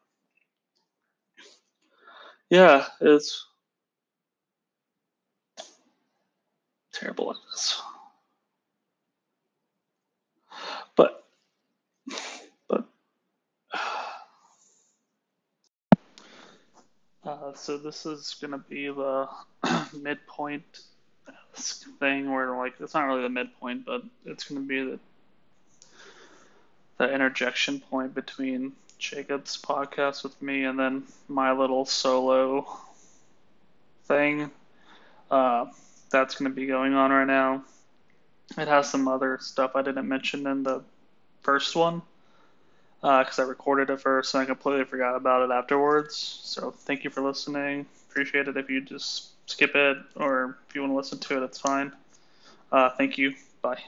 yeah, 2.50 2.86
it's 3.00 3.46
terrible 6.92 7.30
at 7.30 7.36
this. 7.50 7.80
But, 10.96 11.24
but, 12.68 12.84
uh, 17.26 17.52
so 17.54 17.76
this 17.76 18.06
is 18.06 18.36
gonna 18.40 18.58
be 18.58 18.86
the 18.86 19.28
midpoint 19.92 20.80
thing 21.54 22.30
where 22.30 22.56
like 22.56 22.74
it's 22.80 22.94
not 22.94 23.06
really 23.06 23.22
the 23.22 23.28
midpoint, 23.28 23.84
but 23.84 24.02
it's 24.24 24.44
gonna 24.44 24.60
be 24.60 24.82
the 24.82 24.98
the 26.98 27.12
interjection 27.12 27.80
point 27.80 28.14
between 28.14 28.72
Jacob's 28.98 29.60
podcast 29.60 30.22
with 30.22 30.40
me 30.40 30.64
and 30.64 30.78
then 30.78 31.02
my 31.28 31.52
little 31.52 31.84
solo 31.84 32.66
thing. 34.06 34.50
Uh, 35.30 35.66
that's 36.10 36.36
to 36.36 36.48
be 36.48 36.66
going 36.66 36.94
on 36.94 37.10
right 37.10 37.26
now. 37.26 37.62
It 38.56 38.68
has 38.68 38.88
some 38.88 39.08
other 39.08 39.38
stuff 39.40 39.72
I 39.74 39.82
didn't 39.82 40.08
mention 40.08 40.46
in 40.46 40.62
the 40.62 40.82
first 41.42 41.74
one. 41.74 42.02
Because 43.00 43.38
uh, 43.38 43.42
I 43.42 43.44
recorded 43.46 43.90
it 43.90 44.00
first 44.00 44.34
and 44.34 44.42
I 44.42 44.46
completely 44.46 44.84
forgot 44.84 45.16
about 45.16 45.48
it 45.48 45.52
afterwards. 45.52 46.16
So 46.16 46.70
thank 46.70 47.04
you 47.04 47.10
for 47.10 47.20
listening. 47.20 47.86
Appreciate 48.10 48.48
it 48.48 48.56
if 48.56 48.70
you 48.70 48.80
just 48.80 49.30
skip 49.46 49.74
it 49.74 49.98
or 50.16 50.58
if 50.68 50.74
you 50.74 50.80
want 50.80 50.92
to 50.92 50.96
listen 50.96 51.18
to 51.18 51.42
it, 51.42 51.44
it's 51.44 51.58
fine. 51.58 51.92
Uh, 52.72 52.90
thank 52.90 53.18
you. 53.18 53.34
Bye. 53.62 53.82